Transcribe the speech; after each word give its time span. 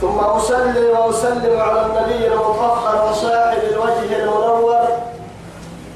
ثم 0.00 0.18
أصلي 0.18 0.88
وأسلم 0.88 1.60
على 1.60 1.86
النبي 1.86 2.26
المطهر 2.26 3.10
وصاحب 3.10 3.58
الوجه 3.72 4.22
المنور 4.22 4.80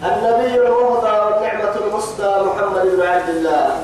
النبي 0.03 0.55
المهدى 0.55 1.13
والنعمة 1.25 1.75
المسدى 1.87 2.29
محمد 2.47 2.83
بن 2.97 3.03
عبد 3.07 3.29
الله 3.29 3.77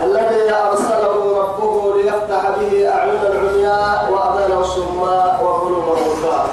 الذي 0.00 0.54
أرسله 0.54 1.38
ربه 1.42 1.94
ليفتح 1.96 2.50
به 2.60 2.88
أعين 2.88 3.20
العمياء 3.26 4.08
وأذان 4.12 4.58
الصماء 4.58 5.40
وقلوب 5.44 5.84
الغفار 5.98 6.46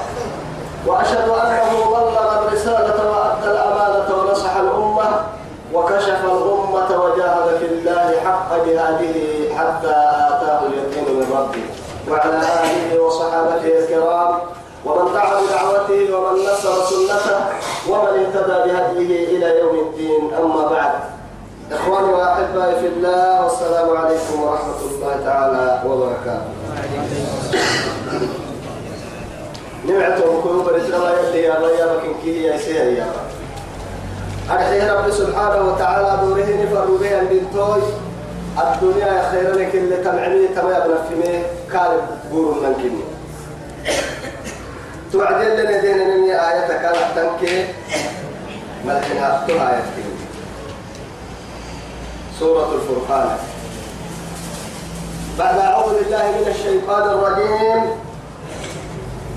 وأشهد 0.87 1.29
أنه 1.29 1.85
بلغ 1.89 2.39
الرسالة 2.47 3.11
وأدى 3.11 3.51
الأمانة 3.51 4.15
ونصح 4.17 4.55
الأمة 4.55 5.09
وكشف 5.73 6.25
الأمة 6.25 7.03
وجاهد 7.03 7.57
في 7.59 7.65
الله 7.65 8.13
حق 8.25 8.55
جهاده 8.65 9.15
حتى 9.57 9.95
آتاه 10.29 10.59
اليقين 10.67 11.15
من 11.15 11.25
ربه. 11.37 11.80
وعلى 12.09 12.37
آله 12.37 13.01
وصحابته 13.01 13.79
الكرام 13.79 14.33
ومن 14.85 15.13
دعا 15.13 15.41
بدعوته 15.41 16.17
ومن 16.17 16.41
نصر 16.41 16.85
سنته 16.85 17.39
ومن 17.89 18.25
اهتدى 18.25 18.57
بهديه 18.65 19.37
إلى 19.37 19.59
يوم 19.59 19.75
الدين 19.87 20.33
أما 20.33 20.67
بعد. 20.67 20.91
إخواني 21.71 22.13
وأحبائي 22.13 22.75
في 22.79 22.87
الله 22.87 23.43
والسلام 23.43 23.97
عليكم 23.97 24.41
ورحمة 24.41 24.79
الله 24.91 25.15
تعالى 25.25 25.81
وبركاته. 25.87 26.51
نمعتهم 29.85 30.41
كيوب 30.43 30.69
الإسلام 30.69 31.01
يلي 31.01 31.43
يا 31.43 31.57
الله 31.57 31.69
يا 31.69 31.85
لكن 31.85 32.13
كي 32.23 32.43
يا 32.43 32.57
سير 32.57 32.85
يا 32.85 33.05
رب. 33.05 33.31
سبحانه 35.11 35.71
وتعالى 35.71 36.19
دوره 36.25 36.49
نفر 36.63 36.85
بها 37.01 37.23
بنتوي. 37.23 37.81
الدنيا 38.59 39.29
خير 39.31 39.55
لك 39.55 39.75
اللي 39.75 39.97
تمعني 39.97 40.47
تما 40.47 40.77
يبنى 40.77 40.97
في 41.09 41.43
كارب 41.71 42.01
بور 42.31 42.53
من 42.53 42.73
كني. 42.73 43.03
توعدين 45.11 45.49
لنا 45.49 45.81
دين 45.81 45.97
من 45.97 46.29
آية 46.29 46.67
كانت 46.67 46.97
تنكي 47.15 47.65
ملحنا 48.85 49.43
تو 49.47 49.53
آية 49.53 49.83
كني. 49.95 50.15
سورة 52.39 52.75
الفرقان. 52.75 53.37
بعد 55.39 55.57
أعوذ 55.59 55.93
بالله 55.93 56.23
من 56.31 56.47
الشيطان 56.47 57.03
الرجيم. 57.09 57.83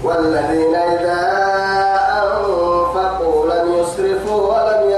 والذين 0.05 0.75
إذا 0.75 1.21
أنفقوا 2.23 3.47
لم 3.47 3.75
يسرفوا 3.75 4.41
ولم 4.53 4.91
يقتروا 4.91 4.94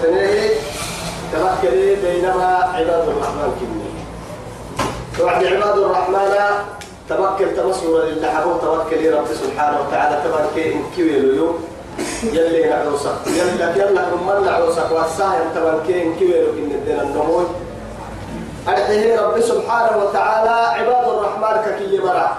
وحسنه 0.00 0.50
تمكني 1.32 1.94
بينما 1.94 2.72
عباد 2.74 3.08
الرحمن 3.08 3.52
كني 3.60 3.90
توعد 5.18 5.44
عباد 5.44 5.78
الرحمن 5.78 6.34
تمكن 7.08 7.56
تمسور 7.56 8.02
لله 8.04 8.28
حبوب 8.28 8.60
توكل 8.60 9.12
رب 9.12 9.26
سبحانه 9.26 9.78
وتعالى 9.80 10.22
تمكن 10.24 10.70
إن 10.70 10.82
كويلو 10.96 11.54
يلي 12.22 12.68
نعوسك 12.68 13.26
يلا 13.26 13.76
يلا 13.76 14.02
من 14.14 14.44
نعوسك 14.44 14.90
والساهم 14.90 15.48
تمكن 15.54 16.14
كويلو 16.18 16.50
إن 16.58 16.70
الدين 16.70 17.00
النموذج 17.00 17.48
أرحيه 18.68 19.20
رب 19.20 19.40
سبحانه 19.40 19.96
وتعالى 20.04 20.80
عباد 20.80 21.08
الرحمن 21.08 21.62
ككي 21.64 21.98
مرا. 21.98 22.36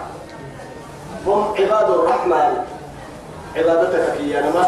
هم 1.28 1.53
عباد 1.59 1.89
الرحمن. 1.89 2.53
عبادتك 3.55 4.17
كي 4.17 4.33
نما 4.33 4.66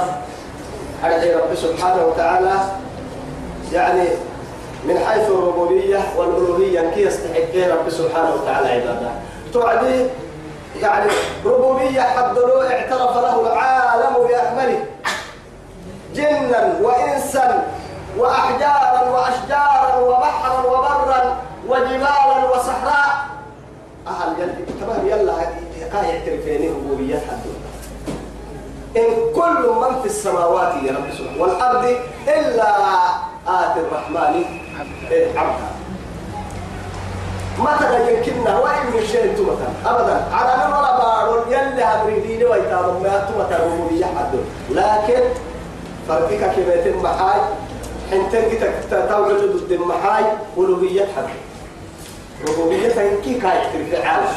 أرحيه 1.03 1.37
رب 1.37 1.55
سبحانه 1.55 2.05
وتعالى 2.05 2.82
يعني 3.73 4.07
من 4.85 4.99
حيث 5.09 5.29
الربوبية 5.29 5.99
والألوهية 6.17 6.91
كي 6.95 7.01
يستحق 7.01 7.55
رب 7.55 7.89
سبحانه 7.89 8.33
وتعالى 8.33 8.69
عبادة. 8.69 9.11
تعدي 9.53 10.05
يعني 10.81 11.11
ربوبية 11.45 12.01
حد 12.01 12.37
اعترف 12.37 13.17
له 13.17 13.41
العالم 13.53 14.27
بأكمله 14.27 14.85
جنا 16.15 16.79
وإنسا 16.81 17.67
وأحجارا 18.17 19.09
وأشجارا 19.09 19.95
وبحرا 19.99 20.65
وبرا 20.65 21.37
وجبالا 21.67 22.51
وصحراء. 22.53 23.25
أهل 24.07 24.39
يلي 24.41 24.53
تمام 24.81 25.07
يلا 25.07 25.33
قاعد 25.93 26.05
يعترفين 26.05 26.69
ربوبيات 26.75 27.21
حد 27.21 27.39
إن 28.97 29.33
كل 29.35 29.69
من 29.69 29.99
في 30.01 30.05
السماوات 30.05 30.73
يا 30.83 30.91
رب 30.91 31.13
سبحانه 31.17 31.41
والأرض 31.41 31.95
إلا 32.27 32.73
آتي 33.47 33.79
الرحمن 33.79 34.45
عبدا 35.35 35.67
ما 37.59 37.77
تغير 37.79 38.23
كنا 38.25 38.59
وإن 38.59 38.85
من 38.93 39.05
شيء 39.11 39.35
تمتا 39.37 39.69
أبدا. 39.85 40.25
على 40.33 40.67
من 40.67 40.73
ولا 40.73 40.97
بارون. 40.97 41.51
يلي 41.51 41.83
هبريدين 41.83 42.47
ويتابع 42.47 42.91
ما 43.03 43.27
تمتا 43.27 43.57
حد 44.17 44.33
لكن 44.69 45.23
فرقك 46.07 46.55
كما 46.55 46.73
يتم 46.73 47.07
حاج 47.07 47.41
حنتين 48.11 48.59
كتا 48.59 49.05
توجد 49.05 49.55
ضد 49.55 49.71
المحاي. 49.71 50.23
ألوهية 50.57 51.05
حد 51.17 51.29
ربوبية 52.47 53.19
كي 53.23 53.33
كاي 53.33 53.59
في 53.71 53.97
العالم. 53.97 54.33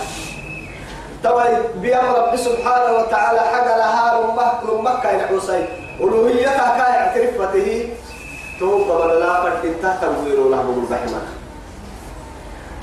توا 1.22 1.42
بأمر 1.74 2.18
رب 2.18 2.36
سبحانه 2.36 2.98
وتعالى 2.98 3.40
حق 3.40 3.66
لها 3.76 4.20
لمك 4.20 4.70
لمك 4.72 5.02
كاي 5.02 5.16
نحوسي 5.16 5.64
ألوهيتها 6.00 6.78
كاي 6.78 6.92
اعترف 6.98 7.42
فته 7.42 7.88
تو 8.60 8.92
قبل 8.92 9.20
لا 9.20 9.44
فكنت 9.44 9.84
تنوير 10.02 10.48
له 10.48 10.62
بالبحمة 10.62 11.20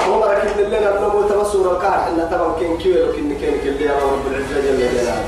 هو 0.07 0.23
ركب 0.23 0.59
لنا 0.59 0.97
النمو 0.97 1.21
تبصر 1.21 1.71
الكار 1.71 2.07
إن 2.07 2.27
تبع 2.31 2.59
كين 2.59 2.77
كيلو 2.77 3.11
كين 3.11 3.37
كين 3.39 3.57
كين 3.63 3.87
يا 3.87 3.93
رب 3.93 4.27
العزة 4.27 4.61
جل 4.61 4.77
جلاله. 4.77 5.25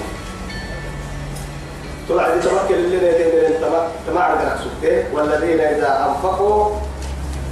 توعد 2.08 2.40
تمكن 2.42 2.76
اللي 2.76 2.98
نتين 2.98 3.62
تما 3.62 3.88
تما 4.08 4.22
عندك 4.22 4.56
سكته 4.64 5.04
والذين 5.14 5.60
إذا 5.60 6.06
أنفقوا 6.10 6.70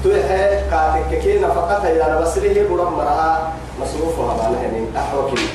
توحى 0.03 0.61
كاتك 0.71 1.19
كي 1.21 1.39
نفقتها 1.39 1.89
يا 1.89 2.21
بسره 2.21 2.67
برم 2.69 2.93
مرها 2.93 3.53
مصروفها 3.81 4.49
ما 4.49 4.55
نهني 4.55 4.87
أحوكي 4.97 5.47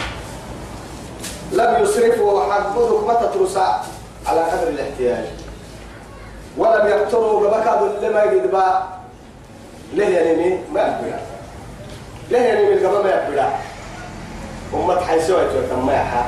لم 1.53 1.82
يسرفوا 1.82 2.53
حقودك 2.53 3.06
ما 3.06 3.15
تترسع 3.15 3.76
على 4.26 4.41
قدر 4.41 4.69
الاحتياج. 4.69 5.25
ولم 6.59 6.87
يقتروا 6.87 7.41
ببكاد 7.41 7.83
اللي 7.83 8.09
ما 8.09 8.23
يجد 8.23 8.51
با 8.51 8.83
ليه 9.95 10.19
يعني 10.19 10.59
ما 10.73 10.81
يقبل 10.81 11.13
ليه 12.31 12.38
يعني 12.38 12.75
من 12.75 12.87
قبل 12.87 13.05
ما 13.05 13.11
يقبل 13.11 13.43
أمة 14.75 15.00
حيسوي 15.00 15.41
تقول 15.44 15.85
ما 15.85 15.93
يحا. 15.93 16.25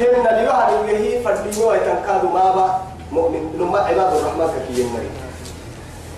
هن 0.00 0.26
اليوها 0.26 0.80
اللي 0.80 0.96
هي 0.96 1.22
فردينو 1.22 1.72
يتنكادوا 1.72 2.30
مابا 2.30 2.80
مؤمن. 3.12 3.56
لما 3.58 3.78
عباد 3.78 4.14
الرحمن 4.16 4.48
كي 4.68 4.80
يمري 4.80 5.10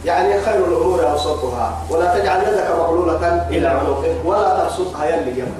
يعني 0.05 0.41
خير 0.41 0.65
الأمور 0.65 1.11
أوسطها. 1.11 1.79
ولا 1.91 2.19
تجعل 2.19 2.43
يدك 2.43 2.71
مغلولة 2.79 3.47
إلى 3.51 3.67
عنقك 3.67 4.17
ولا 4.25 4.65
تبسطها 4.65 5.07
يلي 5.07 5.41
يم 5.41 5.55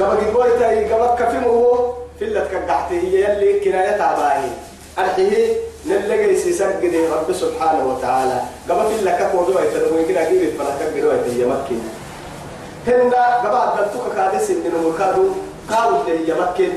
قبل 0.00 0.16
قبل 0.16 0.94
قبل 0.94 1.24
كفمه 1.24 1.92
في 2.18 2.24
اللي 2.24 2.40
تكدحته 2.40 2.92
هي 2.92 3.24
يلي 3.24 3.60
كنايتها 3.60 4.16
باهي. 4.16 4.50
أرحيه 4.98 5.56
نلقى 5.86 6.36
سيسجد 6.36 6.94
رب 7.12 7.32
سبحانه 7.32 7.86
وتعالى. 7.86 8.42
قبل 8.68 8.94
في 8.94 9.04
لك 9.04 9.30
كودوا 9.32 9.60
يتدوي 9.60 10.04
كده 10.04 10.24
كيف 10.24 10.62
فلك 10.62 10.94
كده 10.96 11.14
يتيمكن 11.14 11.78
هن 12.86 13.12
قبل 13.44 13.82
دلتك 13.82 14.14
كادس 14.16 14.50
من 14.50 14.72
المكادو 14.76 15.28
قالوا 15.70 15.98
يتيمكن 16.08 16.72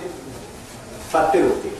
فتنوتي 1.13 1.71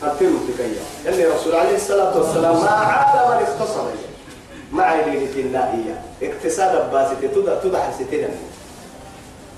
فتنوتي 0.00 0.52
كيا. 0.58 1.10
اللي 1.12 1.24
رسول 1.26 1.54
عليه 1.54 1.76
الصلاة 1.76 2.18
والسلام 2.18 2.56
ما 2.60 2.70
عاد 2.70 3.26
من 3.26 3.46
اختصر. 3.46 3.84
ما 4.72 4.82
عيني 4.82 5.40
النائية 5.40 6.02
اقتصاد 6.22 6.90
باسطة 6.92 7.26
تدع 7.34 7.54
تدع 7.54 7.80
حسيتنا 7.80 8.28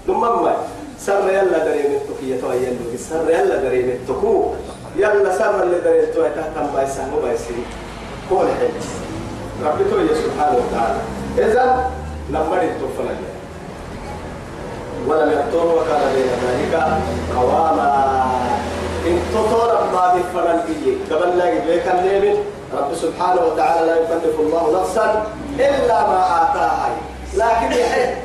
لما 0.08 0.56
سر 0.98 1.28
يلا 1.28 1.58
دريمتك 1.58 2.22
يا 2.22 2.40
تو 2.40 2.52
يلا 2.52 2.96
سر 3.10 3.30
يلا 3.30 3.56
دريمتك 3.56 4.24
يلا 4.96 5.38
سر 5.38 5.62
اللي 5.62 5.78
دريمتك 5.80 6.32
تحت 6.36 6.74
بايسان 6.74 7.10
مو 7.10 7.18
بايسين. 7.20 7.64
هو 8.32 8.42
الحين 8.42 8.74
ربي 9.64 9.84
توي 9.90 10.08
سبحانه 10.08 10.56
وتعالى. 10.56 11.00
إذا 11.38 11.90
نمر 12.30 12.62
التوفنا 12.62 13.16
ولم 15.08 15.30
يقتلوا 15.32 15.72
وكان 15.80 16.02
بين 16.14 16.30
ذلك 16.44 16.74
قواما. 17.36 18.26
إن 19.06 19.20
تطور 19.34 19.72
ما 19.92 20.14
بفرن 20.14 20.60
إيه 20.68 21.16
قبل 21.16 21.38
لا 21.38 21.52
يبليك 21.52 21.86
الليل 21.88 22.36
رب 22.74 22.94
سبحانه 22.94 23.40
وتعالى 23.40 23.86
لا 23.86 23.96
يكلف 23.96 24.40
الله 24.40 24.80
نفسا 24.80 25.26
إلا 25.58 26.00
ما 26.10 26.20
آتاها. 26.42 26.90
لكن 27.34 27.76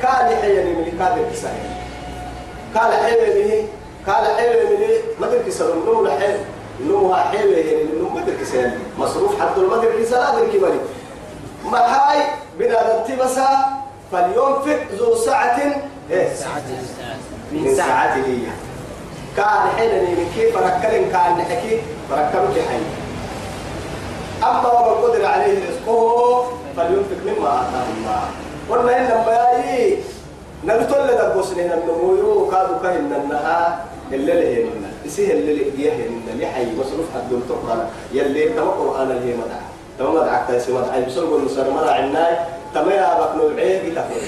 كان 0.02 0.32
يحيي 0.32 0.74
من 0.74 0.98
كاد 0.98 1.18
الكسائي 1.18 1.70
قال 2.74 2.92
حيوي 2.92 3.42
به 3.42 3.66
قال 4.12 4.24
حيوي 4.36 4.76
به 4.76 4.94
ما 5.20 5.26
تدرك 5.26 5.50
سر 5.50 5.72
النوم 5.72 6.08
يعني 6.80 7.82
النوم 7.82 8.14
ما 8.14 8.20
تدرك 8.20 8.44
سر 8.44 8.70
مصروف 8.98 9.32
تدرك 9.78 10.04
سر 10.04 10.16
هذا 10.16 10.38
الكبري 10.44 10.80
ما 11.70 11.78
هاي 11.78 12.22
بنا 12.58 12.98
التبسا 12.98 13.48
فلينفق 14.12 14.80
ذو 14.92 15.14
ساعة 15.14 15.60
إيه؟ 16.10 16.34
ساعة 16.34 16.62
من 17.52 17.74
ساعته. 17.74 18.38
كان 19.36 19.68
حين 19.78 20.02
من 20.04 20.30
كيف 20.36 20.56
ركلن 20.56 21.10
كان 21.12 21.38
نحكي 21.38 21.80
فركبك 22.10 22.60
حي 22.68 22.82
أما 24.42 24.72
ومن 24.72 25.02
قدر 25.02 25.26
عليه 25.26 25.58
رزقه 25.68 26.46
فلينفق 26.76 27.16
مما 27.26 27.48
آتاه 27.48 27.86
الله. 27.96 28.22
قلنا 28.70 28.98
إن 28.98 29.04
لما 29.04 29.42
يأي 30.64 30.78
نقتل 30.78 31.18
دبوسني 31.18 31.74
النمو 31.74 32.16
يو 32.16 32.50
كادو 32.50 32.74
كهن 32.82 33.12
النها 33.24 33.84
اللي 34.12 34.32
له 34.32 34.62
هنا 34.62 34.90
يسيه 35.04 35.32
اللي 35.32 35.54
له 35.54 35.64
جيه 35.76 35.92
هنا 35.92 36.32
اللي 36.32 36.46
حي 36.46 36.66
مصروف 36.76 37.06
حد 37.14 37.32
التقرا 37.32 37.90
يلي 38.12 38.48
تما 38.48 38.70
قرآن 38.70 39.10
اللي 39.10 39.34
مدع 39.34 39.60
تما 39.98 40.10
مدع 40.10 40.44
كتاس 40.44 40.68
مدع 40.68 40.96
يبصر 40.96 41.26
قول 41.26 41.44
نصر 41.44 41.70
مدع 41.70 41.90
عناي. 41.90 42.36
تما 42.74 42.92
يا 42.94 43.20
بكنو 43.20 43.48
العيب 43.48 43.94
تفوت 43.94 44.22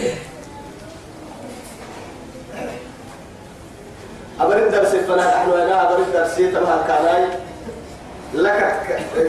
أبرد 4.40 4.70
درس 4.70 4.88
فنا 4.88 5.26
نحن 5.26 5.50
أنا. 5.50 5.90
أبرد 5.92 6.12
درس 6.12 6.36
تما 6.36 6.84
كاناي 6.88 7.24
لك 8.34 8.58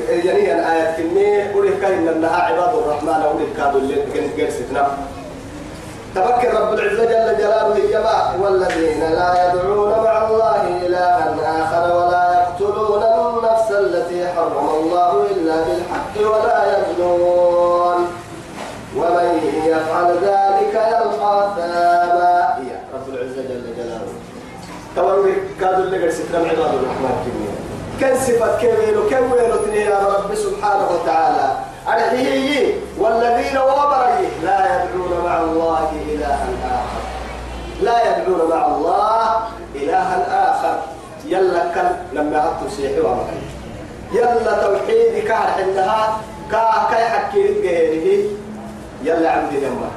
يعني 0.09 0.53
أن 0.53 0.59
آيات 0.59 0.97
كنية 0.97 1.51
قولي 1.53 1.71
كاين 1.81 2.07
أنها 2.07 2.35
عباد 2.37 2.75
الرحمن. 2.75 3.09
أولي 3.09 3.45
كادوا 3.57 3.79
اللي 3.79 3.95
جلستنا 4.37 4.97
تفكر 6.15 6.61
رب 6.61 6.73
العزة 6.73 7.05
جل 7.05 7.37
جلاله 7.37 7.77
يبا 7.77 8.35
والذين 8.41 8.99
لا 8.99 9.53
يدعون 9.53 9.89
مع 9.89 10.27
الله 10.27 10.61
إلها 10.85 11.35
آخر 11.63 11.95
ولا 11.97 12.23
يقتلون 12.33 13.03
النفس 13.03 13.71
التي 13.71 14.27
حرم 14.27 14.69
الله 14.69 15.25
إلا 15.31 15.55
بالحق 15.55 16.15
ولا 16.31 16.59
يزنون 16.77 18.07
ومن 18.97 19.41
يفعل 19.65 20.09
ذلك 20.13 20.73
يلقى 20.73 21.49
ثاما. 21.55 22.57
يا 22.69 22.79
رب 22.93 23.09
العزة 23.09 23.41
جل 23.41 23.75
جلاله. 23.77 24.13
تولي 24.95 25.35
كادوا 25.59 25.83
اللي 25.83 25.99
جلستنا 25.99 26.37
عباد 26.37 26.73
الرحمن 26.73 27.15
كنية 27.25 27.55
كان 28.01 28.19
صفة 28.19 28.61
كويلو 28.61 29.09
كويلو 29.09 29.73
يا 29.73 29.99
رب 29.99 30.35
سبحانه 30.35 30.87
وتعالى؟ 30.91 31.74
أرحيه 31.87 32.73
والذين 32.97 33.57
وبري 33.57 34.27
لا 34.43 34.59
يدعون 34.65 35.25
مع 35.25 35.37
الله 35.39 35.91
إلها 36.09 36.47
آخر. 36.65 37.01
لا 37.81 37.97
يدعون 38.01 38.49
مع 38.49 38.65
الله 38.65 39.39
إلها 39.75 40.17
آخر. 40.51 40.79
يلا 41.25 41.63
كان 41.75 41.97
لما 42.13 42.37
عدت 42.39 42.71
سيحي 42.71 42.99
ومعي 42.99 43.41
يلا 44.13 44.53
توحيدي 44.63 45.21
كان 45.21 45.37
حلها 45.37 46.17
كا 46.51 46.87
كا 46.91 46.99
يحكي 46.99 47.61
غيره 47.61 48.29
يلا 49.03 49.31
عبدي 49.31 49.57
لما 49.59 49.89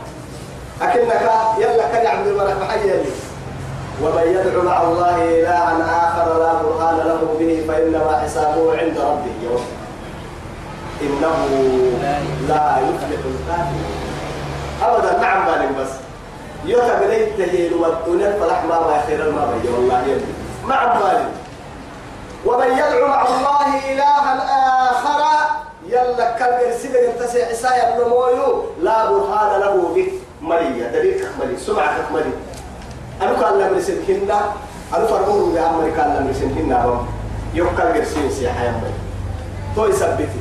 أكنك 0.83 1.31
يلا 1.59 1.89
كان 1.93 2.07
عبد 2.07 2.27
الملك 2.27 2.57
محيي 2.63 3.01
ومن 4.03 4.23
يدعو 4.23 4.63
مع 4.63 4.83
الله 4.83 5.17
إلها 5.25 6.09
آخر 6.09 6.39
لا 6.39 6.53
برهان 6.63 6.97
له 6.97 7.37
به 7.39 7.65
فإنما 7.69 8.21
حسابه 8.25 8.79
عند 8.79 8.99
ربه 8.99 9.35
يوم. 9.45 9.78
إنه 11.03 11.37
لا 12.49 12.77
يفلح 12.79 13.21
الكافر. 13.25 13.81
أبدا 14.83 15.21
نعم 15.21 15.47
بالك 15.47 15.69
بس. 15.81 15.91
يوتا 16.65 17.01
بليت 17.01 17.39
تهيل 17.39 17.75
والدنيا 17.75 18.31
فلح 18.41 18.65
ما 18.65 18.81
ما 18.81 19.03
خير 19.07 19.31
ما 19.33 19.47
بي 19.63 19.69
والله 19.69 20.03
يلي 20.03 20.21
نعم 20.69 20.99
بالك 20.99 21.29
ومن 22.47 22.67
يدعو 22.73 23.09
مع 23.09 23.23
الله 23.27 23.93
إلها 23.93 24.35
آخر 24.91 25.21
يلا 25.89 26.31
كبر 26.39 26.73
سيدك 26.83 26.97
انتسي 26.97 27.43
عسايا 27.45 27.99
بن 27.99 28.09
مويو 28.11 28.65
لا 28.83 29.11
برهان 29.11 29.61
له 29.61 29.93
به 29.95 30.13
مليا. 30.43 30.93
دليل 30.93 31.25
ملي 31.41 31.57
سمعة 31.59 31.97
ملي 32.15 32.33
أنا 33.23 33.33
كان 33.41 33.59
لم 33.61 33.79
يسنكنا 33.79 34.41
أنا 34.97 35.07
فرمون 35.07 35.55
بأمريكا 35.55 36.01
لم 36.01 36.31
يسنكنا 36.31 37.05
يوكل 37.55 37.83
قرسين 37.83 38.31
سيحة 38.31 38.65
يمي 38.65 38.93
تو 39.77 39.87
يثبتي 39.87 40.41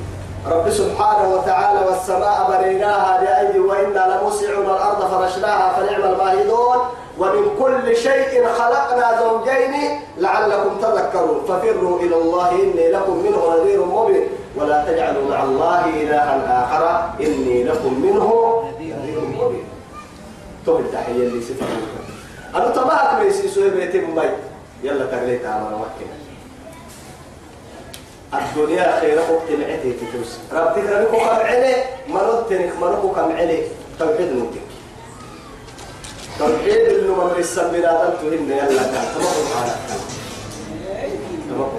رب 0.51 0.69
سبحانه 0.69 1.35
وتعالى 1.35 1.79
والسماء 1.87 2.37
بنيناها 2.49 3.21
بأيدي 3.21 3.59
وإنا 3.59 4.17
لموسعون 4.19 4.65
الأرض 4.65 5.01
فرشناها 5.11 5.73
فنعم 5.73 6.13
الماهدون 6.13 6.77
ومن 7.17 7.49
كل 7.59 7.97
شيء 7.97 8.47
خلقنا 8.47 9.19
زوجين 9.21 10.01
لعلكم 10.17 10.77
تذكرون 10.81 11.41
ففروا 11.47 11.99
إلى 11.99 12.15
الله 12.15 12.51
إني 12.51 12.91
لكم 12.91 13.15
منه 13.17 13.55
نذير 13.57 13.85
مبين 13.85 14.27
ولا 14.55 14.85
تجعلوا 14.85 15.29
مع 15.29 15.43
الله 15.43 15.85
إلها 15.85 16.63
آخر 16.63 17.09
إني 17.25 17.63
لكم 17.63 17.93
منه 18.01 18.63
نذير 18.79 19.19
مبين. 19.19 19.65
تو 20.65 20.79
التحية 20.79 21.11
اللي 21.11 21.41
صفة 21.41 21.65
أنا 22.55 22.69
تبعك 22.69 23.21
ميسي 23.23 23.47
سوى 23.47 23.69
بيتي 23.69 23.99
مبين 23.99 24.31
يلا 24.83 25.05
تغليت 25.05 25.45
على 25.45 25.63
مكة. 25.63 26.26
الدنيا 28.33 28.99
خير 28.99 29.17
وقت 29.19 29.49
معتي 29.59 29.93
تتوس 29.93 30.37
ربك 30.53 30.77
ربك 30.89 31.11
كم 31.11 31.39
علي 31.45 31.75
مرض 32.07 32.49
تنك 32.49 32.73
مرض 32.81 33.11
كم 33.15 33.31
علي 33.37 33.63
توحيد 33.99 34.31
نوتك 34.33 34.67
توحيد 36.39 36.75
اللي 36.91 37.09
ما 37.09 37.23
مرسل 37.23 37.67
بلا 37.71 37.91
تنتهن 38.05 38.51
يلا 38.51 38.83
كان. 38.83 39.05
تمام 39.15 39.47
على 39.57 39.71
تمام 41.49 41.69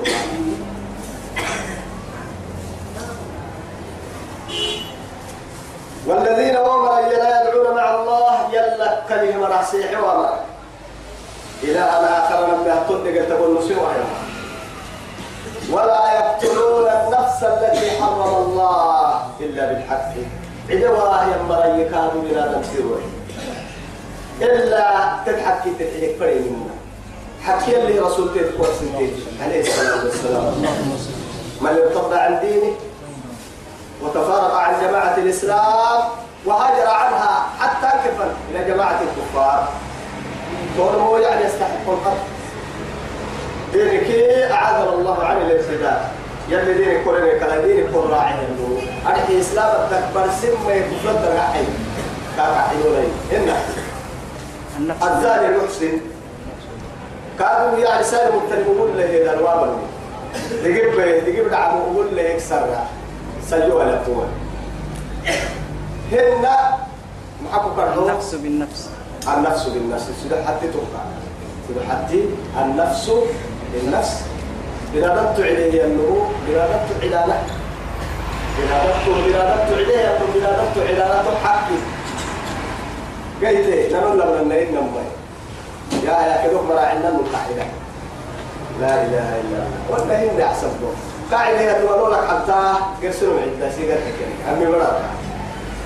والذين 6.07 6.57
أمر 6.57 7.00
لا 7.00 7.43
يدعون 7.49 7.76
مع 7.76 7.95
الله 7.95 8.49
يلا 8.52 9.00
كلمة 9.09 9.47
راسيح 9.49 10.00
وامر 10.02 10.38
إلى 11.62 11.78
أن 11.81 12.05
آخر 12.05 12.47
لم 12.47 12.64
يهتد 12.67 13.28
تقول 13.28 13.59
نسيوها 13.59 13.95
ولا 15.73 16.13
يقتلون 16.13 16.87
النفس 16.87 17.43
التي 17.43 18.03
حرم 18.03 18.35
الله 18.35 19.27
إلا 19.41 19.73
بالحق. 19.73 20.13
عدوا 20.71 21.23
ينبغي 21.23 21.83
يكادوا 21.83 22.23
بلا 22.23 22.53
تنسيروه 22.53 23.01
إلا 24.41 25.11
تتحكي 25.27 25.71
تتحكي 25.71 26.17
فرين 26.21 26.43
منا 26.43 26.75
حكي 27.45 27.77
اللي 27.77 27.99
رسول 27.99 28.35
تذكر 28.35 28.65
سنتين 28.81 29.13
عليه 29.43 29.61
الصلاة 29.61 30.05
والسلام. 30.05 30.55
من 31.61 31.69
ارتضى 31.69 32.19
عن 32.19 32.41
دينه 32.41 32.73
وتفارق 34.03 34.55
عن 34.55 34.81
جماعة 34.81 35.17
الإسلام 35.17 36.03
وهاجر 36.47 36.89
عنها 36.89 37.47
حتى 37.61 38.09
كفن 38.09 38.31
إلى 38.51 38.65
جماعة 38.65 39.01
الكفار. 39.01 39.69
فهو 40.79 41.19
يعني 41.19 41.45
يستحق 41.45 41.89
القتل. 41.89 42.19
عن 43.75 43.75
الارتداد 43.75 44.77
يلي 46.50 46.75
دينك 46.75 47.05
كورني 47.05 47.31
كلا 47.40 47.67
دينك 47.67 47.90
كور 47.93 48.11
راعي 48.11 48.35
النور 48.35 48.83
أرحي 49.07 49.40
إسلام 49.40 49.71
التكبر 49.81 50.26
سم 50.43 50.71
يكفر 50.71 51.12
درعي 51.12 51.64
كاكا 52.37 52.61
حيولي 52.69 53.09
إنه 53.33 53.57
الزاني 54.78 55.47
المحسن. 55.49 56.00
كانوا 57.38 57.78
يعني 57.78 58.05
سالم 58.05 58.37
مبتلمون 58.37 58.97
له 58.97 59.33
الوابل. 59.33 59.73
دقيب 60.64 61.00
دقيب 61.26 61.50
دعمه 61.50 61.85
وقول 61.85 62.17
له 62.17 62.23
يكسر 62.23 62.67
سجوا 63.50 63.85
لفوا 63.85 64.25
هنا 66.12 66.78
كردو؟ 67.76 68.09
النفس 68.09 68.35
بالنفس. 68.35 68.88
النفس 69.37 69.67
بالنفس. 69.67 70.07
سيدا 70.23 70.45
حتى 70.47 70.67
توقع. 70.73 71.05
سيدا 71.69 71.81
حتى 71.90 72.25
النفس 72.62 73.11
بالنفس. 73.73 74.23
بنادت 74.95 75.40
عليه 75.40 75.85
النمو 75.85 76.23
بنادت 76.49 76.88
علانة 77.02 77.42
بنادت 78.59 79.04
بنادت 79.26 79.73
عليه 79.73 80.04
النمو 80.11 80.26
بنادت 80.35 80.76
علانة 80.88 81.38
حقي 81.45 81.78
قلت 83.42 83.92
نقول 83.92 84.18
لنا 84.18 84.40
النين 84.42 84.75
نمبي 84.75 85.07
يا 86.07 86.12
يا 86.12 86.47
كدوك 86.47 86.62
مراعينا 86.71 87.09
القاعدة 87.09 87.66
لا 88.80 88.95
إله 89.02 89.40
إلا 89.40 89.59
الله 89.59 90.04
ولا 90.04 90.21
هي 90.21 90.45
أحسن 90.45 90.68
قاعدة 91.33 91.61
هي 91.61 91.75
تقول 91.83 92.12
لك 92.12 92.18
حتى 92.28 92.75
قرسلوا 93.02 93.40
عدة 93.40 93.71
سيجارة 93.71 94.00
كذي 94.00 94.52
أمي 94.52 94.66
مرة 94.66 95.00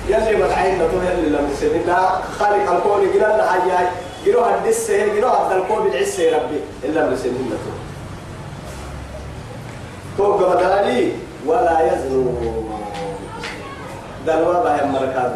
يلي 0.09 0.35
مدعين 0.43 0.75
نتو 0.75 0.97
يلي 0.97 1.29
لم 1.29 1.49
يسلمنا 1.53 2.21
خالق 2.39 2.71
الكون 2.71 3.11
جنان 3.13 3.41
حياي 3.49 3.87
هدسه 4.43 5.05
جنو 5.15 5.27
هد 5.27 5.51
الكون 5.51 5.83
بالعسه 5.83 6.23
يا 6.23 6.37
ربي 6.37 6.59
إلا 6.83 6.99
لم 6.99 7.13
يسلمنا 7.13 7.55
تو 7.55 7.82
فوق 10.17 10.55
بدالي 10.55 11.11
ولا 11.45 11.93
يزنون 11.93 12.69
دلوا 14.27 14.63
بها 14.63 14.85
مركز 14.85 15.31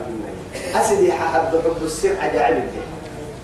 أسدي 0.76 1.14
حد 1.14 1.52
حب 1.66 1.84
السر 1.84 2.16
عجائب 2.22 2.70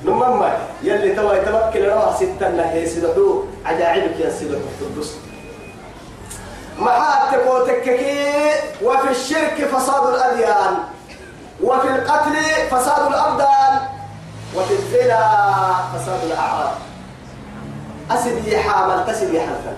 نمما 0.05 0.57
يلي 0.83 1.15
توا 1.15 1.33
يتمكن 1.33 1.83
روح 1.85 2.15
ستة 2.15 2.49
نهي 2.49 2.85
سدحو 2.85 3.43
عجائبك 3.65 4.19
يا 4.19 4.29
سدحو 4.29 4.61
القدس. 4.81 5.15
محات 6.79 7.35
تكوتككي 7.35 8.31
وفي 8.83 9.09
الشرك 9.11 9.67
فساد 9.73 10.13
الأديان. 10.13 10.73
وفي 11.63 11.87
القتل 11.87 12.35
فساد 12.71 13.07
الأبدان. 13.07 13.79
وفي 14.55 14.73
الزنا 14.73 15.19
فساد 15.95 16.19
الأعراض. 16.23 16.73
أسدي 18.11 18.57
حامل 18.57 19.05
تسدي 19.07 19.39
حلفا 19.39 19.73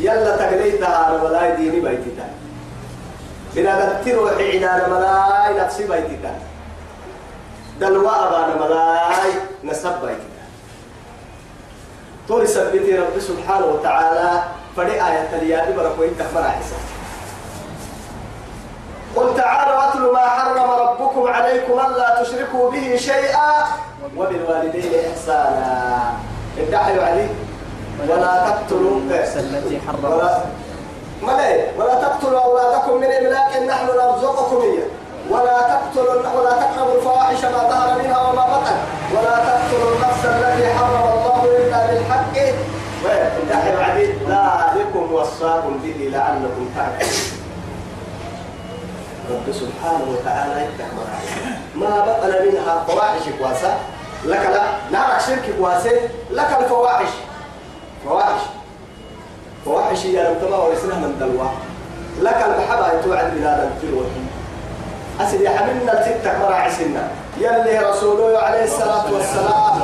يلا 0.00 0.36
تقليتها 0.36 1.12
ولا 1.22 1.54
ديني 1.54 1.80
بيتتا 1.80 2.28
بنا 3.54 4.02
تروح 4.04 4.32
عدانا 4.32 4.88
ملاي 4.88 5.64
نفسي 5.64 5.82
بيتتا 5.82 6.34
دلوا 7.80 8.28
أبانا 8.28 8.54
ملاي 8.64 9.30
نسب 9.64 9.94
بيتتا 10.02 10.44
توري 12.28 12.46
سبتي 12.46 12.98
رب 12.98 13.16
سبحانه 13.18 13.66
وتعالى 13.66 14.42
فدي 14.76 14.92
آية 14.92 15.28
تليا 15.32 15.70
بركوين 15.76 16.18
تخبر 16.18 16.42
حساب 16.42 16.84
قل 19.16 19.36
تعالوا 19.36 19.88
اتلوا 19.88 20.12
ما 20.12 20.24
حرم 20.28 20.70
ربكم 20.70 21.26
عليكم 21.26 21.72
ألا 21.72 22.22
تشركوا 22.22 22.70
به 22.70 22.96
شيئا 22.96 23.52
وبالوالدين 24.16 24.92
إحسانا. 25.10 26.12
ادعوا 26.58 27.04
علي. 27.04 27.28
ولا 28.08 28.50
تقتلوا 28.50 28.96
النفس 28.96 29.36
التي 29.36 29.80
حرم 29.86 30.04
ولا 30.04 30.40
ما 31.22 31.32
ليه؟ 31.32 31.72
ولا 31.78 31.94
تقتلوا 31.94 32.40
أولادكم 32.40 32.96
من 32.96 33.10
إملاق 33.12 33.62
نحن 33.62 33.86
نرزقكم 33.86 34.62
إياه. 34.62 34.88
ولا 35.30 35.60
تقتلوا 35.60 36.40
ولا 36.40 36.50
تقربوا 36.50 36.94
الفواحش 36.94 37.44
ما 37.44 37.68
ظهر 37.70 37.98
منها 37.98 38.18
وما 38.28 38.42
بطن. 38.42 38.76
ولا 39.14 39.36
تقتلوا 39.48 39.96
النفس 39.96 40.24
التي 40.24 40.74
حرم 40.74 41.04
الله 41.12 41.44
إلا 41.44 41.86
بالحق. 41.86 42.36
ادعوا 43.04 43.84
علي 43.84 44.06
ذلكم 44.06 45.12
وصاكم 45.12 45.80
به 45.82 46.10
لعلكم 46.12 46.68
تعقلون. 46.76 47.30
رب 49.30 49.52
سبحانه 49.52 50.04
وتعالى 50.12 50.66
يتحمل 50.66 51.06
ما 51.74 52.00
بطل 52.00 52.32
منها 52.46 52.84
فواحش 52.88 53.22
كواسة 53.38 53.74
لك 54.24 54.46
لا 54.54 54.62
نعم 54.90 55.20
شرك 55.26 55.54
كواسة 55.58 55.90
لك 56.30 56.56
الفواحش. 56.60 57.08
فواحش. 58.04 58.40
فواحش 59.64 60.04
يا 60.04 60.30
لم 60.30 60.38
تما 60.40 60.56
ورسلها 60.56 60.98
من 60.98 61.16
دلوا 61.20 61.44
لك 62.20 62.36
المحبة 62.36 63.02
توعد 63.02 63.34
بلاد 63.34 63.60
التلوة 63.72 64.04
أسد 65.20 65.40
يا 65.40 65.50
حبيبنا 65.50 65.92
الستة 66.00 66.38
مراعي 66.38 66.70
سنة 66.70 67.08
يلي 67.38 67.78
رسوله 67.78 68.38
عليه 68.38 68.64
الصلاة 68.64 69.12
والسلام. 69.12 69.80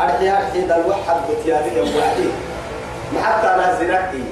أرحي 0.00 0.30
أرحي 0.30 0.60
دلوحد 0.60 1.16
بتيابي 1.30 1.80
وعدي 1.80 2.28
محتى 3.14 3.46
أنا 3.46 3.78
زنكي 3.80 4.24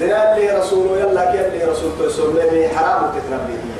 زنا 0.00 0.36
اللي 0.36 0.50
رسوله 0.50 0.98
يلا 1.00 1.32
كي 1.32 1.46
اللي 1.46 1.64
رسول 1.64 1.90
تسول 1.98 2.36
لي 2.36 2.68
حرام 2.68 3.10
تتنبيه 3.10 3.77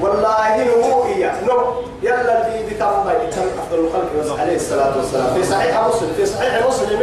والله 0.00 0.72
هو 0.72 1.06
إياه. 1.06 1.44
نو. 1.44 1.74
يلا 2.02 2.46
اللي 2.46 2.62
بتم 2.66 3.04
بيتم 3.20 3.46
أفضل 3.58 3.78
الخلق 3.78 4.40
عليه 4.40 4.56
الصلاة 4.56 4.96
والسلام. 4.96 5.34
في 5.34 5.44
صحيح 5.44 5.80
مسلم 5.88 6.12
في 6.16 6.26
صحيح 6.26 6.66
مسلم 6.66 7.02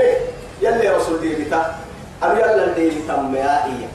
يلا 0.62 0.98
رسول 0.98 1.22
دي 1.22 1.36
بتا 1.36 1.76
أم 2.24 2.38
يلا 2.38 2.64
اللي 2.64 2.90
بتم 2.90 3.36
يا 3.36 3.66
إياه. 3.66 3.90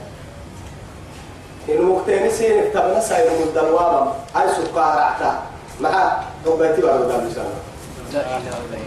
إن 1.69 1.89
وقتين 1.89 2.31
سين 2.31 2.69
كتبنا 2.69 2.99
ساير 2.99 3.31
من 3.31 3.43
الدلوام 3.43 4.07
هاي 4.35 4.47
سكر 4.49 4.79
عتا 4.79 5.39
مع 5.81 6.17
توبتي 6.45 6.81
بعد 6.81 6.99
لا 6.99 8.21
إله 8.21 8.37
إلا 8.37 8.53
الله. 8.61 8.79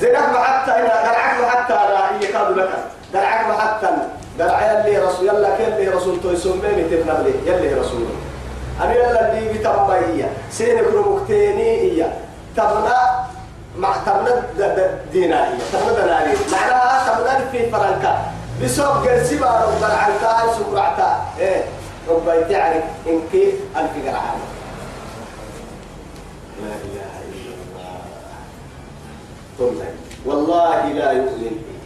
زينك 0.00 0.28
محتى 0.34 0.70
إن 0.70 0.86
درعك 0.86 1.40
محتى 1.40 1.72
لا 1.72 2.28
يكاد 2.28 2.58
لك. 2.58 2.70
درعك 3.12 3.48
محتى 3.48 3.88
درع 4.38 4.72
يلي 4.72 4.98
رسول 4.98 5.26
يلا 5.26 5.56
كيلي 5.56 5.88
رسول 5.88 6.20
تو 6.22 6.30
يسميني 6.30 6.82
تبنا 6.82 7.12
لي 7.24 7.32
يلي 7.46 7.74
رسول. 7.74 8.06
أنا 8.80 8.94
يلا 8.94 9.38
اللي 9.38 9.58
بتبما 9.58 9.94
هي 9.94 10.24
سين 10.50 10.78
كرومكتيني 10.78 11.80
هي. 11.80 12.06
تبنا 12.56 13.26
مع 13.76 13.96
تبنا 14.06 14.44
دينا 15.12 15.48
هي. 15.48 15.58
تبنا 15.72 15.92
دناري 16.04 16.36
معناها 16.52 17.18
تبنا 17.18 17.50
في 17.52 17.70
فرنكا. 17.70 18.32
بسوق 18.62 19.04
جرسي 19.04 19.36
بارو 19.36 19.70
درعك 19.80 20.10
سكرعتا 20.58 21.10
إيه؟ 21.38 21.64
ربيت 22.08 22.50
يعني 22.50 22.80
إنك 23.06 23.34
ألف 23.76 23.90
جرعان 24.04 24.38
لا 26.62 26.74
إله 26.86 27.12
إلا 27.28 27.52
الله. 29.60 29.86
والله 30.26 30.86
لا 30.92 31.12
يؤمن. 31.12 31.77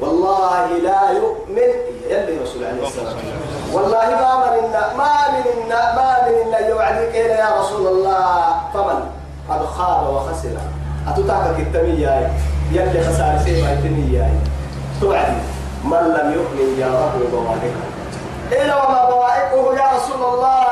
والله 0.00 0.66
لا 0.82 1.10
يؤمن. 1.10 1.70
يلي 2.08 2.38
رسول 2.42 2.64
عليه 2.64 2.82
الصلاة 2.82 3.04
والسلام. 3.04 3.40
والله 3.72 4.06
ما 4.22 4.32
مننا 4.44 4.82
ما 4.96 5.14
مننا 5.34 5.80
ما 5.96 6.10
مننا 6.28 6.58
يوعدك 6.68 7.14
يا 7.14 7.60
رسول 7.60 7.86
الله. 7.86 8.34
فمن؟ 8.74 9.00
قد 9.50 9.66
خاب 9.66 10.14
وخسر. 10.14 10.56
أتتاك 11.08 11.58
التمية 11.58 12.30
يلي 12.72 13.00
خسار 13.06 13.38
سيما 13.44 13.72
التمية 13.72 14.30
توعدي. 15.00 15.42
من 15.84 16.04
لم 16.16 16.28
يؤمن 16.32 16.68
يا 16.80 16.86
رب 16.86 17.16
بوائقه. 17.32 17.84
إلا 18.52 18.74
وما 18.84 19.10
بوائقه 19.10 19.64
يا 19.76 19.86
رسول 19.96 20.22
الله. 20.34 20.66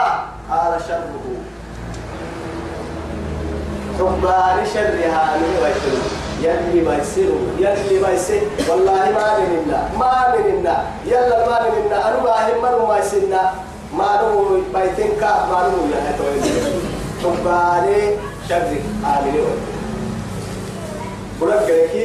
قال 0.50 0.80
شره. 0.88 1.24
حبان 3.98 4.66
شرها 4.74 5.36
من 5.36 5.52
ويتلو 5.62 6.25
يلي 6.46 6.80
ما 6.86 6.94
يصيروا 7.02 7.40
يلي 7.58 7.96
ما 8.02 8.10
يصير. 8.16 8.42
والله 8.68 9.04
ما 9.18 9.26
مننا 9.38 9.80
ما 10.00 10.12
مننا. 10.34 10.76
يلا 11.06 11.38
ما 11.48 11.56
مننا. 11.72 11.98
أنا 12.08 12.18
ما 12.22 12.70
هم 12.76 12.88
ما 12.88 12.98
يصيرنا. 12.98 13.42
ما 13.98 14.10
نو 14.22 14.62
بيتين 14.74 15.10
كا 15.20 15.30
ما 15.50 15.58
نو 15.70 15.78
يا 15.92 16.00
هتوين 16.06 16.42
حبان 17.22 17.86
شر 18.48 18.70
آمين. 19.12 19.36
برك 21.40 21.66
كذي 21.66 22.04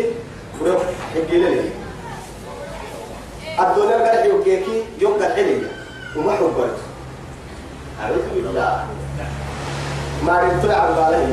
برك 0.61 0.81
حقيلة 1.13 1.49
لي 1.49 1.69
الدنيا 3.59 3.97
قال 4.05 4.25
يوكيكي 4.29 4.77
يوكا 4.99 5.35
حلي. 5.35 5.57
وما 6.15 6.31
حبرت 6.31 6.79
أعوذ 8.03 8.25
بالله 8.35 8.85
ما 10.23 10.33
رتوع 10.39 10.75
عن 10.75 10.91
باله 10.95 11.31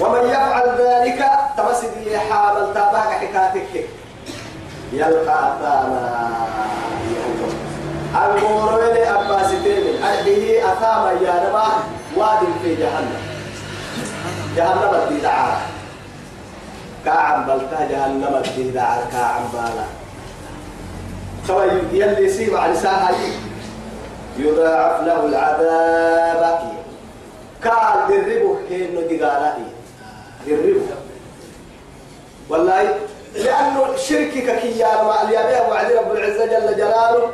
ومن 0.00 0.28
يفعل 0.30 0.68
ذلك 0.78 1.30
تمسد 1.56 2.16
حامل 2.30 2.74
تابعك 2.74 3.12
حكاتك 3.12 3.88
يلقى 4.92 5.56
أثاما. 5.56 6.30
المور 8.24 8.74
وين 8.74 9.06
أباس 9.06 9.50
تيمن 9.50 10.02
أرحيه 10.02 10.72
أثاما 10.72 11.10
يا 11.12 11.48
نما 11.48 11.66
واد 12.16 12.38
في 12.62 12.74
جهنم. 12.74 13.22
جهنم 14.56 14.94
الدي 14.94 15.20
دعارة 15.20 15.60
كاعم 17.04 17.44
بلتا 17.46 17.88
جهنم 17.90 18.42
الدي 18.44 18.70
دعارة 18.70 19.06
كاعم 19.12 19.42
بالا. 19.52 19.84
سوى 21.46 21.64
يلي 21.92 22.28
سيب 22.32 22.56
على 22.56 22.74
ساحة 22.74 23.14
يضاعف 24.38 25.00
له 25.06 25.24
العذاب. 25.24 26.69
قال 27.64 28.08
دربه 28.08 28.56
كأنه 28.70 29.00
دقالائي 29.00 29.64
دربه 30.46 30.80
والله 32.48 32.94
لأنه 33.34 33.96
شركك 33.96 34.58
كي 34.60 34.78
يا 34.78 35.02
مع 35.02 35.22
وعد 35.68 35.92
رب 35.92 36.12
العزة 36.12 36.46
جل 36.46 36.76
جلاله 36.76 37.30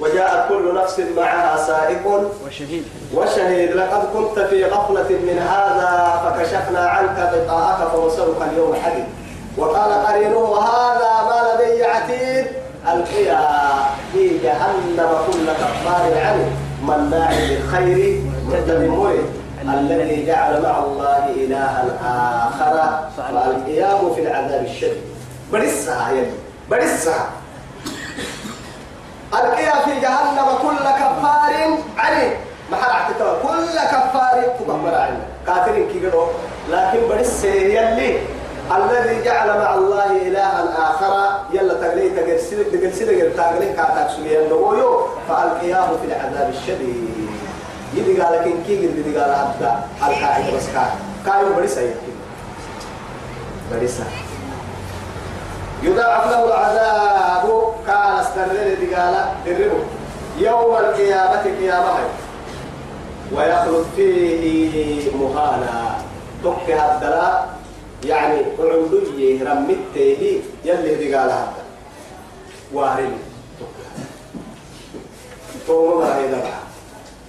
وجاءت 0.00 0.48
كل 0.48 0.74
نفس 0.74 1.00
معها 1.16 1.56
سائق 1.66 2.06
وشهيد. 2.46 2.84
وشهيد. 3.14 3.70
لقد 3.70 4.08
كنت 4.14 4.38
في 4.38 4.64
غفلة 4.64 5.08
من 5.08 5.38
هذا 5.38 6.20
فكشفنا 6.24 6.80
عنك 6.80 7.18
غطاءك 7.18 7.88
فبصرك 7.92 8.42
اليوم 8.52 8.74
حديد. 8.74 9.04
وقال 9.58 10.06
قرينه 10.06 10.58
هذا 10.58 11.12
ما 11.28 11.52
لدي 11.54 11.84
عتيد. 11.84 12.46
ألقيا 12.92 13.48
في 14.12 14.38
جهنم 14.38 15.10
كل 15.26 15.46
كفار 15.52 16.18
عنه. 16.26 16.69
مناع 16.82 17.30
للخير 17.32 18.22
معتد 18.50 18.88
مريد 18.88 19.26
الذي 19.62 20.26
جعل 20.26 20.62
مع 20.62 20.78
الله 20.78 21.30
إلها 21.36 21.84
آخر 22.48 23.08
فالقيام 23.16 24.14
في 24.14 24.22
العذاب 24.22 24.64
الشديد. 24.64 25.02
برسها 25.52 26.10
يلي 26.10 26.30
برسها 26.70 27.26
ألقيها 29.34 29.84
في 29.84 30.00
جهنم 30.00 30.46
كل 30.62 30.76
كفار 30.78 31.52
عنيد 31.98 32.32
ما 32.70 32.76
حرعت 32.76 33.12
كل 33.42 33.66
كفار 33.92 34.42
كفر 34.60 34.94
عنيد 34.94 35.20
كافرين 35.46 35.88
كي 35.88 36.10
لكن 36.70 37.08
برس 37.08 37.44
يلي 37.44 38.18
الذي 38.76 39.22
جعل 39.24 39.48
مع 39.48 39.74
الله 39.74 40.16
إلها 40.28 40.90
آخر 40.90 41.40
يلا 41.52 41.74
تقلي 41.74 42.10
تقرسل 42.10 42.64
تقرسل 42.72 43.36
تقلي 43.36 43.72
كاتاك 43.72 44.10
سويا 44.16 44.48
نويو 44.48 45.06
فألقياه 45.28 45.86
في 45.86 46.06
العذاب 46.06 46.48
الشديد 46.48 47.30
يدي 47.94 48.22
قال 48.22 48.32
لكن 48.32 48.62
كي 48.66 48.84
يدي 48.84 49.18
قال 49.18 49.34
حتى 49.34 49.74
القاعدة 50.02 50.56
بس 50.56 50.66
كان 50.74 50.90
كايو 51.26 51.54
بريسا 51.56 51.80
يحكي 51.80 52.12
بريسا 53.72 54.04
يضاعف 55.82 56.30
له 56.30 56.44
العذاب 56.44 57.74
كان 57.86 57.96
استرر 57.96 58.66
يدي 58.66 58.94
قال 58.94 59.14
دربه 59.46 59.84
يوم 60.38 60.76
القيامة 60.76 61.42
قيامة 61.60 61.94
ويخلد 63.32 63.86
فيه 63.96 65.10
مهانا 65.16 65.96
تك 66.44 66.70
هذا 66.70 67.49
يعني 68.05 68.41
عودية 68.59 69.43
رمته 69.43 70.41
يلي 70.65 70.95
دي 70.95 71.15
قال 71.15 71.29
هذا 71.29 71.63
وارل 72.73 73.11
توما 75.67 76.05
ما 76.05 76.17
هي 76.17 76.27
دبع 76.27 76.57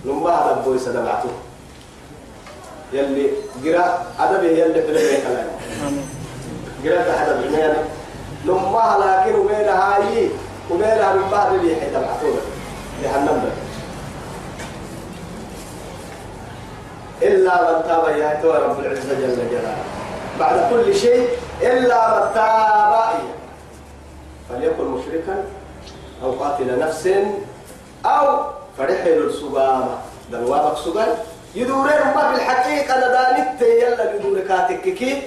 لما 0.04 0.30
هذا 0.30 0.62
بوي 0.64 0.78
سدبعته 0.78 1.30
يلي 2.92 3.30
قرا 3.64 4.06
أدبه 4.18 4.48
يلي 4.48 4.82
في 4.82 4.92
لبيك 4.92 5.22
كلام 5.22 5.48
قرا 6.84 7.02
تحت 7.12 7.28
بعنيان 7.28 7.76
لما 8.44 8.96
لكن 9.00 9.38
ومين 9.38 9.68
هاي 9.68 10.28
ومين 10.70 10.84
هاي 10.84 11.16
لما 11.16 11.36
هذا 11.36 11.54
اللي 11.54 11.72
يحيد 11.72 11.90
دبعته 11.90 12.34
جهنم 13.02 13.50
إلا 17.22 17.62
من 17.62 17.82
تاب 17.88 18.16
يا 18.18 18.40
رب 18.66 18.80
العزة 18.80 19.14
جل 19.14 19.50
جلاله 19.50 19.84
بعد 20.41 20.57
كل 20.73 20.95
شيء 20.95 21.29
إلا 21.61 22.01
تاب 22.33 22.93
فليكن 24.49 24.85
مشركا 24.85 25.35
أو 26.23 26.31
قاتل 26.31 26.79
نفس 26.79 27.09
أو 28.05 28.25
فرحل 28.77 29.17
السقامة 29.29 29.93
دلوابك 30.31 30.77
سقال 30.77 31.11
يدورين 31.55 32.03
ما 32.15 32.33
في 32.33 32.35
الحقيقة. 32.41 32.93
ندانت 32.97 33.61
يلا 33.61 34.15
يدور 34.15 34.39
كاتككي 34.39 35.21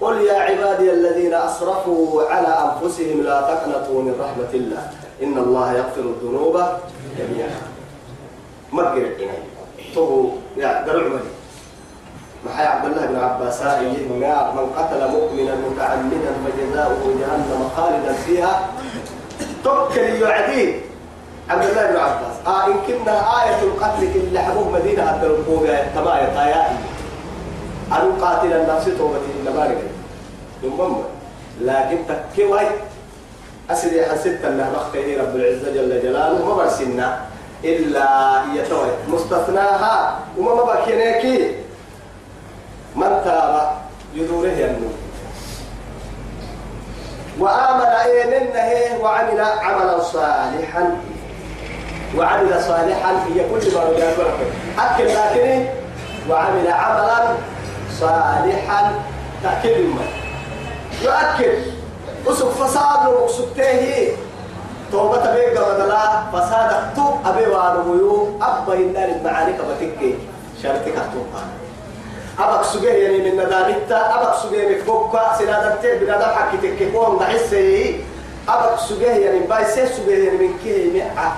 قل 0.00 0.20
يا 0.20 0.38
عبادي 0.38 0.92
الذين 0.92 1.34
أسرفوا 1.34 2.22
على 2.30 2.52
أنفسهم 2.66 3.22
لا 3.22 3.40
تقنطوا 3.40 4.02
من 4.02 4.14
رحمة 4.20 4.52
الله. 4.54 4.82
إن 5.22 5.38
الله 5.38 5.72
يغفر 5.72 6.00
الذنوب 6.00 6.56
جميعا. 7.18 7.60
مقر 8.72 8.96
العناية 8.96 9.50
تو 9.94 10.30
يا 10.56 10.84
درع 10.86 11.02
ملي 11.02 11.39
محي 12.46 12.64
عبد 12.66 12.84
الله 12.84 13.06
بن 13.06 13.16
عباس 13.16 13.62
من 14.56 14.66
قتل 14.76 15.00
مؤمنا 15.08 15.54
متعمدا 15.54 16.32
فجزاؤه 16.44 17.02
جهنم 17.20 17.68
خالدا 17.76 18.12
فيها. 18.12 18.68
توكل 19.64 20.00
يعدين 20.00 20.80
عبد 21.50 21.64
الله 21.64 21.86
بن 21.90 21.96
عباس. 21.96 22.36
آه 22.46 22.66
إن 22.66 22.74
كنا 22.86 23.12
آية 23.42 23.62
القتل 23.62 24.12
كل 24.14 24.38
حبوه 24.38 24.70
مدينة 24.70 25.02
هذا 25.02 25.26
القوة 25.26 25.84
تبايا 25.94 26.34
طيائي. 26.36 26.76
أن 27.92 28.12
قاتل 28.20 28.52
النفس 28.52 28.84
توبة 28.98 29.20
النبارك 29.40 29.78
يمم 30.62 30.96
لكن 31.60 31.98
تكوي 32.08 32.66
أسري 33.70 34.04
حسيت 34.06 34.44
أنه 34.44 34.70
بخته 34.74 35.22
رب 35.22 35.36
العزة 35.36 35.70
جل 35.72 36.02
جلاله 36.02 36.44
ما 36.46 36.54
برسلنا 36.54 37.20
إلا 37.64 38.08
يتوي 38.54 38.90
مستثناها. 39.08 40.18
وما 40.38 40.54
ما 40.54 40.62
بكينيكي. 40.62 41.59
من 42.96 43.20
تاب 43.24 43.72
يدوره 44.14 44.48
ينمو. 44.48 44.90
وآمن 47.38 47.86
إيننه 47.86 49.02
وعمل 49.02 49.40
عملا 49.40 50.00
صالحا. 50.00 50.96
وعمل 52.18 52.62
صالحا 52.62 53.10
هي 53.10 53.38
كل 53.48 53.74
ما 53.74 53.82
رجعت 53.84 54.16
أكل 54.78 55.06
لكن 55.06 55.66
وعمل 56.30 56.66
عملا 56.68 57.36
صالحا. 58.00 58.92
تأكيد 59.42 59.86
ما 59.86 60.04
يؤكد 61.02 61.58
أسف 62.26 62.62
فساد 62.62 63.08
وأسفته 63.08 64.08
توبة 64.92 65.34
بيقى 65.34 65.74
بدلا. 65.74 66.22
فساد 66.32 66.72
اكتب 66.72 67.14
أبي 67.26 67.46
وعنويو 67.46 68.28
أبا 68.42 68.74
يندار 68.74 69.08
المعارك 69.08 69.58
بتكي 69.70 70.18
شرطك 70.62 70.96
اكتبها 70.96 71.44
أبك 72.40 72.64
سجيه 72.64 72.92
يعني 72.92 73.18
من 73.18 73.36
ندانتا 73.36 74.14
أبك 74.14 74.34
سجيه 74.42 74.68
مكبوكا 74.68 75.38
سنادتين 75.38 75.98
بنادم 75.98 76.24
حكي 76.24 76.56
تكيكون 76.56 77.18
نحسي 77.22 78.00
أبك 78.48 78.78
سجيه 78.88 79.10
يعني 79.10 79.38
بايسي 79.38 79.86
سجيه 79.86 80.24
يعني 80.24 80.38
من 80.38 80.58
كيه 80.64 80.92
مئة. 80.92 81.32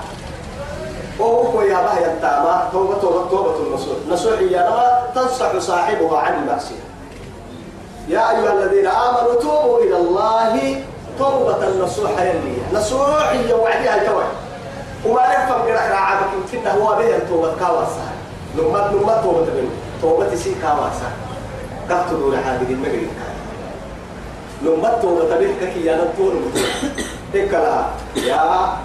يا 1.63 1.75
بها 1.75 2.01
ينتاما 2.01 2.69
توبة 2.73 2.95
توبة 2.95 3.31
توبة 3.31 3.57
النصوح. 3.57 3.97
نصوح 4.11 4.41
يا 4.41 5.03
تنصح 5.15 5.59
صاحبها 5.59 6.19
عن 6.19 6.43
المعصية. 6.43 6.85
يا 8.09 8.31
أيها 8.31 8.53
الذين 8.53 8.87
آمنوا 8.87 9.35
توبوا 9.35 9.79
إلى 9.79 9.97
الله 9.97 10.83
توبة 11.19 11.69
النصوح 11.69 12.11
يلي 12.21 12.57
نصوح 12.73 13.29
هي 13.31 13.53
وعدها 13.53 13.97
التوي 13.97 14.25
وما 15.07 15.23
يفهم 15.23 15.63
قرح 15.63 15.91
رعابك 15.91 16.27
يمكن 16.35 16.69
هو 16.69 16.97
به 16.97 17.17
التوبة 17.17 17.55
كاواسا 17.61 18.13
لما 18.55 18.91
لما 18.93 19.21
توبة 19.23 19.41
منه 19.41 19.71
توبة 20.03 20.35
سي 20.35 20.55
كاواسا. 20.63 21.11
قتلوا 21.91 22.35
لحاجة 22.35 22.69
المجرد 22.71 23.09
لما 24.63 24.99
توبة 25.03 25.39
به 25.39 25.55
كي 25.75 25.85
يا 25.87 25.97
نطور 25.97 26.33
هيك 27.35 27.53
لا. 27.53 27.87
يا. 28.17 28.79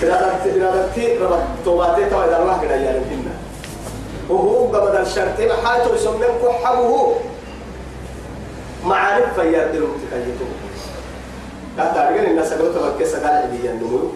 سلالتي 0.00 1.18
ربط 1.18 1.38
توباتي 1.64 2.10
توي 2.10 2.24
إذا 2.24 2.38
الله 2.42 2.62
كده 2.62 2.74
يا 2.74 2.90
ربنا. 2.96 3.34
وهو 4.28 4.66
قبل 4.66 4.96
الشرط. 4.96 5.40
ما 5.40 5.68
حاجة 5.68 5.94
يسمى 5.94 6.26
كحبه 6.42 7.14
معارف 8.84 9.40
فيا 9.40 9.72
دلو 9.72 9.86
تكلمته 9.86 10.48
لا 11.76 11.84
تعرفين 11.94 12.24
الناس 12.30 12.52
قالوا 12.52 12.72
تبكي 12.72 13.04
سقال 13.04 13.26
عبية 13.26 13.70
النمو 13.70 14.10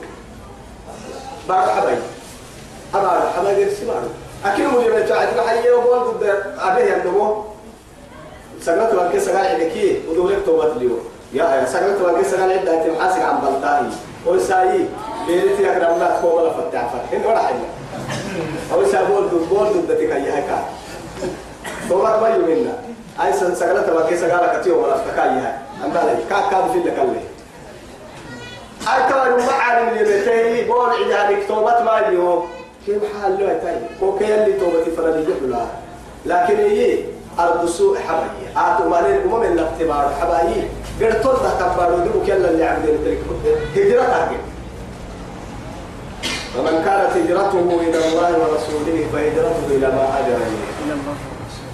بعد 1.49 1.69
حبايب. 1.69 1.99
أبعد 2.95 3.21
حبايب. 3.37 3.59
يرسمانه 3.59 4.09
أكيد 4.45 4.67
مجمع 4.67 5.01
تعد 5.09 5.29
محيي 5.39 5.71
وقول 5.71 5.99
قد 5.99 6.43
أبيه 6.59 6.97
النمو 6.97 7.45
سقلت 8.63 8.91
تبكي 8.93 9.21
سقال 9.21 9.47
عبية 9.47 10.01
ودولك 10.09 10.39
توبات 10.47 10.73
اليوم 10.77 11.01
يا 11.33 11.45
يا 11.45 11.65
سقلت 11.65 11.99
تبكي 11.99 12.25
سقال 12.25 12.51
عبية 12.51 12.69
أنت 12.69 12.87
محاسق 12.99 13.23
عن 13.25 13.37
بلطاني 13.41 13.89
وسايي 14.27 14.87
بيرتي 15.27 15.73
أكرم 15.73 15.99
لا 15.99 16.21
تقوم 16.21 16.35
ولا 16.35 16.51
فتح 16.51 16.89
فتح 16.89 17.27
ولا 17.27 17.39
حاجة 17.39 17.57
أو 18.73 18.85
سابول 18.85 19.31
دول 19.31 19.41
بول 19.51 19.73
دول 19.73 19.87
دتك 19.89 20.13
أيها 20.13 20.41
كا 20.41 20.65
توبات 21.89 22.23
ما 22.23 22.29
يمنا 22.29 22.73
أي 23.25 23.33
سقلت 23.33 23.87
تبكي 23.87 24.17
سقال 24.17 24.61
كتير 24.61 24.75
ولا 24.75 24.95
فتح 24.97 25.23
أيها 25.23 25.63
أنت 25.85 25.97
علي 25.97 26.17
كا 26.31 26.41
كا 26.51 26.69
في 26.69 26.79
أي 28.95 29.03
كمان 29.13 29.47
ما 29.47 29.53
عالم 29.53 29.89
اللي 29.89 30.23
بتاعي 30.23 30.65
بول 30.65 30.91
توبات 31.49 31.83
ما 31.83 32.09
اليوم 32.09 32.49
كيف 32.87 33.03
حال 33.23 33.33
له 33.41 33.59
تاي 33.63 33.77
وكي 34.09 34.35
اللي 34.35 34.53
توبتي 34.61 34.91
فرد 34.91 35.29
يحلها 35.29 35.67
لكن 36.27 36.57
هي 36.57 36.99
أرض 37.39 37.67
سوء 37.69 37.99
حبايي 37.99 38.47
آتوا 38.57 38.89
مالين 38.89 39.21
أمم 39.21 39.43
الاختبار 39.43 40.13
حبايي 40.21 40.63
قرطول 41.01 41.35
ده 41.43 41.51
تبارو 41.75 41.97
دي 41.99 42.09
وكلا 42.19 42.51
اللي 42.51 42.65
عبدين 42.65 42.99
تلك. 43.05 43.19
هجرة 43.77 44.03
تاكي 44.03 44.37
فمن 46.55 46.83
كانت 46.85 47.11
هجرته 47.17 47.81
إلى 47.81 48.09
الله 48.09 48.31
ورسوله 48.39 49.07
فهجرته 49.13 49.67
إلى 49.71 49.87
ما 49.87 50.03
هاجر 50.17 50.37
إليه. 50.37 50.95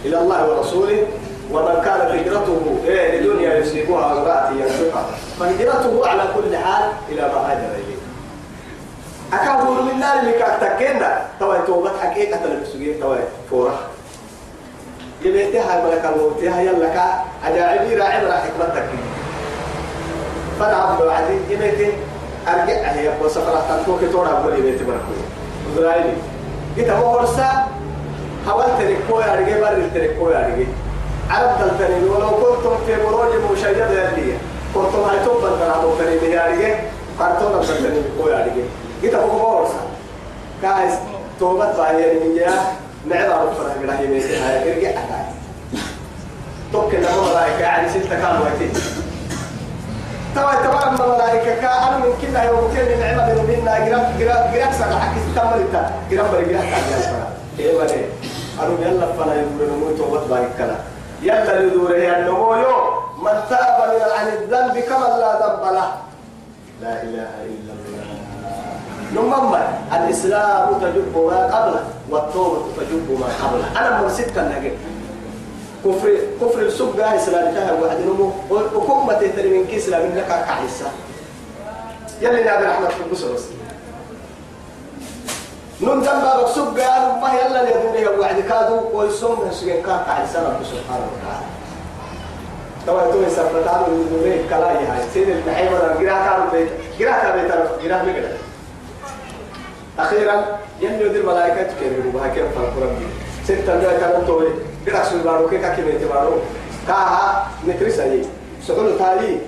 إلى 0.04 0.18
الله 0.18 0.50
ورسوله. 0.50 1.06
ومن 1.52 1.74
كانت 1.84 2.02
هجرته 2.10 2.76
إيه؟ 2.86 3.20
لدنيا 3.20 3.58
يصيبها 3.58 4.12
امرأة 4.12 4.50
ينفقها. 4.50 5.06
فهجرته 5.40 6.08
على 6.08 6.22
كل 6.36 6.56
حال 6.56 6.90
إلى 7.08 7.20
ما 7.22 7.52
هاجر 7.52 7.74
إليه. 7.74 7.81
أكابور 9.32 9.82
من 9.82 10.00
نار 10.00 10.18
اللي 10.18 10.32
كاكتكينا 10.32 11.22
توا 11.40 11.56
توبت 11.66 11.92
حقيقة 12.02 12.40
لبسوية 12.46 13.00
توا 13.00 13.16
فورة. 13.50 13.80
يبيتها 15.24 15.84
ملك 15.86 16.04
الموت 16.04 16.42
يلا 16.42 16.88
كا. 16.88 17.24
أجاعبي 17.46 17.94
راعي 17.96 18.26
راح 18.26 18.42
حكمتك 18.44 18.84
فنعم 20.60 20.96
بعدين 20.98 21.40
يبيتي 21.50 21.92
أرجع 22.48 22.74
هي 22.74 23.08
أبو 23.08 23.28
سفرة 23.28 23.62
تنتوك 23.68 24.00
تورا 24.12 24.28
أقول 24.28 24.58
يبيتي 24.58 24.84
بركوي 24.84 25.22
وزرايلي 25.70 26.12
قلت 26.78 26.88
هو 26.90 27.16
ورسا 27.16 27.66
حاولت 28.46 28.66
تركوي 28.78 29.24
أرجع 29.24 29.60
بر 29.60 29.82
تركوي 29.94 30.36
أرجع 30.36 30.66
عرب 31.30 31.50
تلتني 31.60 32.08
ولو 32.10 32.28
كنتم 32.28 32.76
في 32.86 32.96
بروج 33.06 33.52
مشيدة 33.52 33.90
يلي 33.90 34.32
كنت 34.74 34.94
ما 34.94 35.12
يتوب 35.22 35.36
بنتنا 35.42 35.78
أبو 35.78 35.90
كريم 35.98 36.32
يارجع 36.32 36.74
كارتون 37.18 37.52
بنتنا 37.52 38.02
بقول 38.18 38.32
يارجع 38.32 38.52
kita 39.02 39.18
ko 39.18 39.28
ko 39.28 39.46
orsa 39.66 39.82
guys 40.62 40.94
tobat 41.42 41.74
bahaya 41.74 42.22
ni 42.22 42.38
ya. 42.38 42.54
معنا 43.06 43.44
رفنا 43.44 43.74
من 43.82 43.90
هاي 43.90 44.06
ميسي 44.06 44.36
هاي 44.36 44.94
توك 46.72 46.94
لما 46.94 47.30
ملائكة 47.30 47.60
يعني 47.60 47.88
ستة 47.88 48.08
كان 48.08 48.40
وقتي 48.40 48.68
توا 50.34 50.54
توا 50.54 50.94
لما 50.94 51.14
ملائكة 51.14 51.60
كا 51.60 51.88
أنا 51.88 51.98
من 51.98 52.12
كنا 52.22 52.44
يوم 52.44 52.74
كنا 52.74 52.96
نعمة 52.96 53.34
من 53.34 53.60
منا 53.60 53.88
جرام 53.88 54.18
جرام 54.18 54.54
جرام 54.54 54.72
سنة 54.72 54.98
حكي 54.98 55.20
هي 56.06 56.22
من 59.42 59.68
من 63.24 63.42
لا 66.80 67.02
إله 67.02 67.30
إلا 67.44 67.71
الله 69.12 69.38
نمم 69.40 69.54
الإسلام 69.92 70.80
تجب 70.80 71.16
ما 71.16 71.46
قبله 71.46 71.84
والتوبة 72.10 72.60
تجب 72.76 73.20
ما 73.20 73.26
قبله. 73.42 73.66
أنا 73.80 74.02
مرسيت 74.02 74.30
كان 74.30 74.48
نجد. 74.56 74.76
كفر 75.84 76.08
كفر 76.40 76.60
السوق 76.60 76.96
جاي 76.96 77.16
إسلام 77.16 77.54
تها 77.54 77.72
واحد. 77.72 77.96
نمو. 78.00 78.30
وكم 78.50 79.12
تهتري 79.20 79.58
من 79.58 79.66
كيس 79.66 79.88
لا 79.88 79.98
منك 79.98 80.26
كعيسى 80.26 80.88
يلي 82.20 82.44
نادي 82.44 82.64
رحمة 82.64 82.88
البصر 83.06 83.32
بس. 83.32 83.44
نون 85.80 86.00
ذنب 86.00 86.44
بسوق 86.44 86.78
قال 86.78 87.20
ما 87.20 87.28
يلا 87.34 87.60
يدوري 87.70 88.06
واحد. 88.18 88.40
كادو 88.40 88.80
ويسوم 88.94 89.50
سجن 89.52 89.82
كان 89.82 90.00
كعيسى 90.06 90.38
رب 90.38 90.64
سبحانه 90.64 91.06
وتعالى. 91.12 91.46
طبعا 92.86 93.04
تو 93.12 93.22
يسافر 93.22 93.62
تعالوا 93.64 94.04
يدوري 94.06 94.44
كلا 94.50 94.72
يهاي 94.72 95.02
سيد 95.14 95.28
المحيط 95.28 95.72
ولا 95.72 96.00
جرا 96.00 96.18
كانوا 96.26 96.50
بيت 96.52 96.68
جرا 96.98 97.12
كانوا 97.12 97.42
بيت 97.42 97.52
جرا 97.84 98.02
مقدر 98.02 98.36
أخيرا 99.98 100.58
ينو 100.80 101.12
دي 101.12 101.20
الملائكة 101.20 101.62
تكلموا 101.62 102.12
بها 102.14 102.28
كيف 102.28 102.44
فالقرآن 102.54 102.96
دي. 102.98 103.06
ستة 103.44 103.74
من 103.74 103.98
كانوا 104.00 104.26
توي. 104.26 104.48
قرأ 104.86 105.04
سوي 105.04 105.22
بارو 105.22 105.48
كي 105.48 105.58
كاكي 105.58 105.82
ميتي 105.82 106.04
بارو. 106.04 106.32
كاها 106.88 107.46
نترسا 107.68 108.04
يي. 108.04 108.24
سحول 108.66 108.98
تالي 108.98 109.38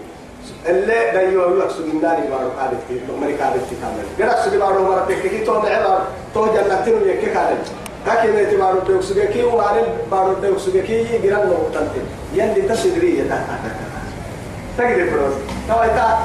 اللي 0.66 1.10
دايو 1.14 1.40
يوك 1.40 1.70
سوي 1.70 1.92
ناري 2.02 2.22
بارو 2.30 2.50
كادت 2.58 2.80
كي 2.88 3.00
مري 3.20 3.32
كادت 3.32 3.64
كي 3.70 3.76
كامل. 3.80 4.06
قرأ 4.18 4.42
سوي 4.42 4.58
بارو 4.58 4.82
مرة 4.84 5.06
تكي 5.08 5.44
تو 5.44 5.52
معبار 5.52 6.02
تو 6.34 6.46
جنتين 6.46 6.94
ويكي 6.94 7.26
كادت 7.26 7.66
كاكي 8.06 8.32
ميتي 8.32 8.56
بارو 8.56 8.80
بيوك 8.86 9.02
سوي 9.02 9.26
كي 9.26 9.44
وعالي 9.44 9.82
بارو 10.10 10.34
بيوك 10.34 10.58
سوي 10.58 10.82
كي 10.82 11.18
قرأ 11.18 11.44
نوقتنتي 11.44 12.00
يلي 12.34 12.62
تسدري 12.68 13.18
يتا 13.18 13.38
تقدر 14.78 15.10
فروز 15.10 15.34
تو 15.68 15.82
ايتا 15.82 16.18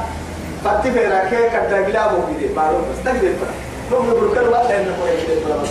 فتي 0.63 0.89
بيرا 0.91 1.19
كي 1.29 1.49
كدا 1.49 1.85
قلابو 1.85 2.17
بيدي 2.27 2.53
بارو. 2.53 2.77
بس 2.77 3.03
تقدر 3.05 3.19
فروز 3.19 3.68
نوم 3.91 4.09
نقول 4.09 4.29
كل 4.35 4.47
واحد 4.49 4.71
إنه 4.71 4.91
هو 5.01 5.07
يجيب 5.07 5.45
بلا 5.45 5.55
بس 5.63 5.69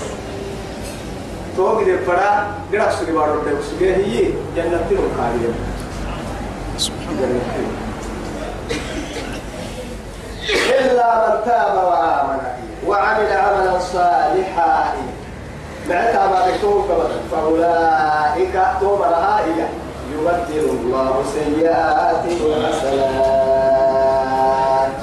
تو 1.57 1.85
كده 1.85 1.97
بڑا 2.07 2.31
جرا 2.73 2.91
سوري 2.91 3.13
بارو 3.13 3.41
ده 3.43 3.51
سوري 3.71 3.95
هي 3.95 4.25
جنة 4.57 4.81
تلو 4.91 5.03
كارية 5.17 5.53
إلا 10.81 11.09
من 11.29 11.35
تاب 11.45 11.75
وآمن 11.85 12.41
وعمل 12.87 13.33
عملا 13.33 13.79
صالحا 13.79 14.95
معناتها 15.89 16.27
ما 16.27 16.47
بكتوب 16.51 16.85
فأولئك 17.33 18.55
توم 18.81 19.01
لها 19.01 19.41
يبدل 20.15 20.65
الله 20.71 21.25
سيئاتهم 21.35 22.51
حسنات 22.67 23.69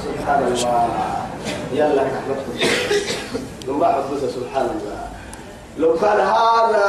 سبحان 0.06 0.42
الله 0.44 0.90
يلا 1.74 2.02
رحمتكم 2.04 2.85
لما 3.68 3.88
حفظ 3.88 4.26
سبحان 4.36 4.66
الله. 4.66 5.08
لو 5.78 5.96
كان 6.00 6.20
هذا 6.20 6.86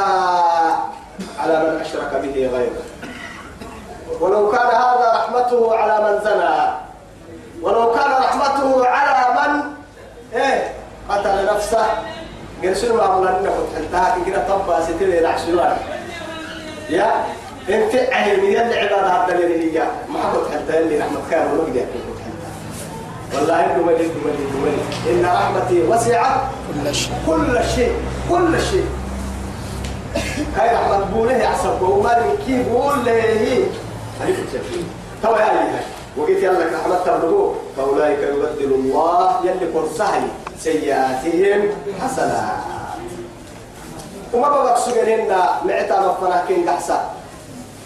على 1.39 1.59
من 1.59 1.81
أشرك 1.81 2.11
به 2.23 2.49
غيره. 2.53 2.83
ولو 4.19 4.51
كان 4.51 4.67
هذا 4.67 5.11
رحمته 5.15 5.75
على 5.75 5.95
من 6.05 6.19
زنى. 6.23 6.57
ولو 7.61 7.93
كان 7.93 8.11
رحمته 8.11 8.87
على 8.87 9.33
من 9.39 9.61
إيه 10.33 10.73
قتل 11.09 11.45
نفسه. 11.55 11.85
قال 12.63 12.77
شنو 12.77 13.01
أمر 13.01 13.29
أنك 13.29 13.49
تحلتها 13.73 14.17
كده 14.25 14.47
طبا 14.47 14.81
ستين 14.81 15.13
العشرين 15.13 15.59
يا 16.89 17.25
إنت 17.69 17.95
عين 17.95 18.39
من 18.39 18.45
يلي 18.45 18.79
عبادة 18.79 19.07
هذا 19.07 19.33
اللي 19.35 19.79
هي 19.79 19.83
ما 20.09 20.19
حكت 20.19 20.51
حتى 20.53 20.79
اللي 20.79 20.99
رحمة 20.99 21.19
خير 21.29 21.45
ونقدر. 21.53 21.85
والله 23.35 23.65
انه 23.65 23.83
ملك 23.83 24.11
ملك 24.25 24.51
ملك 24.63 25.09
إن 25.09 25.25
رحمتي 25.25 25.81
وسعت 25.83 26.41
كل 26.73 26.95
شيء. 26.95 27.13
كل 27.27 27.59
شيء 27.75 27.91
كل 28.29 28.61
شيء. 28.61 28.85
هاي 30.55 30.75
رحمة 30.75 30.99
بوله 30.99 31.31
يعصب 31.31 31.81
وما 31.81 32.35
كي 32.47 32.63
بقول 32.63 33.05
له 33.05 33.11
هي. 33.11 33.63
هاي 34.21 34.33
توا 35.23 35.37
هاي 35.37 35.57
هاي 35.57 35.83
وقيت 36.17 36.43
يلا 36.43 36.65
رحمة 36.77 36.95
تبلغوا 37.05 37.53
فأولئك 37.77 38.19
يبدل 38.19 38.73
الله 38.73 39.35
يلي 39.43 39.67
فرسهل 39.73 40.27
سيئاتهم 40.59 41.61
حسنات. 42.01 42.57
وما 44.33 44.49
بقى 44.49 44.81
سجنهن 44.81 45.29
معتا 45.65 45.99
مفنا 45.99 46.43
كين 46.47 46.69
قحسا 46.69 47.11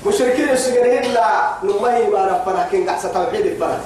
مشركين 0.08 0.56
سجنهن 0.56 1.18
نمهي 1.64 2.08
ما 2.08 2.26
نفنا 2.32 2.68
كين 2.72 2.90
قحسا 2.90 3.10
توحيد 3.10 3.46
الفرق 3.46 3.80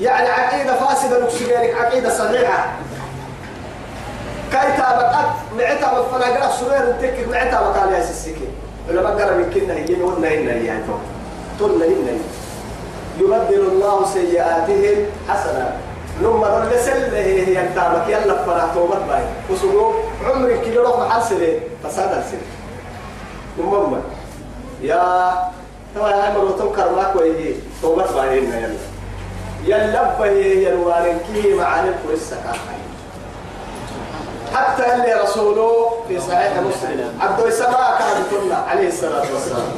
يعني 0.00 0.28
عقيدة 0.28 0.74
فاسدة 0.80 1.24
نكسجينك 1.24 1.74
عقيدة 1.80 2.10
صحيحة. 2.18 2.66
كايتا 4.52 4.96
بقت 4.96 5.26
معتا 5.58 6.00
مفنا 6.00 6.26
قرأ 6.26 6.50
سرير 6.50 6.90
انتكك 6.90 7.28
معتا 7.28 7.60
بقال 7.60 7.92
يا 7.92 8.04
سيسيكي 8.04 8.48
لما 8.88 9.08
قرأ 9.10 9.34
من 9.36 9.50
كنا 9.54 9.74
هي 9.74 10.02
ونا 10.02 10.28
هنا 10.28 10.52
هي 10.52 10.78
تلنا 11.60 11.84
هنا 11.86 12.18
يبدل 13.20 13.60
الله 13.60 14.06
سيئاتهم 14.06 15.06
حسنات 15.28 15.74
لما 16.22 16.68
رسل 16.72 17.14
هي 17.14 17.60
انتابك 17.60 18.08
يلا 18.08 18.44
فرح 18.44 18.74
توبت 18.74 18.96
باي. 19.08 19.22
وسقو 19.50 19.92
عمرك 20.26 20.62
كده 20.66 20.82
روح 20.82 20.98
محل 20.98 21.22
سنة 21.22 21.60
فساد 21.84 22.18
السنة 22.18 22.40
المهم 23.58 24.02
يا 24.82 25.32
ترى 25.94 26.12
هاي 26.12 26.32
مرة 26.32 26.72
كرماك 26.76 27.16
ويجي 27.16 27.54
توبت 27.82 28.12
باي 28.12 28.40
هنا 28.46 28.58
يلا. 28.58 28.74
يلا 29.64 30.18
بهي 30.18 30.64
يلوارن 30.64 31.18
كي 31.34 31.54
معاني 31.54 31.88
الكرسة 31.88 32.36
حتى 34.54 34.94
اللي 34.94 35.14
رسوله 35.14 35.90
في 36.08 36.20
صحيح 36.20 36.52
مسلم. 36.60 37.18
عبد 37.20 37.40
السماء 37.40 37.98
كان 37.98 38.22
كنا 38.40 38.54
عليه 38.56 38.88
الصلاة 38.88 39.22
والسلام 39.34 39.68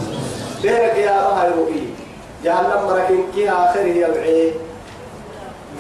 ديرك 0.63 0.97
يا 0.97 1.11
رها 1.29 1.47
يروئي 1.47 1.87
جهنم 2.45 2.87
مركين 2.87 3.25
كي 3.35 3.51
آخره 3.51 3.81
يلعي 3.81 4.53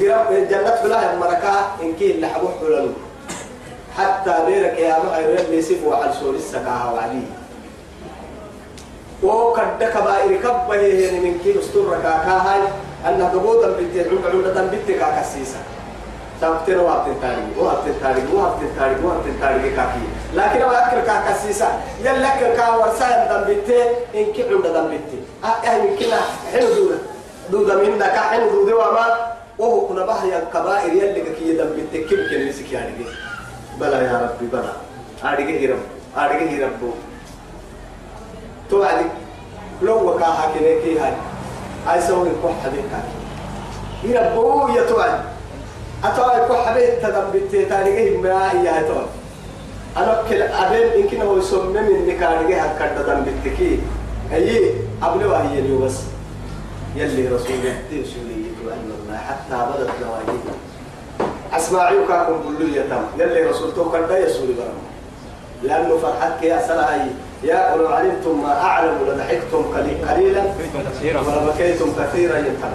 قرب 0.00 0.48
جنة 0.50 0.74
بلا 0.84 1.16
مركا 1.16 1.54
إن 1.82 1.92
كي 1.98 2.10
اللي 2.10 2.26
حبوح 2.28 2.50
حلالو 2.60 2.92
حتى 3.98 4.34
ديرك 4.46 4.78
يا 4.78 4.96
رها 4.96 5.18
يروئي 5.18 5.58
يسيب 5.58 5.84
وعلى 5.86 6.12
سور 6.20 6.34
السكاها 6.34 6.92
وعليه 6.92 7.26
كبائر 9.80 10.36
كبه 10.36 10.74
يعني 10.74 11.20
من 11.20 11.38
كيلو 11.44 11.60
ستور 11.62 11.94
كاكاهاي 12.02 12.60
أن 13.06 13.22
قبوضا 13.22 13.68
بنت 13.68 14.06
عمد 14.06 14.26
عمدة 14.34 14.62
بنت 14.62 14.90
كاكسيسة. 14.90 15.58
تابتين 16.40 16.78
وابتين 16.78 17.14
تاريخ 17.22 17.58
وابتين 17.58 17.94
تاريخ 18.02 18.24
وابتين 18.34 18.68
تاريخ 18.78 18.98
وابتين 19.04 19.40
تاريخ 19.40 19.76
كاكي. 19.76 20.06
لكن 20.34 20.66
ما 20.66 20.86
أذكر 20.86 21.00
كاكسيسة 21.06 21.68
يلا 22.04 22.56
كا 22.56 22.68
ورسايا 22.68 23.32
دم 23.32 23.54
بنت 23.54 23.70
إن 24.14 24.32
كي 24.32 24.42
عمدة 24.54 24.72
دم 24.72 24.88
بنت 24.88 25.10
آه 25.44 25.78
من 25.78 25.96
كنا 25.96 26.20
حلو 26.52 26.74
دودة. 26.74 26.98
دودة 27.50 27.74
من 27.76 27.98
ذاك 27.98 28.16
حلو 28.16 28.50
دودة 28.50 28.76
وما. 28.76 29.06
وهو 29.58 29.86
كنا 29.86 30.06
بحر 30.06 30.28
الكبائر 30.28 30.92
يلي 30.92 31.20
كي 31.38 31.52
دم 31.52 31.70
بنت 31.76 32.08
كم 32.10 32.16
كن 32.16 32.48
مسك 32.48 32.72
يعني 32.72 32.92
بلا 33.80 34.02
يا 34.02 34.30
ربي 34.32 34.46
بلا. 34.52 34.72
أرجع 35.24 35.70
رب 35.70 35.78
أرجع 36.16 36.66
رب. 36.66 36.94
توعدي. 38.70 39.06
لو 39.82 40.10
وكاها 40.10 40.52
كده 40.54 40.80
كي 40.80 40.98
هاي. 40.98 41.12
هاي 41.86 42.00
سوي 42.00 42.28
الكح 42.28 42.64
حبيب 42.64 42.84
كاكي 42.90 44.14
يربو 44.14 44.68
يا 44.68 44.82
توعد 44.88 45.20
أتوعد 46.04 46.40
الكح 46.42 46.66
حبيب 46.66 47.02
تدم 47.02 47.24
بالتاريخ 47.32 48.20
ما 48.20 48.52
هي 48.52 48.68
هاي 48.68 48.84
توعد 48.84 49.06
أنا 49.96 50.22
كل 50.28 50.42
أبين 50.42 51.00
يمكن 51.04 51.22
هو 51.22 51.36
يسمى 51.38 51.80
من 51.80 52.06
نكارجه 52.08 52.62
هكذا 52.62 53.02
تدم 53.02 53.20
بالتكي 53.24 53.78
هي 54.30 54.70
أبني 55.02 55.24
وهي 55.24 55.58
اليوم 55.58 55.84
بس. 55.84 55.96
يلي 56.96 57.28
رسول 57.28 57.50
الله 57.50 57.74
رسولي 57.92 58.34
أن 58.72 58.92
الله 59.02 59.18
حتى 59.18 59.66
بدت 59.70 59.90
نواجيه 60.02 60.42
أسمعيك 61.52 62.08
كاكم 62.08 62.40
بلو 62.48 62.66
يتم 62.68 63.02
يلي 63.18 63.42
رسول 63.42 63.74
تو 63.74 63.90
كردا 63.90 64.18
يسولي 64.18 64.52
برام 64.52 64.78
لأنه 65.62 65.98
فرحتك 65.98 66.42
يا 66.42 66.62
سلا 66.68 66.94
هاي 66.94 67.10
يا 67.42 67.74
ولو 67.74 67.88
علمتم 67.88 68.42
ما 68.42 68.60
أعلم 68.62 68.98
لضحكتم 69.08 69.62
قلي- 69.74 70.04
قليلا 70.10 70.42
ولبكيتم 71.28 71.92
كثيرا 71.98 72.38
ينتهي 72.38 72.70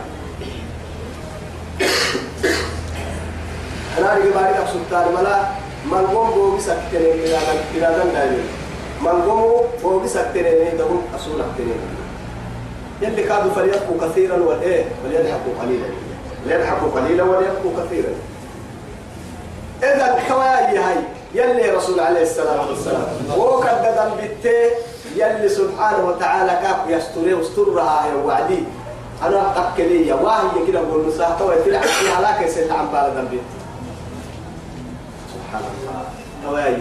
أنا 3.97 4.13
أرجع 4.13 4.35
بعد 4.35 4.53
أقصد 4.53 4.79
ملا 5.19 5.39
من 5.85 6.07
قوم 6.13 6.29
بوجي 6.31 6.61
سكتني 6.63 7.11
إلى 7.13 7.37
إلى 7.75 7.95
دايم 8.13 8.47
من 9.01 9.21
قوم 9.21 9.61
بوجي 9.83 10.07
سكتني 10.07 10.69
دهم 10.77 11.01
أصول 11.15 11.41
أكتني 11.41 11.73
يلي 13.01 13.23
كادوا 13.23 13.51
فليبكوا 13.51 14.07
كثيرا 14.09 14.37
والإيه 14.37 14.85
وليضحكوا 15.05 15.53
قليلا. 15.61 15.85
ليضحكوا 16.45 16.87
قليلا 17.01 17.23
وليبكوا 17.23 17.71
كثيرا. 17.85 18.09
إذا 19.83 20.19
كواي 20.27 20.77
هاي 20.77 20.95
يلي 21.35 21.69
رسول 21.69 21.99
عليه 21.99 22.21
الصلاة 22.21 22.69
والسلام 22.69 23.03
وكذا 23.37 24.15
بالتي 24.17 24.69
يلي 25.15 25.49
سبحانه 25.49 26.05
وتعالى 26.07 26.51
كاف 26.61 26.77
يستري 26.89 27.33
واسترها 27.33 28.05
يا 28.07 28.13
وعدي 28.25 28.63
أنا 29.23 29.69
أكلي 29.73 30.07
يا 30.07 30.15
واهي 30.15 30.67
كده 30.67 30.81
بقول 30.81 31.07
مساحة 31.07 31.45
ويتلع 31.45 31.81
في 31.81 32.09
هلاك 32.09 32.41
يسيت 32.41 32.71
عن 32.71 32.85
بالدم 32.87 33.27
بيت 33.27 33.41
سبحان 35.33 35.63
الله 36.43 36.63
هاي 36.65 36.77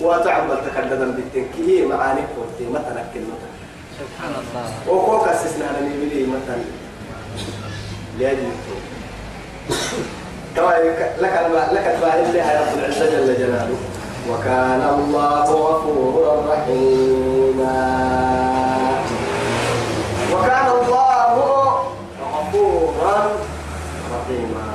وتعمل 0.00 0.56
تكددا 0.56 1.10
بالتنكيه 1.10 1.86
معاني 1.86 2.20
قلتي 2.20 2.70
مثلا 2.70 3.02
كلمة 3.14 3.36
سبحان 4.00 4.32
الله 4.34 4.94
وكوك 4.94 5.28
أسسنا 5.28 5.64
على 5.66 5.86
نبيلي 5.88 6.26
مثلا 6.26 6.62
لأجل 8.18 8.48
طبعا 10.56 10.78
لك 10.78 11.16
لك 11.72 11.86
الفاعل 11.86 12.34
لها 12.34 12.60
رب 12.72 12.78
العزة 12.78 13.10
جل 13.10 13.34
جلاله 13.38 13.76
وكان 14.30 14.82
الله 14.94 15.44
غفورا 15.44 16.34
رحيما. 16.52 17.80
وكان 20.32 20.66
الله 20.78 21.34
غفورا 22.34 23.16
رحيما. 24.14 24.68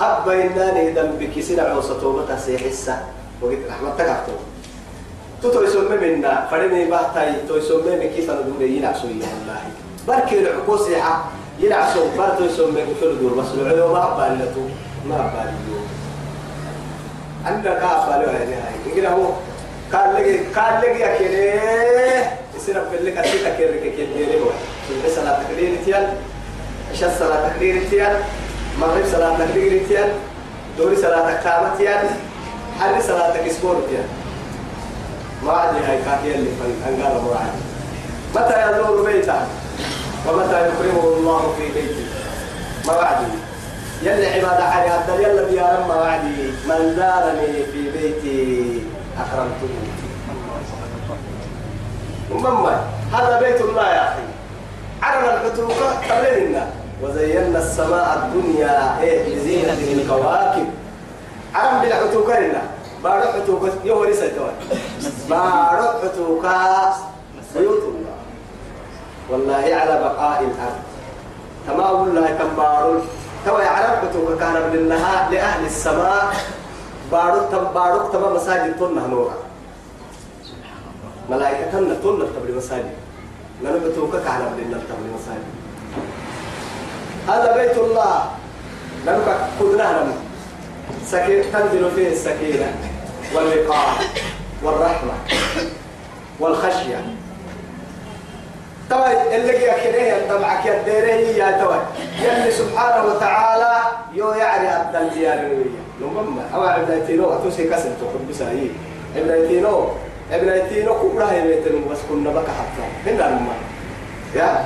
أبا 0.00 0.32
إنني 0.34 0.90
ذنبك 0.90 1.40
سنع 1.40 1.72
وسطوبة 1.76 2.36
سيحسة 2.36 2.96
وقلت 3.42 3.62
رحمتك 3.70 4.00
أكتب 4.00 4.38
تو 5.42 5.62
يسمى 5.62 5.96
منا. 5.96 6.48
فرني 6.50 6.88
بحتاي 6.90 7.44
تو 7.48 7.56
يسمى 7.56 8.00
من 8.00 8.08
كيف 8.16 8.30
ندور 8.30 8.62
يلعسوا 8.64 9.08
والله 9.08 9.62
بركي 10.08 10.38
العكوس 10.40 10.88
يحا 10.88 11.14
يلعسوا 11.60 12.16
برتو 12.18 12.44
يسمى 12.44 12.80
كفر 12.80 13.12
دور 13.20 13.32
بس 13.38 13.52
العيو 13.54 13.92
ما 13.92 14.16
بالتو 14.16 14.64
ما 15.08 15.30
باليو 15.32 15.78
عندك 17.46 17.70
كافة 17.70 18.18
له 18.18 18.30
هذه 18.30 18.54
هاي. 18.54 18.74
يقول 18.96 19.06
هو 19.06 19.30
قال 19.92 20.14
لي 20.14 20.38
قال 20.38 20.80
لي 20.80 20.98
كده 20.98 22.24
يصير 22.56 22.74
في 22.90 22.96
لك 23.04 23.16
أسيت 23.18 23.42
كده 23.42 23.76
كده 23.76 23.92
كده 23.96 24.40
هو 24.40 24.50
في 24.88 25.10
صلاة 25.16 25.42
تقدير 25.42 25.76
تيان 25.84 26.16
عشاء 26.92 27.16
صلاة 27.18 27.48
تقدير 27.48 27.82
تيان 27.90 28.16
مغرب 28.80 29.04
صلاة 29.12 29.38
تقدير 29.38 29.82
تيان 29.88 30.08
دوري 30.78 30.96
صلاة 30.96 31.34
تقامة 31.34 31.76
تيان 31.78 32.06
حري 32.80 33.02
صلاة 33.02 33.36
تكسبور 33.36 33.82
تيان 33.90 34.04
ما 35.42 35.52
عاد 35.52 35.74
هاي 35.74 35.98
كافية 36.04 36.34
اللي 36.34 36.50
فن 36.50 36.88
أنقال 36.94 37.22
مرعي 37.24 37.46
متى 38.34 38.70
يزور 38.72 39.02
بيته؟ 39.12 39.34
ومتى 40.28 40.68
يكرمه 40.68 41.04
الله 41.16 41.54
في 41.58 41.80
بيته؟ 41.80 42.04
ما 42.86 42.92
وعدي 42.92 43.26
يلي 44.02 44.26
عبادة 44.26 44.64
هذا 44.64 45.14
يلا 45.14 45.42
بيا 45.42 45.86
ما 45.88 45.94
وعدي. 45.94 46.52
من 46.68 46.94
زارني 46.96 47.64
في 47.72 47.90
بيتي 47.90 48.82
أكرمته. 49.18 49.68
ومما 52.30 52.84
هذا 53.12 53.40
بيت 53.40 53.60
الله 53.60 53.88
يا 53.88 54.08
أخي. 54.08 54.22
عرض 55.02 55.24
الحتوقة 55.28 55.88
قبلنا 56.10 56.66
وزينا 57.02 57.58
السماء 57.58 58.18
الدنيا 58.22 59.00
إيه 59.00 59.36
بزينة 59.36 60.02
الكواكب. 60.02 60.66
عرم 61.54 61.80
بالحتوقة 61.80 62.38
لنا. 62.38 62.62
بارو 63.04 63.32
حتوقة 63.32 63.72
يوري 63.84 64.14
سيتوان 64.14 64.54
بارو 65.30 65.88
حتوقة 66.02 66.94
بيوت 67.56 67.82
الله. 67.82 68.16
والله 69.30 69.74
على 69.74 70.00
بقاء 70.00 70.40
الأرض. 70.40 70.82
تمام 71.68 72.08
الله 72.08 72.26
كم 72.26 72.56
بارو 72.56 73.00
تو 73.46 73.58
يعرف 73.58 74.08
حتوقة 74.08 74.36
كان 74.38 74.70
بالنهار 74.72 75.30
لأهل 75.30 75.64
السماء. 75.66 76.34
بارو 77.12 77.40
تم 77.52 77.64
بارو 77.74 78.08
تمام 78.12 78.34
مساجد 78.36 78.76
تنه 78.76 79.06
نورا 79.06 79.34
ملائكة 81.30 81.70
تنه 81.70 81.94
تنه 81.94 82.26
تبري 82.36 82.52
مساجد. 82.56 82.94
لأنه 83.62 83.78
بتوقع 83.78 84.18
كان 84.18 84.52
بالنهار 84.56 84.82
تبري 84.88 85.10
مساجد. 85.18 85.54
هذا 87.28 87.56
بيت 87.56 87.78
الله. 87.78 88.30
لأنه 89.06 89.48
كلنا 89.60 90.02
نمو 90.02 90.12
سكين 91.06 91.52
تنزل 91.52 91.90
فيه 91.90 92.08
السكينة 92.08 92.74
والوقار 93.34 93.96
والرحمة 94.62 95.12
والخشية. 96.40 97.04
طبعا 98.90 99.12
اللي 99.34 99.52
يا 99.52 99.74
كده 99.84 100.36
طبعك 100.36 100.66
يا 100.66 100.82
ديري 100.82 101.38
يا 101.38 101.50
توي. 101.64 101.76
يلي 102.22 102.50
سبحانه 102.50 103.04
وتعالى 103.04 103.76
يو 104.12 104.32
يعني 104.32 104.68
عبد 104.68 104.96
نمما 106.00 106.42
أو 106.54 106.62
عبد 106.62 106.90
التينو 106.90 107.32
أتوسي 107.34 107.64
كسر 107.64 107.90
تقول 108.00 108.22
بسايي 108.30 108.70
عبد 109.16 109.30
التينو 109.30 109.88
عبد 110.32 110.48
التينو 110.48 110.94
كبرى 110.94 111.24
هي 111.30 111.42
بيتنا 111.42 111.90
بس 111.90 111.98
كنا 112.10 112.30
بك 112.30 112.46
حتى. 112.48 113.10
هنا 113.10 113.28
نمما 113.28 113.54
يا. 114.34 114.64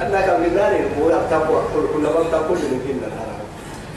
أنا 0.00 0.20
كم 0.20 0.40
من 0.40 0.54
ناري 0.56 0.76
هو 1.00 1.10
يبتقوا 1.10 1.60
كنا 1.94 2.08
بتقول 2.08 2.58
من 2.58 2.80
هنا 2.88 3.20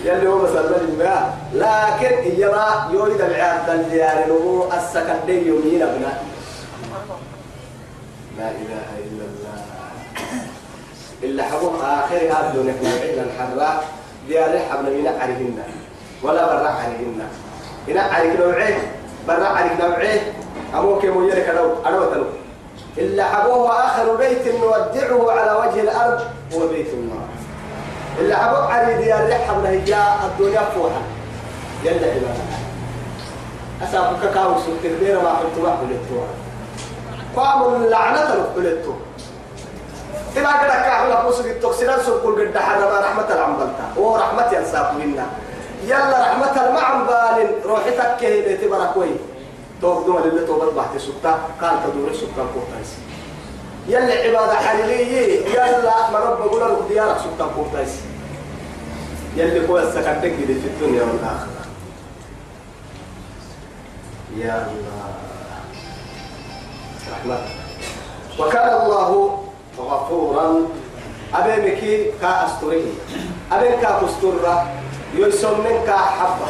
يلي 0.05 0.27
هو 0.27 0.37
مثلا 0.37 0.77
ما 0.99 1.33
لكن 1.53 2.15
إيما 2.15 2.89
يريد 2.93 3.21
العياد 3.21 3.69
الديار 3.69 4.25
نمو 4.27 4.65
السكندي 4.77 5.47
يمين 5.47 5.81
ابناء 5.81 6.23
لا 8.37 8.49
إله 8.51 8.87
إلا 9.05 9.25
الله. 9.29 9.61
إلا 11.23 11.43
حبوب 11.43 11.73
آخر 11.81 12.51
دون 12.55 12.69
يكون 12.69 12.89
عيدا 13.01 13.25
حراء 13.39 13.83
ديار 14.27 14.59
حبنا 14.69 14.89
من 14.89 15.07
عرهن 15.07 15.57
ولا 16.23 16.45
برا 16.45 16.67
عرهن 16.67 17.21
إن 17.89 17.97
عرك 17.97 18.39
نوعين 18.39 18.79
برا 19.27 19.45
عرك 19.47 19.71
نوعين 19.81 20.21
أموك 20.75 21.03
يميرك 21.03 21.49
لو 21.55 21.85
أنا 21.85 21.99
وتلو. 21.99 22.25
إلا 22.97 23.23
حبوه 23.23 23.85
آخر 23.85 24.15
بيت 24.15 24.47
نودعه 24.47 25.31
على 25.31 25.51
وجه 25.59 25.81
الأرض 25.81 26.19
هو 26.53 26.67
بيت 26.67 26.87
الله. 26.93 27.27
اللي 28.19 28.33
عبوا 28.33 28.57
علي 28.57 29.03
ديار 29.03 29.29
رحم 29.29 29.63
نهجاء 29.63 30.19
الدنيا 30.25 30.61
فوحا 30.61 31.01
يلا 31.83 32.07
عبادة 32.07 32.43
أسافك 33.83 34.33
كاو 34.33 34.55
سكر 34.59 34.91
بينا 35.01 35.21
ما 35.23 35.29
قلت 35.29 35.57
ما 35.63 35.69
قلت 35.69 35.99
قام 37.35 37.75
اللعنة 37.75 38.35
لو 38.35 38.43
قلت 38.55 38.85
إذا 40.37 40.47
قد 40.47 40.67
كاو 40.67 41.09
لك 41.09 41.29
وسق 41.29 41.45
التوكسيران 41.45 41.99
سكر 41.99 42.45
قد 42.45 42.57
حنا 42.57 42.99
رحمة 42.99 43.33
العمبلتا 43.33 43.93
ورحمة 43.97 44.53
ينساق 44.53 44.93
منا 44.93 45.25
يلا 45.85 46.21
رحمة 46.21 46.65
المعن 46.67 47.05
بال 47.05 47.49
روحتك 47.65 48.17
كهي 48.21 48.57
تبارك 48.57 48.97
وي 48.97 49.09
توب 49.81 50.05
دوما 50.05 50.19
اللي 50.19 50.45
توبت 50.45 50.73
بحث 50.73 50.97
سكتا. 50.97 51.39
قال 51.61 51.75
تدور 51.83 52.13
سكتا 52.13 52.45
كوتايس 52.53 52.91
يلا 53.87 54.13
عبادة 54.13 54.55
حليلية 54.55 55.45
يلا 55.47 56.11
ما 56.11 56.19
رب 56.19 56.37
بقول 56.37 56.61
لك 56.61 56.77
ديارك 56.89 57.17
سلطان 57.17 57.49
كورتايس 57.55 57.93
يلا 59.35 59.67
قوة 59.67 59.91
سكتك 59.91 60.33
في 60.35 60.67
الدنيا 60.67 61.03
والآخرة. 61.03 61.63
يا 64.37 64.67
الله 64.67 65.13
رحمة 67.11 67.37
وكان 68.39 68.81
الله 68.81 69.39
غفورا. 69.77 70.47
أبيك 71.33 71.81
كا 72.21 72.45
أستوري. 72.45 72.93
أبيك 73.51 73.79
كا 73.81 74.05
أستورة. 74.05 74.55
يسمن 75.17 75.77
كا 75.85 75.97
حبة. 75.97 76.49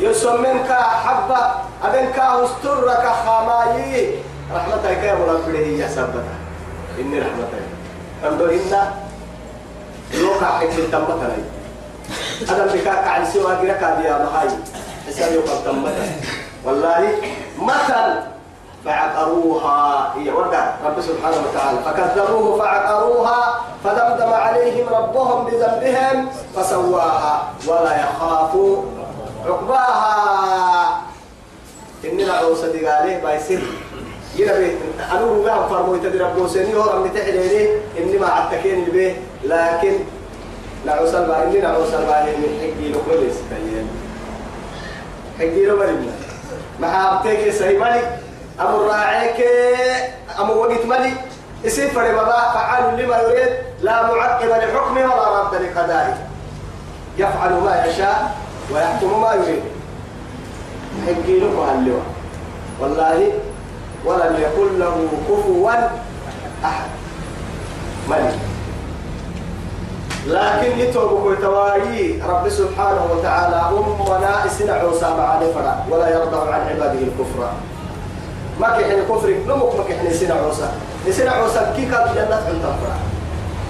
يسمن 0.00 0.56
كا 0.68 0.82
حبة. 0.82 1.40
أبيك 1.84 2.10
كا 2.14 2.44
أستورة 2.44 2.94
كخامايي 2.94 4.14
رحمتك 4.54 5.02
يا 5.02 5.14
رب 5.14 5.54
يا 5.54 5.88
سبتها 5.88 6.36
إني 6.98 7.18
رحمتك. 7.18 7.64
أمدو 8.26 8.44
إنا 8.44 8.94
لوكا 10.14 10.46
حكي 10.46 10.82
تمتا 10.92 11.28
لي 11.36 11.44
أنا 12.50 12.64
بكاك 12.66 13.04
عن 13.08 13.22
سوى 13.26 13.56
جرك 13.62 13.82
يا 13.82 14.18
مهاي. 14.18 14.50
حساب 15.06 15.32
يوم 15.32 15.44
تمتا 15.64 16.06
والله 16.64 17.02
مثل 17.58 18.37
فعقروها. 18.84 20.14
هي 20.16 20.30
ورقة. 20.30 20.74
رب 20.84 21.00
سبحانه 21.00 21.36
وتعالى. 21.36 21.78
فكذبوه 21.86 22.58
فعقروها 22.58 23.60
فدمدم 23.84 24.32
عليهم 24.32 24.86
ربهم 24.88 25.44
بذنبهم 25.44 26.28
فسواها 26.56 27.52
ولا 27.66 27.92
يخاف 28.02 28.56
عقباها. 29.46 31.00
إننا 32.04 32.32
عوسى 32.32 32.66
دقاليه 32.72 33.22
بايسر 33.22 33.60
ينا 34.36 34.58
بيت. 34.58 34.78
أنا 35.10 35.20
روغا 35.20 35.66
فرمو 35.68 35.94
يتدي 35.94 36.18
ربوسيني 36.18 36.76
هو 36.76 36.82
رمي 36.82 37.08
تحليني 37.08 37.70
إني 37.98 38.18
ما 38.18 38.26
عتكين 38.26 38.84
البيه 38.84 39.16
لكن 39.44 39.92
نعوسى 40.86 41.18
البا 41.18 41.42
إني 41.42 41.60
نعوسى 41.60 41.96
البا 41.96 42.22
من 42.22 42.58
حقي 42.60 42.88
لكم 42.92 43.24
ليس 43.24 43.36
كيين 43.50 43.88
حقي 45.38 45.64
لو 45.66 45.76
مريم 45.76 46.12
ما 46.80 46.90
حابتك 46.90 47.50
سهي 47.50 47.78
مالك 48.58 48.68
أمو 48.68 48.82
راعيك 48.82 49.44
أمو 50.40 50.54
وقت 50.54 50.86
مالك 50.86 51.14
يصير 51.64 51.90
فري 51.90 52.12
بابا 52.12 52.52
فعال 52.54 52.98
لما 52.98 53.16
يريد. 53.16 53.52
لا 53.82 54.02
معقب 54.02 54.48
لحكمه 54.48 55.14
ولا 55.14 55.42
رد 55.42 55.54
لقضائه. 55.54 56.16
يفعل 57.18 57.52
ما 57.52 57.84
يشاء 57.86 58.36
ويحكم 58.74 59.22
ما 59.22 59.34
يريد. 59.34 59.62
حقي 61.06 61.38
له 61.38 61.74
اللواء 61.74 62.02
والله 62.80 63.32
ولم 64.04 64.36
يكن 64.38 64.78
له 64.78 65.08
كفوا 65.28 65.70
أحد. 66.64 66.88
ملك 68.08 68.38
لكن 70.26 70.78
يتوب 70.78 71.34
توايي 71.40 72.22
رب 72.28 72.48
سبحانه 72.48 73.06
وتعالى 73.12 73.56
أمنا 73.56 74.46
إسنا 74.46 74.72
عوسى 74.72 75.08
مع 75.18 75.36
نفرا 75.36 75.84
ولا 75.90 76.08
يرضى 76.08 76.52
عن 76.52 76.60
عباده 76.60 76.98
الكفر. 76.98 77.50
ما 78.60 78.68
كحن 78.68 79.02
كفر 79.08 79.28
نمك 79.46 79.74
ما 79.74 79.84
كحن 79.88 80.06
إسنا 80.06 80.34
عوسى. 80.34 80.68
إسنا 81.08 81.30
عوسى 81.30 81.72
كي 81.76 81.84
كان 81.86 82.14
جنة 82.14 82.34
عند 82.48 82.62
تفرا 82.62 82.96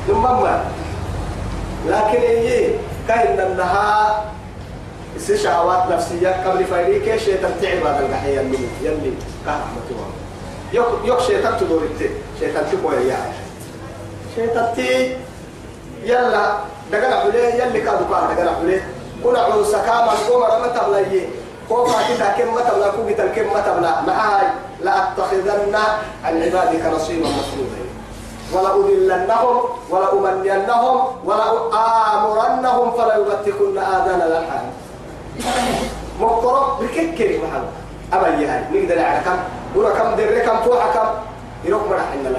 نمما 0.08 0.64
لكن 1.86 2.20
إيه 2.20 2.76
كاين 3.08 3.36
إسي 5.16 5.36
شهوات 5.38 5.92
نفسية 5.92 6.28
قبل 6.28 6.64
فايريك 6.64 7.16
شيطان 7.16 7.52
تعب 7.62 7.86
هذا 7.86 8.06
القحية 8.06 8.40
اللي 8.40 8.58
يلي 8.82 9.12
كهمة 9.46 10.06
يك 10.72 10.84
يك 11.04 11.20
شيطان 11.20 11.60
تدور 11.60 11.82
التي 11.82 12.10
شيطان 12.40 12.64
تقوى 12.72 12.94
يعني 12.94 13.32
شيطان 14.36 14.74
تي 14.76 15.16
يلا 16.04 16.54
دقنا 16.92 17.20
حليه 17.20 17.54
يلي 17.54 17.80
كادو 17.80 18.04
كان 18.04 18.36
دقنا 18.36 18.56
حليه 18.60 18.88
كنا 19.24 19.38
عوسى 19.38 19.76
كاما 19.86 20.12
القمر 20.12 20.58
ما 20.60 20.66
تبليه 20.66 21.26
كوفا 21.68 21.98
كده 22.08 22.28
كم 22.38 22.54
ما 22.54 22.60
تبلا 22.60 22.88
كوكي 22.88 23.14
كم 23.14 23.52
ما 23.54 23.60
تبلا 23.60 24.00
معاي 24.00 24.46
لأتخذن 24.82 25.74
عن 26.24 26.42
عبادك 26.42 26.86
نصيبا 26.94 27.28
مفروضا 27.28 27.88
ولا 28.52 28.70
أذلنهم 28.76 29.60
ولا 29.90 30.12
أمنينهم 30.12 31.00
ولا 31.24 31.44
آمرنهم 32.14 32.90
فلا 32.90 33.16
يبتكن 33.16 33.78
آذان 33.78 34.22
الأنعام 34.22 34.70
مقرب 36.20 36.80
بككري 36.80 37.38
محمد 37.38 37.72
أما 38.12 38.28
يهاي 38.42 38.62
نقدر 38.72 39.04
على 39.04 39.20
كم؟ 39.24 39.38
ولا 39.76 39.90
كم 39.90 40.16
در 40.16 40.38
كم 40.38 40.56
فوحة 40.64 40.92
كم؟ 40.92 41.08
يروح 41.64 41.82
مرح 41.90 42.12
إن 42.14 42.34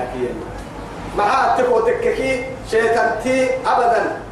مع 1.17 1.55
تكو 1.57 1.79
تككي 1.79 2.45
شيطان 2.71 3.19
تي 3.23 3.49
أبدا. 3.67 4.28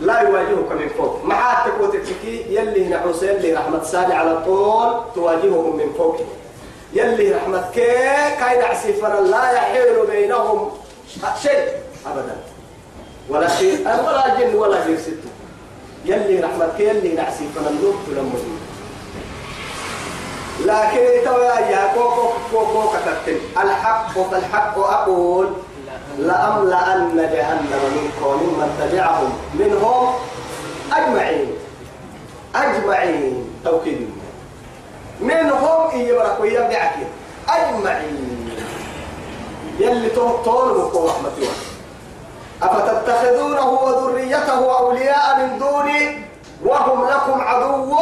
لا 0.00 0.20
يواجهك 0.20 0.72
من 0.72 0.88
فوق. 0.98 1.24
مع 1.24 1.66
تكو 1.66 1.86
تككي 1.86 2.46
يلي 2.48 2.88
نحوس 2.88 3.22
يلي 3.22 3.52
رحمة 3.52 3.82
سالي 3.82 4.14
على 4.14 4.42
طول 4.44 5.00
تواجههم 5.14 5.76
من 5.76 5.92
فوق. 5.98 6.16
يلي 6.92 7.32
رحمة 7.32 7.70
كي 7.74 7.86
كاين 8.40 8.62
عسيفنا 8.62 9.20
لا 9.20 9.52
يحيل 9.52 10.06
بينهم 10.06 10.70
شيء 11.42 11.68
أبدا. 12.06 12.36
ولا 13.28 13.48
شيء 13.48 13.80
ولا 13.80 14.38
جن 14.40 14.54
ولا 14.54 14.76
غير 14.84 14.98
ست 14.98 15.22
يلي 16.04 16.40
رحمة 16.40 16.68
كي 16.76 16.84
يلي 16.88 17.14
نعسيفنا 17.14 17.68
النوم 17.70 17.96
تلمه 18.06 18.38
لكن 20.64 21.24
توا 21.24 21.58
يا 21.70 21.92
كوكو 21.94 22.28
كوكو 22.52 22.88
كتبتن 22.88 23.38
الحق 23.62 24.12
فالحق 24.30 24.78
أقول 24.78 25.48
لأملأن 26.18 27.16
جهنم 27.16 27.82
منكم 27.96 28.36
من 28.58 28.68
تبعهم 28.80 29.32
منهم 29.54 30.14
أجمعين. 30.92 31.50
أجمعين. 32.54 33.50
توكيد. 33.64 34.10
منهم 35.20 35.90
إيبرك 35.92 36.40
ويبدعك 36.40 36.96
أجمعين. 37.48 38.50
يلي 39.78 40.16
وقوة 40.16 41.06
رحمة 41.06 41.32
أفتتخذونه 42.62 43.68
وذريته 43.68 44.78
أولياء 44.78 45.40
من 45.40 45.58
دوني 45.58 46.24
وهم 46.64 47.08
لكم 47.08 47.40
عدو؟ 47.40 47.98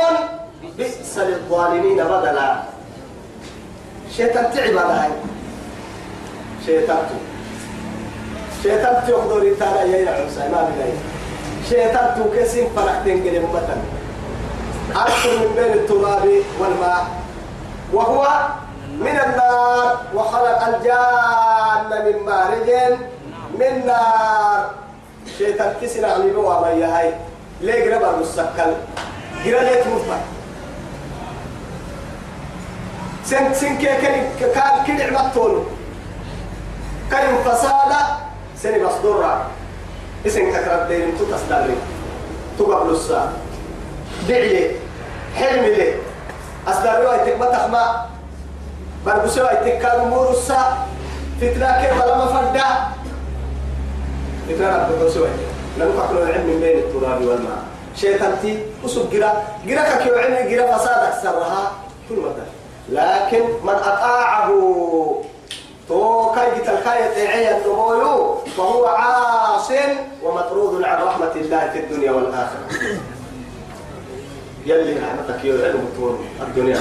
بئس 0.79 1.18
للظالمين 1.18 1.96
بدلا. 1.96 2.57
شيطان 4.16 4.50
تعب 4.55 4.76
هذا 4.76 5.11
شيطان 6.66 7.07
شيطان 8.62 9.03
تيخدر 9.07 9.45
يتالا 9.45 9.83
يا 9.85 10.11
عسى 10.11 10.49
ما 10.49 10.71
بلاي 10.71 10.92
شيطان 11.69 12.14
تو 12.16 12.25
كسين 12.38 12.69
فرح 12.77 12.95
تنقل 13.05 13.42
مثلا 13.55 13.79
أكثر 14.95 15.31
من 15.38 15.55
بين 15.57 15.73
التراب 15.73 16.29
والماء. 16.61 17.07
وهو 17.92 18.29
من 19.01 19.16
النار. 19.27 19.99
وخلق 20.14 20.61
الجان 20.69 21.90
من 22.05 22.16
مارج 22.27 22.71
من 23.59 23.87
نار. 23.87 24.71
شيطان 25.38 25.75
كسر 25.83 26.05
عليه 26.05 26.37
وما 26.37 26.99
هاي 26.99 27.14
ليه 27.61 27.95
قرب 27.95 28.14
المسكل 28.14 28.73
قراليت 29.45 29.87
مفر 29.87 30.21
سن 33.25 33.55
سن 33.55 33.79
كي 33.79 33.87
كان 33.87 34.85
كل 34.87 35.16
عمتون 35.16 35.66
كان 37.11 37.37
فسادة 37.45 38.01
سن 38.66 38.85
مصدورة 38.85 39.46
اسم 40.26 40.50
كثرة 40.50 40.88
دين 40.88 41.14
تتصدر 41.18 41.70
تقبل 42.59 42.90
الساعة 42.90 43.33
دعي 44.29 44.70
حلم 45.35 45.64
لي 45.64 45.94
أصدر 46.68 46.90
له 46.90 47.12
أيتك 47.12 47.38
ما 47.70 48.07
بربسوا 49.07 49.50
أيتك 49.50 49.79
كانوا 49.83 50.07
مور 50.07 50.31
الساعة 50.31 50.87
فتنة 51.40 51.83
كيف 51.83 51.94
لما 51.94 52.26
فردا. 52.26 52.66
فتنة 54.48 54.76
رب 54.76 54.98
بربسوا 54.98 55.26
لم 55.79 55.92
تكن 55.92 56.16
العلم 56.16 56.46
من 56.46 56.61
بين 56.61 56.79
التراب 56.79 57.22
والماء. 57.22 57.62
شيطان 57.96 58.35
تي 58.42 58.59
أسوق 58.87 59.11
جرا. 59.12 59.33
جرا 59.66 60.02
كيو 60.02 60.14
علم 60.14 60.50
جرا 60.50 60.76
فسادك 60.76 61.22
سرها. 61.22 61.72
كل 62.09 62.16
مدى 62.16 62.46
لكن 62.88 63.42
من 63.62 63.74
أطاعه. 63.74 64.50
تو 65.88 66.33
كاي 66.35 66.61
تعيا 66.64 67.59
النمويو 67.59 68.35
فهو 68.57 68.87
عاص 68.87 69.70
ومطرود 70.22 70.83
عن 70.83 71.03
رحمة 71.03 71.33
الله 71.37 71.70
في 71.70 71.79
الدنيا 71.79 72.12
والآخرة. 72.12 72.66
يلي 74.66 74.99
رحمتك 74.99 75.44
يا 75.44 75.66
علم 75.66 75.88
طول 75.96 76.16
الدنيا 76.40 76.81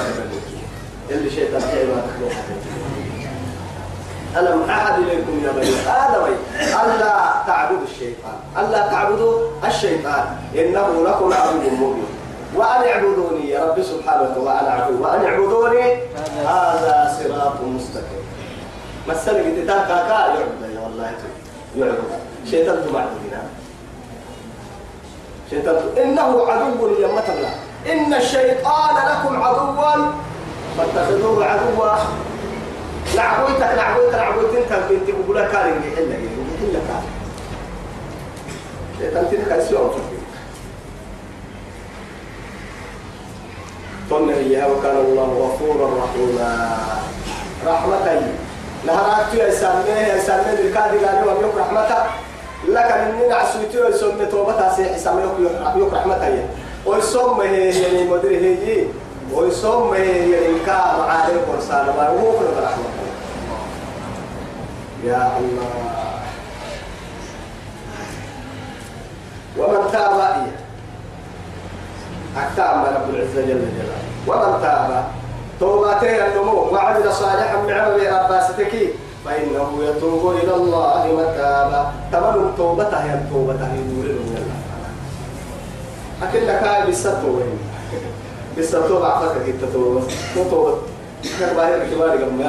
يلي 1.09 1.29
شيطان 1.29 1.61
تعيا 1.61 1.85
ما 1.85 2.01
ألم 4.39 4.69
أحد 4.69 4.99
إليكم 4.99 5.45
يا 5.45 5.51
بني 5.51 5.75
آدم 5.87 6.35
ألا 6.59 7.13
تعبدوا 7.47 7.83
الشيطان. 7.83 8.37
ألا 8.57 8.87
تعبدوا 8.87 9.49
الشيطان. 9.67 10.25
إنه 10.55 11.03
لكم 11.07 11.33
عدو 11.33 11.57
مبين. 11.57 12.05
وأن 12.55 12.83
اعبدوني 12.87 13.49
يا 13.49 13.65
رب 13.65 13.83
سبحانه 13.83 14.35
وتعالى 14.37 14.95
وأن 14.99 15.25
اعبدوني 15.25 15.99
هذا 16.45 17.17
صراط 17.19 17.61
مستقيم. 17.61 18.25
مسألة 19.08 19.39
قد 19.39 19.68
تاكا 19.68 20.08
كا 20.08 20.20
يعبد 20.39 20.78
والله 20.84 21.12
يعبد 21.78 21.97
شيطان 22.45 22.78
معبودنا 22.93 23.41
شيطان 25.49 25.97
إنه 25.97 26.51
عدو 26.51 26.88
يا 27.01 27.08
مثلا 27.08 27.49
إن 27.91 28.14
الشيطان 28.14 28.95
لكم 28.95 29.43
عدوا 29.43 30.12
فاتخذوه 30.78 31.45
عدوا. 31.45 31.95
لعبويتك 33.16 33.62
لعبويتك 33.78 34.14
لعبويتك 34.16 34.72
انت 34.72 34.84
بنتي 34.89 35.12
بقول 35.12 35.47
كارين 35.47 35.74
يحل 35.74 36.12
يحل 36.12 36.74
كارين 36.88 37.12
شيطان 38.99 39.28
تلك 39.32 39.51
السوء 39.51 39.95
قلنا 44.12 44.34
إياها 44.34 44.68
وكان 44.68 44.97
الله 44.97 45.24
غفورا 45.24 45.88
رحيما. 46.03 46.78
رحمتي. 47.66 48.44
نهارات 48.88 49.33
يا 49.33 49.49
سامي 49.51 49.89
يا 49.89 50.19
سامي 50.19 50.53
الكادي 50.59 50.97
قال 51.05 51.25
له 51.25 51.31
يوم 51.41 51.53
رحمته 51.57 52.03
لك 52.67 52.91
من 53.21 53.33
عسويتو 53.33 53.88
يسمى 53.89 54.25
توبتها 54.25 54.73
سي 54.75 54.86
حسام 54.86 55.19
يوم 55.75 55.89
رحمتي 55.93 56.45
ويسمى 56.86 57.45
يعني 57.45 58.03
مدري 58.03 58.38
هي 58.38 58.86
ويسمى 59.33 59.97
يعني 59.97 60.59
كا 60.65 60.97
معارف 60.97 61.49
ورسالة 61.49 61.95
ما 61.97 62.07
هو 62.09 62.31
كل 62.31 62.63
رحمة 62.63 62.86
يا 65.03 65.38
الله. 65.38 65.71
ومن 69.57 69.91
تاب 69.91 70.45
أكتاب 72.38 72.86
رب 72.86 73.09
العزة 73.15 73.41
جل 73.41 73.47
جلاله. 73.47 74.01
ومن 74.27 74.61
تاب. 74.61 75.05
توباتين 75.60 76.10
النمو. 76.10 76.74
وعمل 76.74 77.14
صالحا 77.14 77.58
من 77.62 77.74
عمل 77.74 78.08
أباستك 78.08 78.74
فإنه 79.26 79.70
يتوب 79.84 80.24
إلى 80.32 80.53
الله 80.56 81.01
متابا. 81.18 81.82
تمام 82.12 82.51
توبته 82.58 82.97
هي 82.97 83.20
توبته 83.30 83.70
يقول 83.74 84.08
من 84.26 84.36
الله. 84.38 84.60
أكل 86.24 86.47
لك 86.47 86.64
وين 87.26 87.60
بالستو 88.56 88.99
بعفتك 88.99 89.45
أنت 89.47 89.64
توبة 89.74 90.01
مو 90.36 90.43
توبة. 90.51 90.76
كبار 91.39 91.80
كبار 91.91 92.12
قبل 92.12 92.45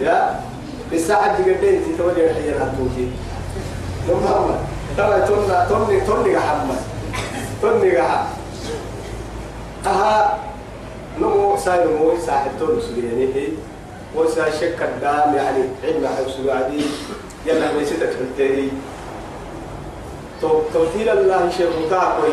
يا؟ 0.00 0.40
بالساعة 0.90 1.36
دي 1.36 1.54
قدين 1.54 1.82
تتوجه 1.86 2.30
الحين 2.30 2.54
هتوتي 2.58 3.06
محمد. 4.08 4.60
ترى 4.96 5.20
توني 5.68 6.00
توني 6.00 6.36
محمد 6.36 6.80
توني 7.62 7.98
محمد 7.98 8.26
أها. 9.86 10.38
نمو 11.20 11.56
ساي 11.56 11.84
نمو 11.84 12.12
ساحب 12.26 12.50
تونس 12.58 12.84
يعني 13.04 13.34
هي 13.34 13.48
وسا 14.16 14.50
شك 14.50 14.82
الدام 14.82 15.34
يعني 15.34 15.62
علم 15.84 16.06
حفظ 16.06 16.48
عدي 16.48 16.82
يلا 17.46 17.72
بيستك 17.78 18.16
بالتالي 18.18 18.68
تو 20.40 20.60
توتيل 20.74 21.08
الله 21.08 21.50
شيخ 21.50 21.68
متاكوي 21.86 22.32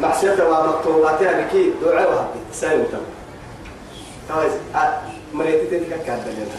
معصية 0.00 0.30
ومكتوباتها 0.48 1.40
لكي 1.40 1.70
دعاء 1.82 2.08
وهبي 2.10 2.40
ساي 2.52 2.76
متم. 2.76 3.04
تايز 4.28 4.52
مريتي 5.34 5.66
تلك 5.66 6.00
كاد 6.06 6.22
لنا 6.28 6.58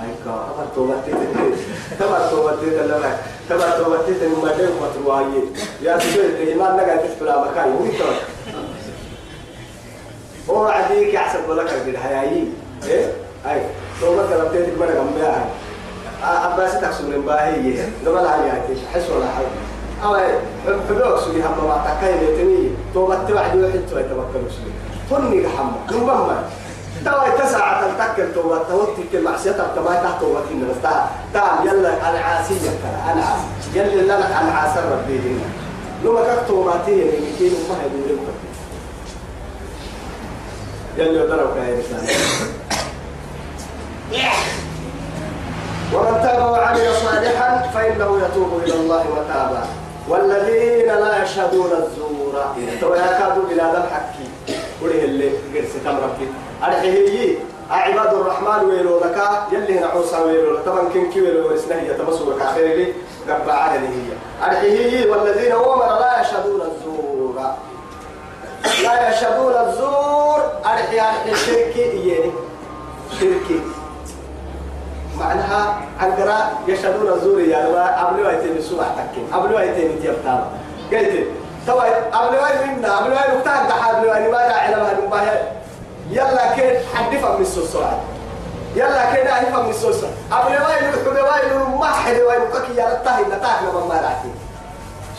أيكا 0.00 0.34
أبى 0.50 0.66
توبتي 0.76 1.10
تبى 2.00 2.18
توبتي 2.30 2.70
تلما 2.70 3.16
تبى 3.48 3.84
توبتي 3.84 4.14
تلما 4.20 4.52
ده 4.58 4.68
مطروعي 4.82 5.24
يا 5.82 5.98
سيدي 5.98 6.20
الإيمان 6.42 6.76
نقعد 6.76 7.00
تفلا 7.00 7.44
مكان 7.50 7.76
ويتوه 7.80 8.14
هو 10.50 10.64
عديك 10.66 11.14
يحسب 11.14 11.50
لك 11.50 11.82
بالحياة 11.86 12.22
إيه؟ 12.86 13.06
أي. 13.46 13.62
توبة 14.00 14.26
كلامتين 14.28 14.66
تقبل 14.66 14.92
كم 14.94 15.06
بيها 15.16 15.44
أباسي 16.24 16.80
تحسب 16.80 17.08
من 17.08 17.22
باهي. 17.26 17.74
قبل 18.06 18.18
عليها 18.26 18.62
حس 18.94 19.10
ولا 19.10 19.26
حل 19.26 19.44
أو 20.04 20.16
حبوك 20.88 21.18
سوري 21.20 21.42
هم 21.42 21.68
ما 21.68 21.84
تكاي 22.00 22.18
بيتني 22.18 22.68
توبة 22.94 23.14
توعد 23.28 23.56
واحد 23.56 23.80
توي 23.90 24.02
توكل 24.02 24.50
سوري 24.50 24.72
تني 25.10 25.48
حمى 25.48 25.72
نمما 26.00 26.42
توا 27.04 27.28
تسعة 27.44 27.82
تذكر 27.98 28.28
توبة. 28.34 28.58
توتي 28.58 29.02
كل 29.12 29.22
معصية 29.24 29.52
تبقى 29.52 29.94
تحت 29.94 30.22
إن 30.52 30.68
بس 30.70 30.82
تعال 31.34 31.66
يلا 31.66 32.10
أنا 32.10 32.18
عاسية 32.18 32.70
أنا 33.12 33.24
عاس 33.24 33.40
يلا 33.74 34.02
لنا 34.02 34.40
أنا 34.40 34.52
عاس 34.52 34.76
ربي 34.78 35.20
لما 36.04 36.20
كتبوا 36.44 36.64
ما 36.64 36.72
تيجي 36.86 37.04
من 37.04 37.34
كين 37.38 37.52
ما 37.68 37.74
هي 37.74 37.88
بيقولوا 37.88 38.24
يلا 40.96 41.36
ضرب 41.36 41.54
كاي 41.54 41.74
إنسان 41.74 42.02
ومن 45.94 46.20
تاب 46.22 46.52
وعمل 46.52 46.94
صالحا 47.04 47.70
فإنه 47.74 48.18
يتوب 48.24 48.60
إلى 48.64 48.74
الله 48.74 49.04
متابا 49.04 49.62
والذين 50.08 50.86
لا 50.86 51.22
يشهدون 51.22 51.70
الزور. 51.72 52.44
تو 52.80 52.94
يكادوا 52.94 53.44
إلى 53.50 53.62
ذا 53.72 53.84
الحكي 53.84 54.56
قوله 54.80 55.04
اللي 55.04 55.28
قرس 55.28 55.72
تمرك 55.84 56.18
أرحيه 56.64 57.38
عباد 57.70 58.14
الرحمن 58.14 58.64
ويلو 58.68 59.00
لك 59.00 59.18
يلي 59.52 59.78
هنا 59.78 59.86
عوسى 59.86 60.16
ويلو. 60.16 60.54
لك 60.54 60.64
طبعا 60.66 60.88
كن 60.94 61.10
كي 61.10 61.20
ويلو 61.20 61.48
ورسنه 61.48 61.82
يتمسوا 61.82 62.34
لك 62.34 62.42
آخر 62.42 62.60
لي 62.60 62.92
قبع 63.28 63.54
على 63.54 63.78
هي. 63.78 64.08
أرحيه 64.42 65.10
والذين 65.10 65.52
هم 65.52 65.78
لا 65.78 66.20
يشهدون 66.20 66.60
الزور. 66.60 67.36
لا 68.82 69.10
يشهدون 69.10 69.54
الزور. 69.68 70.40
أرحي 70.66 71.00
أرحي. 71.00 71.34
شركي 71.34 71.84
إياني 71.84 72.32
شركي. 73.20 73.60
معناها 75.18 75.80
أنقرا 76.02 76.38
يشهدون 76.68 77.12
الزور 77.12 77.40
يا 77.40 77.58
رب. 77.58 77.76
أبلوا 78.06 78.30
أيتين 78.30 78.62
سبع 78.62 78.84
تكين 78.84 79.26
أبلوا 79.32 79.60
أيتين 79.60 80.02
تيبتام 80.02 80.44
قلت 80.92 81.26
توا 81.66 81.84
أبلوا 82.12 82.66
منا. 82.66 82.98
أبلوا 82.98 83.16
نقطع 83.16 83.64
دحار 83.68 83.98
أبلوا 83.98 84.32
ما 84.32 84.48
داعي 84.48 84.74
لما 84.74 84.92
نباه 85.06 85.42
يلا 86.10 86.54
كين 86.54 86.74
حدفا 86.94 87.36
من 87.36 87.42
السوسة 87.42 88.00
يلا 88.76 89.14
كين 89.14 89.26
أهفا 89.26 89.62
من 89.62 89.70
السوسة 89.70 90.08
أبلوا 90.32 90.58
نحب 90.58 91.78
ما 91.80 91.86
حد 91.86 92.14
وينقك 92.14 92.76
يا 92.76 92.84
رتاه 92.84 93.20
نتاك 93.20 93.62
لما 93.62 93.86
ما 93.88 93.94
راكي 93.94 94.32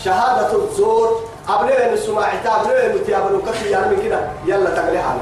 شهادة 0.03 0.63
الزور. 0.63 1.21
أبلوا 1.49 1.85
أن 1.85 1.93
السماع 1.93 2.33
أبلوا 2.45 2.85
أن 2.85 3.05
تيابلوا 3.05 3.41
كفي 3.47 3.71
يا 3.71 3.79
من 3.79 4.01
كده. 4.03 4.19
يلا 4.45 4.69
تقليها 4.69 5.15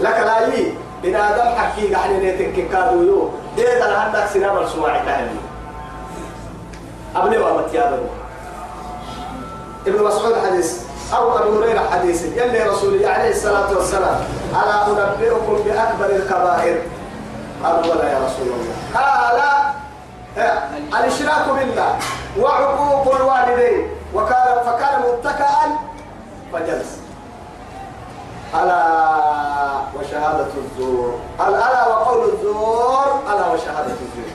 لك 0.00 0.18
لا 0.26 0.54
يي. 0.54 0.74
بنادم 1.02 1.56
حكي 1.56 1.84
يعني 1.90 2.16
نيتك 2.18 2.68
كادو 2.72 3.02
يو. 3.02 3.30
ده 3.56 3.78
ده 3.78 3.98
عندك 3.98 4.26
سينما 4.32 4.60
السماع 4.60 5.04
تاني 5.04 5.30
أبني 7.16 7.38
وامت 7.38 7.74
يا 7.74 7.90
بني 7.90 8.08
ابن 9.86 10.04
مسعود 10.04 10.34
حديث. 10.46 10.80
أو 11.16 11.38
أبو 11.38 11.58
هريرة 11.58 11.82
حديث. 11.92 12.24
يلي 12.36 12.62
رسول 12.62 13.04
عليه 13.04 13.30
الصلاة 13.30 13.76
والسلام. 13.76 14.20
ألا 14.50 14.86
أنبئكم 14.86 15.56
بأكبر 15.64 16.16
الكبائر؟ 16.16 16.82
قالوا 17.64 17.94
ولا 17.94 18.12
يا 18.12 18.18
رسول 18.18 18.46
الله. 18.46 18.74
قال 18.94 19.40
الإشراك 20.36 21.48
بالله 21.58 21.98
وعقوق 22.38 23.14
الوالدين. 23.14 23.88
وكان 24.14 24.46
فكان 24.66 25.00
متكئا 25.00 25.66
فجلس. 26.52 26.98
ألا 28.54 28.82
وشهادة 29.98 30.46
الزور. 30.56 31.18
ألا 31.40 31.86
وقول 31.88 32.28
الزور؟ 32.32 33.22
ألا 33.26 33.46
وشهادة 33.46 33.92
الزور. 33.92 34.30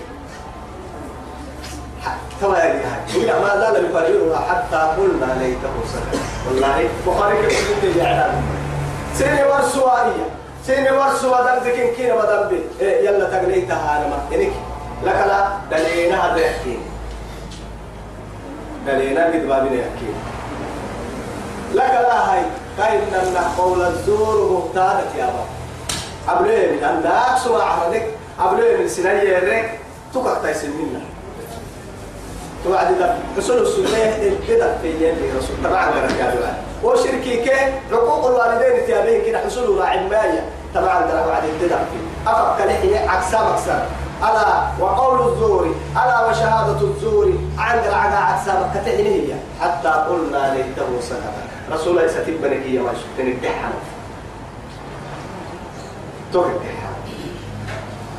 كما 2.42 2.64
هاي 2.64 2.74
ما 3.42 3.58
زال 3.60 3.86
يكررها 3.86 4.40
حتى 4.40 4.78
قلنا 4.98 5.34
ليته 5.40 5.74
سكت 5.94 6.22
والله 6.48 6.90
بخاري 7.08 7.48
كيف 7.48 7.84
كنت 7.84 7.96
يعلم 7.96 8.44
سيني 9.14 9.44
ورسوائية. 9.44 10.28
سيني 10.66 10.92
ورسوا 10.92 11.42
دم 11.42 11.70
كين 11.96 12.16
بدم 12.16 12.48
بي 12.50 12.60
إيه 12.82 13.10
يلا 13.10 13.26
تقليتها 13.30 13.98
أنا 13.98 14.08
ما 14.08 14.18
إنك 14.36 14.54
لك 15.04 15.16
لا 15.28 15.48
دلينا 15.72 16.26
هذا 16.34 16.38
يحكي. 16.42 16.78
دلينا 18.88 19.26
قد 19.26 19.32
بابنا 19.48 19.74
يحكي. 19.74 20.12
لك 21.74 21.92
لا 21.92 22.34
هاي 22.34 22.42
كاين 22.78 23.02
قول 23.58 23.82
الزور 23.82 24.52
مهتانة 24.52 25.06
يا 25.18 25.26
با 25.26 25.46
أبليه 26.34 26.72
من 26.72 26.84
عندك 26.84 27.38
سمع 27.44 27.64
عهدك 27.64 28.08
أبليه 28.40 28.78
من 28.78 28.88
سنية 28.88 29.40
رك 29.40 29.80
تقع 30.14 30.34
تيسن 30.44 30.70
منا 30.70 31.02
توعد 32.64 33.00
ده 33.00 33.16
رسول 33.38 33.58
السنة 33.58 34.36
كده 34.48 34.78
في 34.82 34.88
يلي 34.88 35.32
رسول. 35.38 35.56
تبع 35.64 35.90
غيرك 35.90 36.12
يا 36.12 36.36
جماعة. 36.36 36.56
وشركي 36.84 37.44
كي 37.44 37.56
حقوق 37.92 38.26
الوالدين 38.28 38.86
تيابين 38.86 39.26
كده 39.26 39.40
حصول 39.40 39.78
راعي 39.80 40.00
الماية 40.00 40.44
تبع 40.74 41.02
غيرك 41.02 41.28
وعد 41.28 41.44
الددع 41.44 41.78
في 41.78 42.30
أفق 42.30 42.58
كلحية 42.58 43.10
عكسا 43.10 43.52
مكسر. 43.52 43.86
ألا 44.26 44.68
وقول 44.80 45.34
الزور 45.34 45.76
ألا 45.94 46.30
وشهادة 46.30 46.82
الزور 46.82 47.34
عند 47.58 47.84
العقا 47.86 48.16
عكسا 48.18 48.72
كتحنية 48.76 49.36
حتى 49.62 49.88
قلنا 49.90 50.54
ليته 50.56 51.00
سكت 51.02 51.36
رسول 51.72 51.98
الله 51.98 52.08
ستيب 52.12 52.42
بنك 52.42 52.66
يا 52.66 52.82
واش 52.82 52.98
تنكحنا 53.18 53.70
تنكحنا 56.34 56.96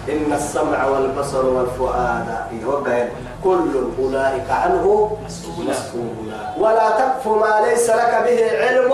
إن 0.08 0.32
السمع 0.32 0.84
والبصر 0.86 1.46
والفؤاد 1.46 2.26
يوقع 2.62 3.04
كل 3.46 3.72
أولئك 3.98 4.50
عنه 4.50 5.16
مسؤولا 5.62 6.42
ولا 6.58 6.88
تقف 6.90 7.26
ما 7.26 7.62
ليس 7.66 7.90
لك 7.90 8.12
به 8.26 8.38
علم 8.62 8.92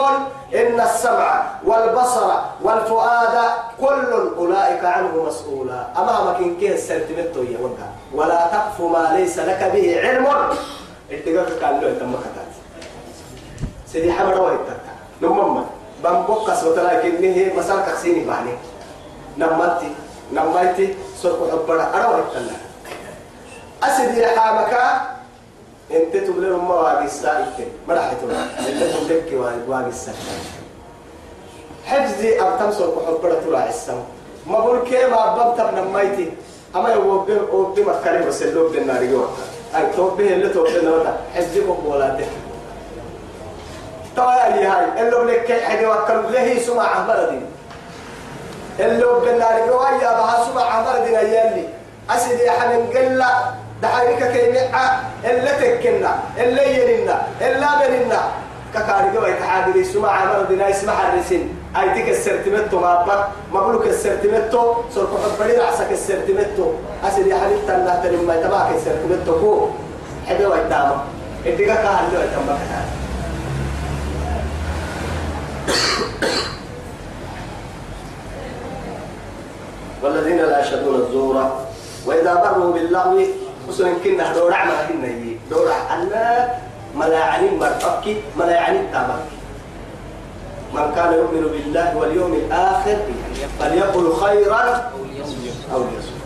إن 0.54 0.80
السمع 0.80 1.44
والبصر 1.64 2.28
والفؤاد 2.62 3.36
كل 3.80 4.12
أولئك 4.36 4.84
عنه 4.84 5.24
مسؤولا. 5.26 5.86
أمامك 5.96 6.36
إن 6.36 6.56
كيه 6.60 6.74
السنتمتو 6.74 7.42
يا 7.42 7.58
وقع. 7.64 7.88
ولا 8.12 8.40
تقف 8.52 8.80
ما 8.80 9.16
ليس 9.16 9.38
لك 9.38 9.70
به 9.72 10.00
علم. 10.00 10.26
اتقاك 11.10 11.50
قال 11.62 11.74
له 11.80 11.98
تم 12.00 12.12
كتات 12.12 12.52
سيدي 13.86 14.12
حمد 14.12 14.38
ويتك 14.38 14.84
نمما 15.22 15.64
بمبقس 16.04 16.64
وتلاقي 16.64 17.08
إنه 17.08 17.56
مسالك 17.56 17.94
سيني 18.02 18.24
بعني 18.24 18.52
نمتي 19.38 19.90
نميتي 20.32 20.94
سرق 21.22 21.40
حبنا 21.52 21.96
أنا 21.96 22.08
ويتك 22.08 22.61
أسدي 23.82 24.26
حامك 24.26 24.74
أنت 25.90 26.16
تقول 26.16 26.50
لهم 26.50 26.68
ما 26.68 26.74
واقي 26.74 27.04
السائل. 27.04 27.46
ما 27.88 27.94
راح 27.94 28.12
تقول 28.12 28.30
أنت 28.34 28.82
تقول 28.82 29.60
واقي 29.68 29.88
السائل. 29.88 30.16
حجزي 31.86 32.40
أم 32.40 32.58
تمسر 32.58 32.90
كحبرة 32.90 33.40
تراعي 33.46 33.68
السم. 33.68 34.02
ما 34.46 34.58
بقول 34.58 34.78
كيف 34.78 35.12
أبغى 35.12 35.54
تبنا 35.58 35.82
مايتي 35.82 36.32
أما 36.76 36.88
يوبي 36.88 37.32
يوبي 37.32 37.82
مكاني 37.84 38.26
بس 38.26 38.42
اللوب 38.42 38.72
بالنار 38.72 39.02
يوم 39.02 39.28
أي 39.76 39.86
توبي 39.96 40.34
اللي 40.34 40.48
توبي 40.48 40.80
نوتا 40.84 41.16
حجزي 41.34 41.60
بقولاته 41.60 42.26
توا 44.16 44.32
يا 44.32 44.72
هاي. 44.72 45.02
اللوب 45.02 45.26
لك 45.26 45.62
حاجة 45.62 45.90
وكل 45.90 46.32
له 46.32 46.58
سمع 46.58 47.06
بلدي. 47.08 47.40
اللي 48.80 49.04
قلنا 49.04 49.50
رجويا 49.50 50.10
بها 50.18 50.44
سمع 50.44 50.62
عمر 50.62 51.04
دينا 51.04 51.20
يلي. 51.20 51.68
أسد 52.10 52.40
يا 52.40 52.52
حنن 52.52 52.86
قلا 52.94 53.61
دحريك 53.82 54.22
كي 54.32 54.52
نعا 54.52 54.86
اللي 55.24 55.50
تكنا 55.60 56.12
اللي 56.38 56.64
يننا 56.78 57.22
اللي 57.40 57.88
بننا 57.88 58.22
ككاري 58.74 59.10
جوا 59.14 59.28
يتحادي 59.28 59.84
سمع 59.84 60.10
عمر 60.10 60.44
دينا 60.48 60.70
إسمع 60.70 60.92
الرسين 61.08 61.56
أي 61.76 61.90
تك 61.94 62.08
السرتمتو 62.08 62.80
ما 62.80 63.02
بق 63.06 63.26
مبروك 63.52 63.86
السرتمتو 63.86 64.74
سر 64.94 65.04
كحب 65.04 65.34
بدي 65.40 65.60
عسك 65.60 65.92
السرتمتو. 65.92 66.66
أسد 67.04 67.26
يا 67.26 67.36
حنن 67.36 67.58
تلا 67.66 68.00
تلم 68.02 68.26
ما 68.26 68.36
تباك 68.36 68.68
السرتمتو 68.76 69.32
هو 69.32 69.68
حبي 70.28 70.46
ويتامه 70.46 70.96
إديك 71.46 71.68
كهل 71.68 72.04
جوا 72.12 72.22
يتامه 72.24 72.58
والذين 80.02 80.36
لا 80.36 80.60
يشهدون 80.60 80.94
الزور 80.94 81.36
وإذا 82.06 82.34
مروا 82.34 82.72
باللغو 82.72 83.41
وسن 83.68 83.94
كنا 84.04 84.32
دور 84.32 84.54
عمل 84.54 84.74
كنا 84.88 85.06
يجي. 85.06 85.36
دور 85.50 85.72
أن 85.90 86.10
ملاعني 86.94 87.50
مرتبك 87.50 88.16
ملاعني 88.36 88.78
تامك 88.92 89.24
من 90.74 90.92
كان 90.96 91.12
يؤمن 91.12 91.44
بالله 91.52 91.96
واليوم 91.96 92.32
الآخر 92.32 92.96
فليقل 93.60 94.06
خيرا 94.16 94.90
أو 95.72 95.80
ليصمت. 95.84 96.22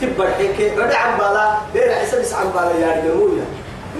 تبر 0.00 0.28
حكي 0.38 0.70
رد 0.76 0.92
عن 0.92 1.18
بالا 1.18 1.46
بين 1.74 1.90
حسب 1.94 2.36
عن 2.36 2.46
بالا 2.54 2.74
يا. 2.80 2.90
رجمويا 2.96 3.46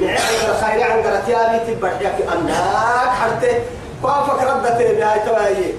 نعم 0.01 0.17
خير 0.61 0.83
عن 0.83 1.03
قرتيابي 1.03 1.59
تبر 1.75 1.89
حكي. 1.89 2.25
أنك 2.25 3.11
حرته 3.21 3.55
وافق 4.03 4.39
ردته 4.43 4.93
بهاي 4.99 5.19
تواهي 5.27 5.73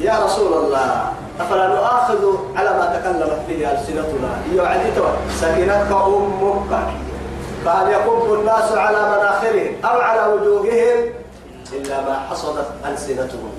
يا 0.00 0.24
رسول 0.24 0.52
الله 0.64 1.12
أفلا 1.40 1.66
نؤاخذ 1.66 2.22
على 2.56 2.70
ما 2.70 2.98
تكلمت 2.98 3.40
به 3.48 3.72
ألسنتنا؟ 3.72 4.30
يعدت 4.54 5.04
سكنتك 5.40 5.92
أمك. 5.92 6.72
فهل 7.64 7.90
يقب 7.90 8.34
الناس 8.34 8.72
على 8.72 8.96
مناخرهم 8.96 9.74
أو 9.84 10.00
على 10.00 10.32
وجوههم؟ 10.32 11.12
إلا 11.72 12.00
ما 12.00 12.26
حصدت 12.30 12.66
ألسنتهم. 12.88 13.50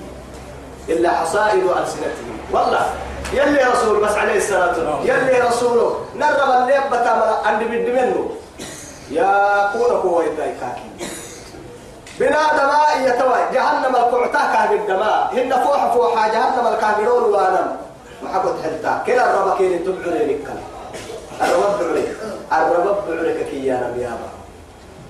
إلا 0.88 1.10
حصائد 1.10 1.62
ألسنتهم. 1.62 2.38
والله 2.52 2.86
يلي 3.32 3.62
رسول 3.72 4.04
بس 4.04 4.12
عليه 4.12 4.36
الصلاة 4.36 4.68
والسلام. 4.68 4.98
يلي 5.02 5.40
رسوله. 5.40 6.00
نرب 6.16 6.62
اللي 6.62 6.74
يبتا 6.74 7.40
عند 7.44 7.62
بد 7.62 7.88
منه. 7.88 8.30
يا 9.10 9.70
كون 9.72 9.96
هو 9.96 10.22
يدايكاكي 10.22 10.88
بنادم 12.20 12.70
يتوى 13.06 13.38
جهنم 13.52 13.96
القعتا 13.96 14.52
كان 14.52 14.72
الدماء. 14.78 15.30
هن 15.32 15.64
فوح 15.64 15.94
فوحا 15.94 16.28
جهنم 16.28 16.66
الكافرون 16.66 17.24
وانم 17.32 17.76
ما 18.22 18.28
حكوت 18.34 18.54
حلتا. 18.62 19.02
كلا 19.06 19.24
الرب 19.30 19.58
كين 19.58 19.84
تبعرين 19.84 20.30
الكل 20.30 20.60
الرب 21.42 21.78
بعرك 21.80 22.16
الرب 22.52 22.98
بعرك 23.08 23.46
كي 23.50 23.66
يا 23.66 23.90
نبي 23.90 24.00
يابا 24.02 24.28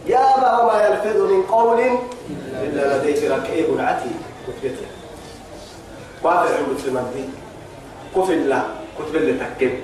يابا 0.06 0.58
وما 0.58 0.86
يلفظ 0.86 1.16
من 1.16 1.42
قول 1.42 1.80
إلا 2.62 2.96
لديه 2.96 3.36
ركيب 3.36 3.80
عتيد. 3.80 4.20
كتبته 4.46 4.86
وافع 6.22 6.56
عند 6.56 6.80
مدي 6.86 7.24
كفل 8.16 8.32
الله. 8.32 8.62
كتب 8.98 9.16
اللي 9.16 9.32
تكب 9.32 9.78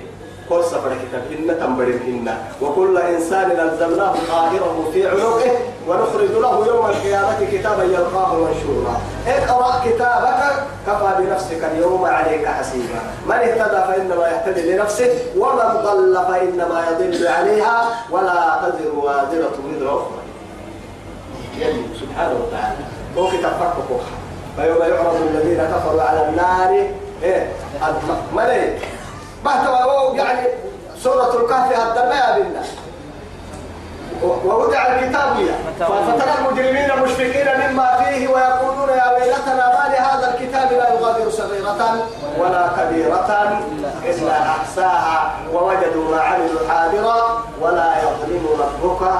كل 0.49 0.63
سفر 0.63 0.95
كتابهن 1.03 1.59
تنبرهن 1.59 2.37
وكل 2.61 2.97
إنسان 2.97 3.51
ألزمناه 3.51 4.13
طائره 4.29 4.89
في 4.93 5.07
عنقه 5.07 5.51
ونخرج 5.87 6.31
له 6.31 6.67
يوم 6.67 6.85
القيامة 6.85 7.45
كتابا 7.51 7.83
يلقاه 7.83 8.33
منشورا. 8.33 8.95
اقرأ 9.27 9.81
كتابك 9.85 10.63
كفى 10.87 11.15
بنفسك 11.19 11.63
اليوم 11.63 12.05
عليك 12.05 12.47
حسيبا. 12.47 12.99
من 13.25 13.35
اهتدى 13.35 13.81
فإنما 13.87 14.27
يهتدي 14.27 14.73
لنفسه 14.73 15.09
ومن 15.37 15.81
ضل 15.83 16.25
فإنما 16.27 16.83
يضل 16.91 17.27
عليها. 17.27 17.89
ولا 18.11 18.61
تزر 18.61 18.95
وازرة 18.95 19.55
وزر 19.65 19.89
أخرى. 19.89 20.21
يلي 21.57 21.83
سبحانه 22.01 22.35
وتعالى. 22.47 22.85
هو 23.17 23.27
كتاب 23.27 23.51
فرق 23.59 24.01
فيوم 24.55 24.93
يعرض 24.93 25.15
الذين 25.15 25.57
كفروا 25.57 26.01
على 26.01 26.29
النار. 26.29 26.87
إيه؟ 27.23 27.51
ملك. 28.35 28.81
بحثوا 29.45 30.15
يعني 30.15 30.47
سورة 31.03 31.41
الكهف 31.41 31.71
الدماء 31.87 32.41
بالله 32.41 32.63
ووضع 34.23 34.85
الكتاب 34.87 35.35
فترى 35.79 36.33
المجرمين 36.39 37.03
مشفقين 37.03 37.47
مما 37.69 37.97
فيه 37.97 38.27
ويقولون 38.27 38.89
يا 38.89 39.11
ويلتنا 39.13 39.55
ما 39.67 39.93
لهذا 39.93 40.33
الكتاب 40.33 40.71
لا 40.71 40.93
يغادر 40.93 41.29
صغيرة 41.29 42.07
ولا 42.39 42.69
كبيرة 42.77 43.59
إلا 44.05 44.41
أحساها 44.41 45.31
ووجدوا 45.53 46.11
ما 46.11 46.21
عملوا 46.21 46.69
حاضرا 46.69 47.43
ولا 47.61 47.93
يظلم 48.03 48.47
ربك 48.59 49.11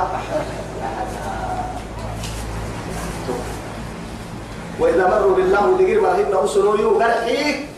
وإذا 4.80 5.07
مروا 5.07 5.36
بالله 5.36 5.78
دقير 5.80 6.01
ما 6.01 6.15
هن 6.15 6.45
أسنوا 6.45 6.78
يو 6.78 6.99
قرحيك 6.99 7.74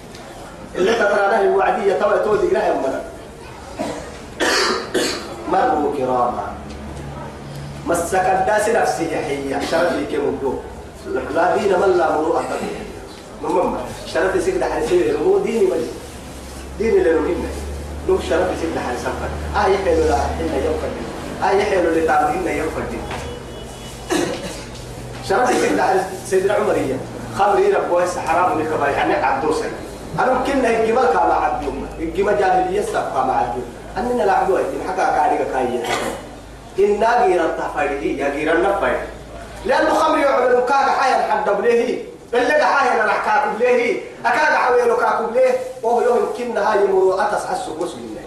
اللي 0.78 0.94
تترانه 0.94 1.42
الوعدية 1.42 1.94
توا 1.94 2.18
تو 2.18 2.36
دقير 2.36 2.54
يا 2.54 2.74
منا 2.74 3.02
مروا 5.52 5.96
كراما 5.98 6.54
مسك 7.86 8.16
الداس 8.16 8.70
نفسي 8.70 9.08
حية 9.18 9.60
شرف 9.72 9.94
لي 9.94 10.06
كم 10.18 10.24
الدو 10.24 10.54
لا 11.36 11.56
دين 11.58 11.80
من 11.80 11.98
لا 11.98 12.18
مروءة 12.18 12.44
مم. 13.44 13.76
شرف 14.14 14.44
سيد 14.44 14.64
حسين 14.64 15.16
هو 15.26 15.38
ديني 15.38 15.66
ملي 15.66 15.88
ديني 16.80 16.98
اللي 16.98 17.14
نهمنا 17.14 17.50
نوك 18.08 18.22
شرف 18.30 18.48
سيد 18.62 18.78
حسين 18.80 19.14
آه 19.56 19.68
يحيلوا 19.68 20.06
لا 20.08 20.18
حين 20.18 20.64
يوم 20.66 20.76
آه 21.44 21.52
يحيلوا 21.52 21.92
لتعملين 21.96 22.58
يوم 22.58 22.68
فردين 22.76 23.02
شرط 25.30 25.48
سيدنا 25.48 26.04
سيدنا 26.30 26.54
عمرية 26.54 26.96
خمري 27.40 27.72
ربوه 27.74 28.06
حرام 28.28 28.60
لك 28.60 28.68
يعني 28.96 29.14
عبدوسي 29.14 29.64
أنا 30.20 30.34
ممكن 30.34 30.66
الجمال 30.66 31.06
كما 31.06 31.34
عبدوم 31.34 31.88
الجمال 32.00 32.40
جاهلية 32.40 32.82
سبقا 32.82 33.26
مع 33.26 33.38
عبدوم 33.38 33.66
أننا 33.98 34.24
العبدوه 34.24 34.60
إن 34.60 34.90
حكا 34.90 35.06
كاريكا 35.16 35.44
كاية 35.54 35.84
إنا 36.80 37.26
غير 37.26 37.46
التفايدي 37.46 38.18
يا 38.18 38.30
غير 38.30 38.56
النفايد 38.56 39.00
لأنه 39.66 39.94
خمري 39.94 40.22
يعمل 40.22 40.60
كاكا 40.60 40.92
حيا 40.92 41.32
حد 41.32 41.50
بليه. 41.50 42.04
اللي 42.34 42.54
حيا 42.54 43.04
أنا 43.04 43.14
كاكو 43.26 43.58
بليه. 43.60 44.02
أكاد 44.26 44.56
حويلو 44.56 44.98
كاكو 44.98 45.26
بليه. 45.26 45.52
وهو 45.84 46.02
يوم 46.02 46.34
كنا 46.38 46.74
هاي 46.74 46.88
مرو 46.88 47.14
أتس 47.14 47.46
حسو 47.46 47.76
مسلم. 47.76 48.18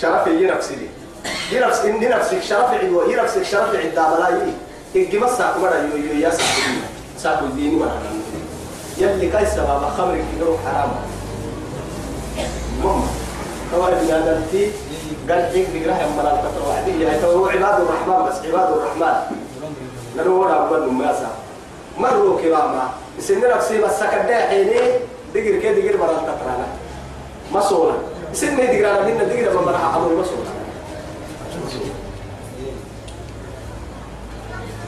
شرف 0.00 0.26
ينفسي 0.26 0.88
ينفس 1.52 1.84
إن 1.84 2.08
نفسك 2.08 2.42
شرف 2.42 2.70
عدوه 2.70 3.12
ينفسك 3.12 3.42
شرف 3.42 3.76
عدا 3.76 4.08
ملايين 4.08 4.58
إنك 4.96 5.14
مسا 5.14 5.52
كمرا 5.56 5.76
يو 5.76 5.96
يو 5.96 6.20
يا 6.20 6.30
ساكو 6.30 6.72
ساكو 7.18 7.44
الدين 7.44 7.78
ما 7.78 7.90
يلي 9.02 9.28
كاي 9.30 9.46
سبب 9.46 9.82
خمر 9.98 10.14
كيلو 10.14 10.56
حرام 10.64 10.90
مم. 12.84 13.02
كوارد 13.74 13.98
بنادمتي 14.06 14.70
قال 15.30 15.42
حيك 15.52 15.66
بقراه 15.74 15.98
يا 16.02 16.06
ملال 16.18 16.36
فترة 16.44 16.68
وعدية 16.68 17.24
هو 17.26 17.46
عباد 17.46 17.80
الرحمن 17.80 18.26
بس 18.28 18.36
عباد 18.46 18.68
الرحمن. 18.76 19.14
نلو 20.16 20.42
ولا 20.42 20.54
أقول 20.66 20.92
ما 20.92 21.12
سا. 21.12 21.30
مروا 21.98 22.40
كراما 22.40 22.84
سن 23.20 23.40
نفسي 23.54 23.78
مسك 23.78 24.14
الداحيني 24.14 24.80
دقر 25.34 25.58
كده 25.62 25.72
دقر 25.72 25.96
مرال 25.98 26.16
تترانا 26.16 26.66
مسولا 27.52 27.94
سن 28.32 28.56
دقر 28.56 29.04
من 29.04 29.18
دقر 29.18 29.54
ما 29.54 29.60
مرح 29.72 29.94
أمر 29.96 30.08
مسولا 30.20 30.52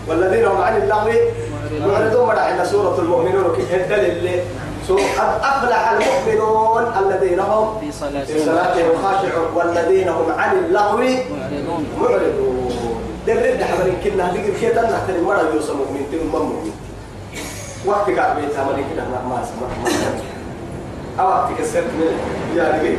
والذين 0.08 0.44
هم 0.46 0.60
عن 0.62 0.76
اللغو 0.82 1.10
معرضون 1.72 2.26
مرة 2.26 2.40
عند 2.40 2.64
سورة 2.64 2.98
المؤمنون 2.98 3.56
كيف 3.56 3.74
الدليل 3.74 4.40
قد 4.88 5.40
أفلح 5.42 5.90
المؤمنون 5.90 6.92
الذين 6.98 7.40
هم 7.40 7.78
في 7.80 7.92
صلاتهم 7.92 8.92
خاشعون 9.02 9.48
والذين 9.54 10.08
هم 10.08 10.32
عن 10.38 10.58
اللغو 10.58 10.98
معرضون. 10.98 11.86
معرضون. 12.00 12.70
درد 13.26 13.62
حمرين 13.62 13.96
كنا 14.04 14.24
نقول 14.26 14.52
كده 14.62 14.82
نحن 14.82 15.10
المرة 15.18 15.42
يوسف 15.54 15.70
مؤمن 15.70 16.06
تلو 16.12 16.38
مؤمن. 16.38 16.72
وقت 17.86 18.10
قاعد 18.10 18.36
بيتها 18.36 18.64
مرين 18.64 18.84
كده 18.94 19.04
ما 19.04 19.20
ما 19.30 19.44
أو 21.20 21.28
وقت 21.28 21.48
كسرت 21.58 21.84
من 21.84 22.12
يا 22.56 22.78
رجيك 22.78 22.98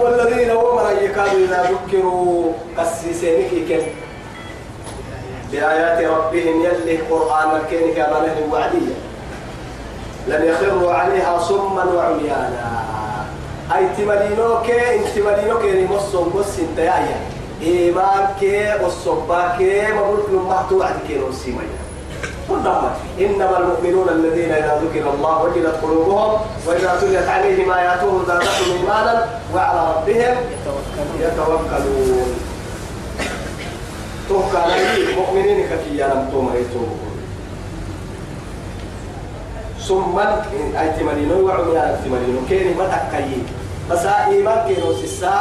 والذين 0.00 0.50
هم 0.50 0.78
يكادوا 1.02 1.38
إذا 1.44 1.70
ذكروا 1.70 2.52
قسيسينك 2.78 3.50
كم. 3.68 3.84
بآيات 5.56 6.04
ربهم 6.04 6.60
يلي 6.64 6.96
قرآن 7.10 7.56
الكين 7.56 7.94
كما 7.94 8.18
له 8.28 8.36
وعدية. 8.52 8.96
لم 10.28 10.44
يخروا 10.44 10.92
عليها 10.92 11.38
صما 11.38 11.84
وعميانا. 11.84 12.84
أي 13.76 13.88
تملينوك؟ 13.96 14.70
إن 14.70 15.00
تملينوك 15.16 15.64
نمصهم 15.64 16.32
بس 16.38 16.58
انت 16.58 16.78
يا 16.78 17.16
إيمانك 17.62 18.42
والصباك 18.82 19.58
مبروك 19.96 20.28
لما 20.30 20.92
كيرو 21.08 21.28
السيمية 21.28 21.80
كلهم 22.48 22.90
إنما 23.20 23.58
المؤمنون 23.58 24.08
الذين 24.08 24.52
إذا 24.52 24.82
ذكر 24.84 25.10
الله 25.14 25.42
وجلت 25.42 25.76
قلوبهم 25.82 26.40
وإذا 26.66 26.98
تليت 27.00 27.28
عليهم 27.28 27.70
آياته 27.70 28.22
زادتهم 28.28 28.72
إيمانا 28.72 29.26
وعلى 29.54 29.94
ربهم 29.96 30.36
يتوكلون. 31.20 32.45
توكل 34.28 34.56
عليه 34.56 35.16
مؤمنين 35.16 35.66
كفيا 35.70 36.06
لم 36.06 36.28
تمرتوا 36.32 36.88
ثم 39.88 40.18
أي 40.78 40.88
تمرينو 40.98 41.46
وعميان 41.46 42.00
تمرينو 42.04 42.40
كيني 42.48 42.74
ما 42.74 42.86
تكيي 42.90 43.42
بس 43.90 44.06
إيمان 44.06 44.58
كينو 44.66 44.92
سسا 44.92 45.34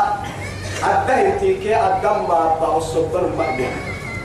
أدهن 0.84 1.40
تيكي 1.40 1.76
أدم 1.76 2.30
ما 2.30 2.56
بأصبر 2.62 3.26
المأدين 3.26 3.74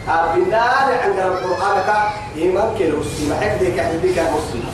أبنان 0.09 0.89
عند 1.03 1.19
القرآن 1.19 1.77
كا 1.87 1.97
إيمان 2.37 2.75
كينو 2.79 3.03
سيما 3.03 3.35
حفظك 3.41 3.81
حفظك 3.81 4.19
مسلم. 4.35 4.69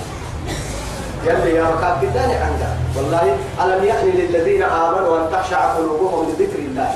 يلي 1.27 1.55
يا 1.55 1.65
ركاب 1.71 2.01
بدان 2.03 2.31
عندها 2.31 2.77
والله 2.97 3.37
ألم 3.63 3.85
يأن 3.85 4.07
للذين 4.07 4.63
آمنوا 4.63 5.19
أن 5.19 5.25
تخشع 5.33 5.75
قلوبهم 5.75 6.29
لذكر 6.29 6.59
الله 6.59 6.91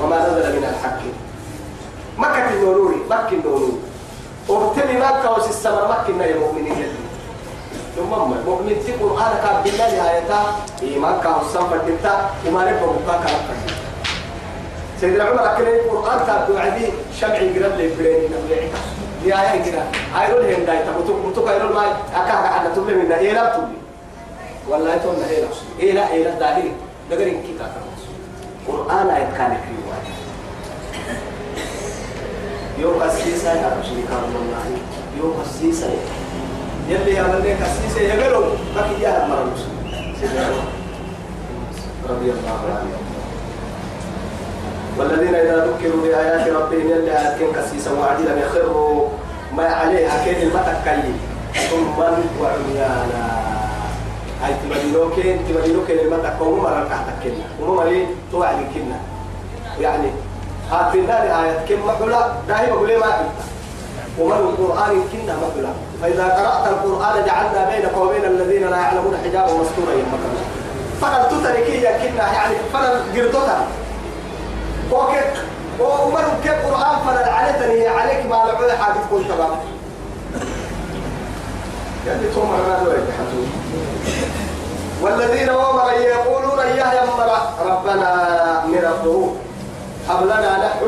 وما 0.00 0.16
نزل 0.28 0.56
من 0.56 0.64
الحق. 0.64 1.27
مكة 2.18 2.50
النوروري 2.50 2.96
مكة 3.10 3.32
النوروري. 3.32 3.72
وابتلي 4.48 4.98
مكة 4.98 5.32
وسي 5.36 5.50
السمر 5.50 5.88
مكة 5.88 6.24
يا 6.24 6.36
مؤمنين 6.38 6.86
ثم 7.96 8.10
مؤمن 8.46 8.76
تقول 8.86 9.12
أنا 9.22 9.40
كاب 9.42 9.64
بالله 9.64 9.96
نهايتا 9.96 10.40
إيمان 10.82 11.20
كان 11.20 11.34
السمر 11.46 11.76
دلتا 11.86 12.30
وما 12.46 12.60
نبقى 12.70 12.88
مكاكا 12.94 13.28
لك 13.28 13.74
سيدنا 15.00 15.24
عمر 15.24 15.52
أكل 15.52 15.62
القرآن 15.62 16.26
تابدو 16.26 16.58
عدي 16.58 16.86
شمعي 17.20 17.58
قرب 17.58 17.74
لي 17.78 17.94
بريني 17.94 18.26
نبلي 18.26 18.68
يا 19.24 19.36
يا 19.36 19.62
كده؟ 19.66 19.82
ايرون 20.20 20.44
هين 20.44 20.66
داي 20.66 20.78
تبتو 20.78 21.30
بتو 21.30 21.48
ايرون 21.48 21.72
ماي؟ 21.72 21.90
اكا 22.14 22.34
اكا 22.56 22.74
تبلي 22.76 22.94
من 22.94 23.12
إيه 23.12 23.32
لا 23.32 23.56
تبلي؟ 23.56 23.78
والله 24.68 24.96
تو 24.96 25.12
نه 25.12 25.26
لا 25.26 25.48
إيه 25.80 25.92
لا 25.92 26.12
إيه 26.12 26.24
لا 26.24 26.38
داهي. 26.38 26.70
دغرين 27.10 27.42
كي 27.42 27.52
كاكا 27.58 27.80
قرآن 28.68 29.10
ايت 29.10 29.28
كان 29.38 29.56
كريوا 29.64 29.94
يوم 32.80 33.02
السيسا 33.02 33.52
يا 33.52 33.76
رسول 33.80 33.98
الله 33.98 34.66
يوم 35.18 35.34
السيسا 35.46 35.86
يلي 36.88 37.14
يا 37.14 37.22
من 37.22 37.58
السيسا 37.62 38.00
يقولوا 38.00 38.50
بكي 38.76 39.02
يا 39.02 39.26
مرمس 39.28 39.62
رضي 42.08 42.30
الله 42.30 42.60
عنه 42.78 42.98
والذين 44.98 45.34
إذا 45.34 45.66
ذكروا 45.66 46.02
بآيات 46.02 46.48
ربهم 46.48 46.90
يلي 46.90 47.10
آياتهم 47.18 47.52
كسيسا 47.52 47.92
وعدلا 47.92 48.46
يخروا 48.46 49.08
ما 49.56 49.66
عليها 49.66 50.24
كيد 50.24 50.38
المتكلي 50.38 51.14
ثم 51.70 51.98
وعميانا 52.40 53.38
هاي 54.42 54.54
تبدلو 54.62 55.10
كين 55.10 55.38
تبدلو 55.48 55.86
كين 55.86 55.98
المتك 55.98 56.40
وهم 56.40 56.62
مرة 56.62 56.88
تحتك 56.90 57.14
كنا 57.24 57.44
وهم 57.60 57.88
لي 57.88 58.06
توعد 58.32 58.56
كنا 58.74 58.98
يعني 59.80 60.10
هاتنا 60.70 61.42
آيات. 61.42 61.68
كم 61.68 61.86
محلا 61.86 62.32
داهي 62.48 62.70
بقول 62.70 62.98
ما 62.98 63.06
ومن 64.18 64.32
القرآن 64.32 65.02
كنا 65.12 65.36
محلا 65.36 65.72
فإذا 66.02 66.24
قرأت 66.24 66.68
القرآن 66.72 67.24
جعلنا 67.26 67.70
بينك 67.70 67.96
وبين 67.96 68.24
الذين 68.24 68.70
لا 68.70 68.76
يعلمون 68.76 69.18
حجابا 69.24 69.52
مستورا 69.52 69.92
يمكن 69.92 70.18
فقد 71.00 71.28
تتركي 71.28 71.80
كنا 71.80 72.32
يعني 72.32 72.54
فقد 72.72 73.02
قرطتها 73.16 73.66
وكيف؟ 74.92 75.44
ومن 75.80 76.24
قرآن 76.64 76.96
فلا 77.06 77.32
علتني 77.32 77.88
عليك 77.88 78.26
ما 78.26 78.34
لعوه 78.34 78.76
حاجة 78.76 78.96
كل 79.10 79.24
تمام. 79.28 79.50
يعني 82.06 82.28
توم 82.34 82.50
دول 82.84 82.94
والذين 85.02 85.50
ومر 85.50 85.92
يقولون 85.92 86.58
يا 86.58 87.02
يمر 87.02 87.30
ربنا 87.66 88.62
من 88.66 88.84
الظروف 90.08 90.10
هب 90.10 90.24
لنا 90.24 90.58
نحو 90.66 90.86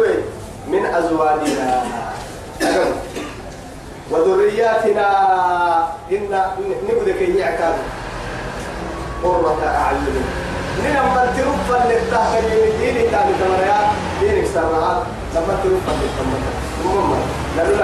من 0.69 0.87
أزواجنا. 0.87 1.83
وذرياتنا 4.11 5.09
إن 6.11 6.41
نبذك 6.89 7.21
يعكاد 7.37 7.75
قرة 9.23 9.63
أعين. 9.67 10.25
نعم 10.85 11.15
من 11.15 11.27
تروف 11.37 11.83
اللي 11.83 12.01
تحت 12.11 12.45
ديني 12.81 13.03
تاني 13.11 13.33
تمريا. 13.41 13.81
دينك 14.21 14.47
سرعات 14.55 15.03
لما 15.35 15.55
تروف 15.63 15.85
اللي 15.89 16.09
تمريا 16.19 16.53
المهم 16.81 17.21
لكن 17.59 17.81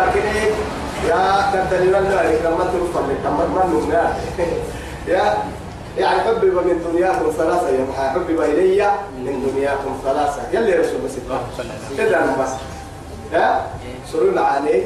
يا 1.08 1.50
كدني 1.52 1.88
ولا 1.88 2.22
لما 2.44 2.64
من 2.72 3.16
نمنا. 3.72 4.16
يا 5.08 5.34
يعني 5.98 6.20
حبب 6.20 6.44
من 6.44 6.90
دنياكم 6.92 7.30
ثلاثة 7.38 7.68
يا 7.68 7.84
محا 7.90 8.10
حبب 8.10 8.40
إلي 8.40 8.90
من 9.18 9.52
دنياكم 9.54 10.00
ثلاثة. 10.04 10.42
يلي 10.52 10.72
رسول 10.74 11.00
بس. 11.00 11.12
كده 11.98 12.18
أنا 12.24 12.36
بس. 12.42 12.50
ها؟ 13.32 13.66
سرور 14.12 14.38
عليه 14.38 14.84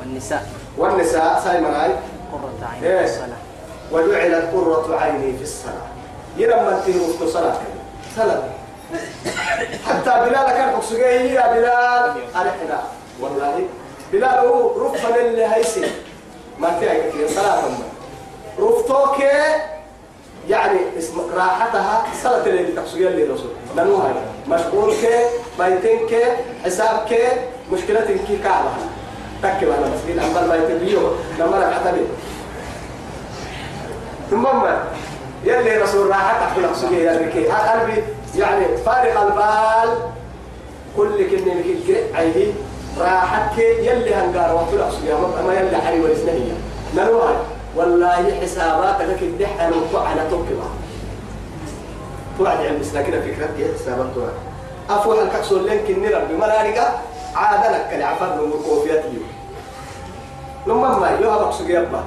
والنساء. 0.00 0.46
والنساء 0.78 1.40
سايمن 1.44 1.74
هاي. 1.74 1.90
قرة 2.32 2.68
عين 2.72 2.84
إيه. 2.84 2.98
في 2.98 3.04
الصلاة. 3.04 3.40
وجعلت 3.92 4.50
قرة 4.54 4.96
عيني 5.00 5.36
في 5.36 5.42
الصلاة. 5.42 5.86
يرمى 6.36 6.80
تيرو 6.86 7.06
في 7.06 7.28
صلاة. 7.28 7.56
صلاة. 8.16 8.42
حتى 9.86 10.10
بلال 10.30 10.46
كان 10.46 10.72
بقسوجي 10.72 11.02
يا 11.02 11.52
بلال. 11.52 12.22
أرحنا 12.36 12.82
والله. 13.20 13.66
بلال 14.12 14.38
هو 14.38 14.86
رفض 14.86 15.16
اللي 15.16 15.44
هيسي 15.46 15.90
ما 16.58 16.70
في 16.78 16.90
أي 16.90 17.10
كثير 17.10 17.28
صلاة 17.28 17.62
رفضوك 18.58 19.16
يعني 20.48 20.78
اسم 20.98 21.20
راحتها 21.36 22.04
صلاة 22.22 22.46
اللي 22.46 22.72
تقسوجي 22.72 23.08
اللي 23.08 23.24
رسول 23.24 23.50
لأنه 23.76 24.14
مشغول 24.48 24.94
كي 24.94 25.24
بيتين 25.58 26.06
كي 26.06 26.22
حساب 26.64 27.06
كي 27.08 27.18
مشكلة 27.72 28.00
كي 28.28 28.38
كعبة. 28.44 28.68
تكي 29.42 29.66
وأنا 29.66 29.86
مسكين 29.94 30.18
أمبر 30.20 30.56
بيتين 30.56 30.78
بيو 30.78 31.00
لما 31.38 31.58
ركعت 31.58 31.94
بيه 31.94 32.06
ثم 34.30 34.46
يلي 35.44 35.76
رسول 35.76 36.06
راحت 36.06 36.42
أحكي 36.42 36.60
لك 36.60 36.74
سجيه 36.74 37.10
يا 37.10 37.18
ركي 37.18 37.46
قلبي 37.46 38.02
يعني 38.36 38.76
فارق 38.76 39.20
البال. 39.20 39.98
كل 40.96 41.30
كلمة 41.30 41.54
لك 41.54 42.04
عيه 42.14 42.52
راحت 42.98 43.58
يلي 43.58 44.14
هنقار 44.14 44.56
لك 44.76 44.90
سجيه 45.00 45.14
ما 45.46 45.54
يلي 45.54 45.76
حري 45.76 46.00
والإسنهية 46.00 46.52
نروها 46.96 47.36
والله 47.76 48.40
حساباتك 48.40 49.00
لك 49.00 49.22
الدحة 49.22 49.68
نوقع 49.68 50.08
على 50.08 50.20
توكبها 50.30 50.70
توعد 52.38 52.60
لكن 52.94 53.20
فكرة 53.20 53.46
كي 53.56 53.74
حسابات 53.74 54.06
توعد؟ 54.14 54.32
أفوح 54.90 55.18
الكحسول 55.18 55.66
لك 55.66 55.90
إني 55.90 56.08
ربي. 56.08 56.34
عادة 57.34 57.70
لك 57.70 57.94
العفاد 57.94 58.40
من 58.40 58.52
الكوفيات 58.52 59.04
اليوم 59.04 59.28
لما 60.66 60.98
ما 60.98 61.10
يوها 61.20 61.38
بقصد 61.38 61.70
يبا 61.70 62.04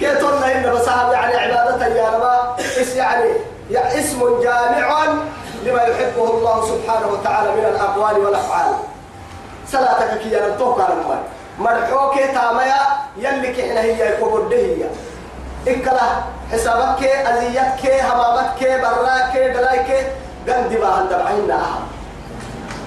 كي 0.00 0.14
تقولنا 0.14 0.58
إن 0.58 0.74
بصاحب 0.74 1.12
يعني 1.12 1.36
عبادة 1.36 1.86
يا 1.86 2.08
ربا 2.08 2.56
إس 2.60 2.96
يعني 2.96 3.30
يا 3.70 3.98
اسم 3.98 4.40
جامع 4.42 5.04
لما 5.64 5.82
يحبه 5.82 6.30
الله 6.30 6.66
سبحانه 6.66 7.08
وتعالى 7.08 7.50
من 7.52 7.64
الأقوال 7.64 8.18
والأفعال. 8.18 8.74
صلاتك 9.72 10.18
كي 10.18 10.38
أنا 10.44 10.56
توقع 10.56 10.88
المال 10.92 11.18
مرحوك 11.58 12.14
تاميا 12.14 12.80
يلي 13.16 13.50
إحنا 13.50 13.80
هي 13.80 14.08
يكبر 14.08 14.48
هي. 14.52 14.84
إكلا 15.68 16.00
حسابك 16.52 17.02
أزيتك 17.04 17.82
همامك 18.04 18.60
براك 18.82 19.32
دلايك 19.36 19.90
قندي 20.48 20.78
ما 20.78 20.86
عند 20.86 21.10
بعين 21.10 21.50
أهم 21.50 21.84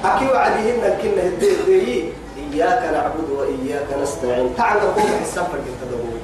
أكي 0.05 0.26
وعديهن 0.26 0.84
الكلمة 0.91 1.22
الدين 1.22 2.13
إياك 2.38 2.84
نعبد 2.93 3.30
وإياك 3.30 3.88
نستعين. 4.01 4.55
تعال 4.57 4.78
نقوم 4.78 5.09
حساب 5.24 5.47
التدبور 5.53 6.19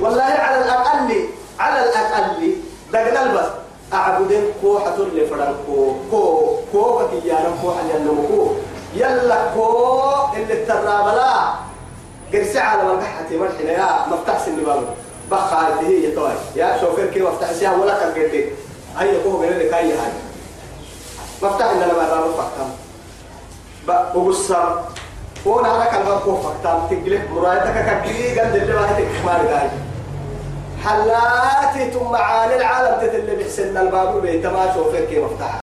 والله 0.00 0.22
على 0.22 0.64
الأقل 0.64 1.28
على 1.58 1.84
الأقل 1.84 2.54
دقنا 2.92 3.22
البس. 3.22 3.50
أعبدين 3.92 4.44
كو 4.62 4.78
حتر 4.78 5.04
لي 5.14 5.26
فران 5.26 5.54
كو 5.66 5.94
كو 6.10 6.56
كو 6.72 6.98
بكي 6.98 7.28
يا 7.28 7.38
كو 7.62 7.70
حل 7.70 7.90
ينمو 7.94 8.52
يلا 8.94 9.38
كو 9.54 9.66
اللي 10.36 10.52
الترابلا 10.52 11.65
قرسي 12.32 12.58
على 12.58 12.82
مرقحتي 12.84 13.36
مرحنا 13.38 13.70
يا 13.72 14.06
مفتاح 14.10 14.38
سن 14.46 14.56
بابو 14.56 14.86
بخا 15.30 15.80
هي 15.80 16.10
توي 16.12 16.32
يا 16.56 16.78
شوفير 16.80 17.06
كي 17.06 17.20
مفتاح 17.20 17.52
سيها 17.52 17.74
ولا 17.76 17.98
كان 17.98 18.10
قلتي 18.22 18.44
هيا 18.98 19.22
كو 19.22 19.40
غير 19.42 19.58
لك 19.58 19.74
هيا 19.74 19.94
هاي. 19.94 20.12
مفتاح 21.42 21.70
إننا 21.70 21.86
ما 21.86 22.08
بابو 22.14 22.32
فكتم 22.32 22.70
بقصر 23.88 24.68
وأنا 25.46 25.68
على 25.68 25.90
كلمة 25.90 26.18
كوفك 26.18 26.52
تام 26.62 26.86
تقلب 26.90 27.30
مرايتك 27.34 28.02
كبير 28.04 28.40
قد 28.40 28.54
اللي 28.56 28.74
ما 28.74 28.90
هتك 28.90 29.08
ما 29.26 29.36
رجعي 29.42 29.70
حلاتي 30.84 31.90
ثم 31.90 32.12
معاني 32.12 32.56
العالم 32.56 33.00
تتلي 33.06 33.36
بحسن 33.36 33.76
الباب 33.76 34.22
بيت 34.22 34.46
ما 34.46 34.74
شوفك 34.74 35.06
كيف 35.08 35.24
مفتاح. 35.24 35.58